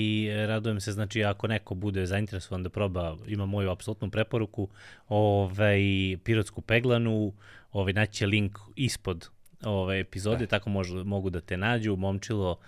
radujem 0.47 0.79
se, 0.79 0.91
znači 0.91 1.23
ako 1.23 1.47
neko 1.47 1.75
bude 1.75 2.05
zainteresovan 2.05 2.63
da 2.63 2.69
proba, 2.69 3.17
ima 3.27 3.45
moju 3.45 3.69
apsolutnu 3.69 4.09
preporuku, 4.11 4.69
ovaj, 5.07 5.79
pirotsku 6.23 6.61
peglanu, 6.61 7.33
ovaj, 7.71 7.93
naći 7.93 8.25
link 8.25 8.59
ispod 8.75 9.29
ove 9.63 9.99
epizode, 9.99 10.45
da. 10.45 10.49
tako 10.49 10.69
možu, 10.69 11.03
mogu 11.03 11.29
da 11.29 11.41
te 11.41 11.57
nađu. 11.57 11.95
Momčilo, 11.95 12.59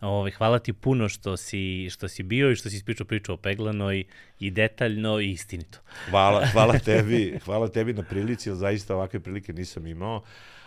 ove, 0.00 0.30
hvala 0.30 0.58
ti 0.58 0.72
puno 0.72 1.08
što 1.08 1.36
si, 1.36 1.90
što 1.90 2.08
si 2.08 2.22
bio 2.22 2.50
i 2.50 2.56
što 2.56 2.70
si 2.70 2.76
ispričao 2.76 3.06
priču 3.06 3.32
o 3.32 3.36
Peglanoj 3.36 4.04
i 4.40 4.50
detaljno 4.50 5.20
i 5.20 5.30
istinito. 5.30 5.78
Hvala, 6.10 6.46
hvala 6.46 6.78
tebi, 6.84 7.38
hvala 7.44 7.68
tebi 7.68 7.92
na 7.92 8.02
prilici, 8.02 8.48
jer 8.48 8.56
zaista 8.56 8.94
ovakve 8.94 9.20
prilike 9.20 9.52
nisam 9.52 9.86
imao, 9.86 10.22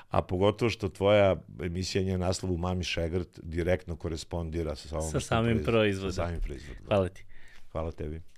a 0.09 0.21
pogotovo 0.21 0.69
što 0.69 0.89
tvoja 0.89 1.35
emisija 1.63 2.03
nje 2.03 2.17
naslovu 2.17 2.57
Mami 2.57 2.83
Šegrt 2.83 3.39
direktno 3.43 3.95
korespondira 3.95 4.75
sa, 4.75 5.01
sa 5.01 5.19
samim 5.19 5.63
proizvodom. 5.63 6.13
Sa 6.13 6.25
samim 6.25 6.39
proizvodom. 6.39 6.85
Hvala 6.87 7.09
ti. 7.09 7.23
Hvala 7.71 7.91
tebi. 7.91 8.21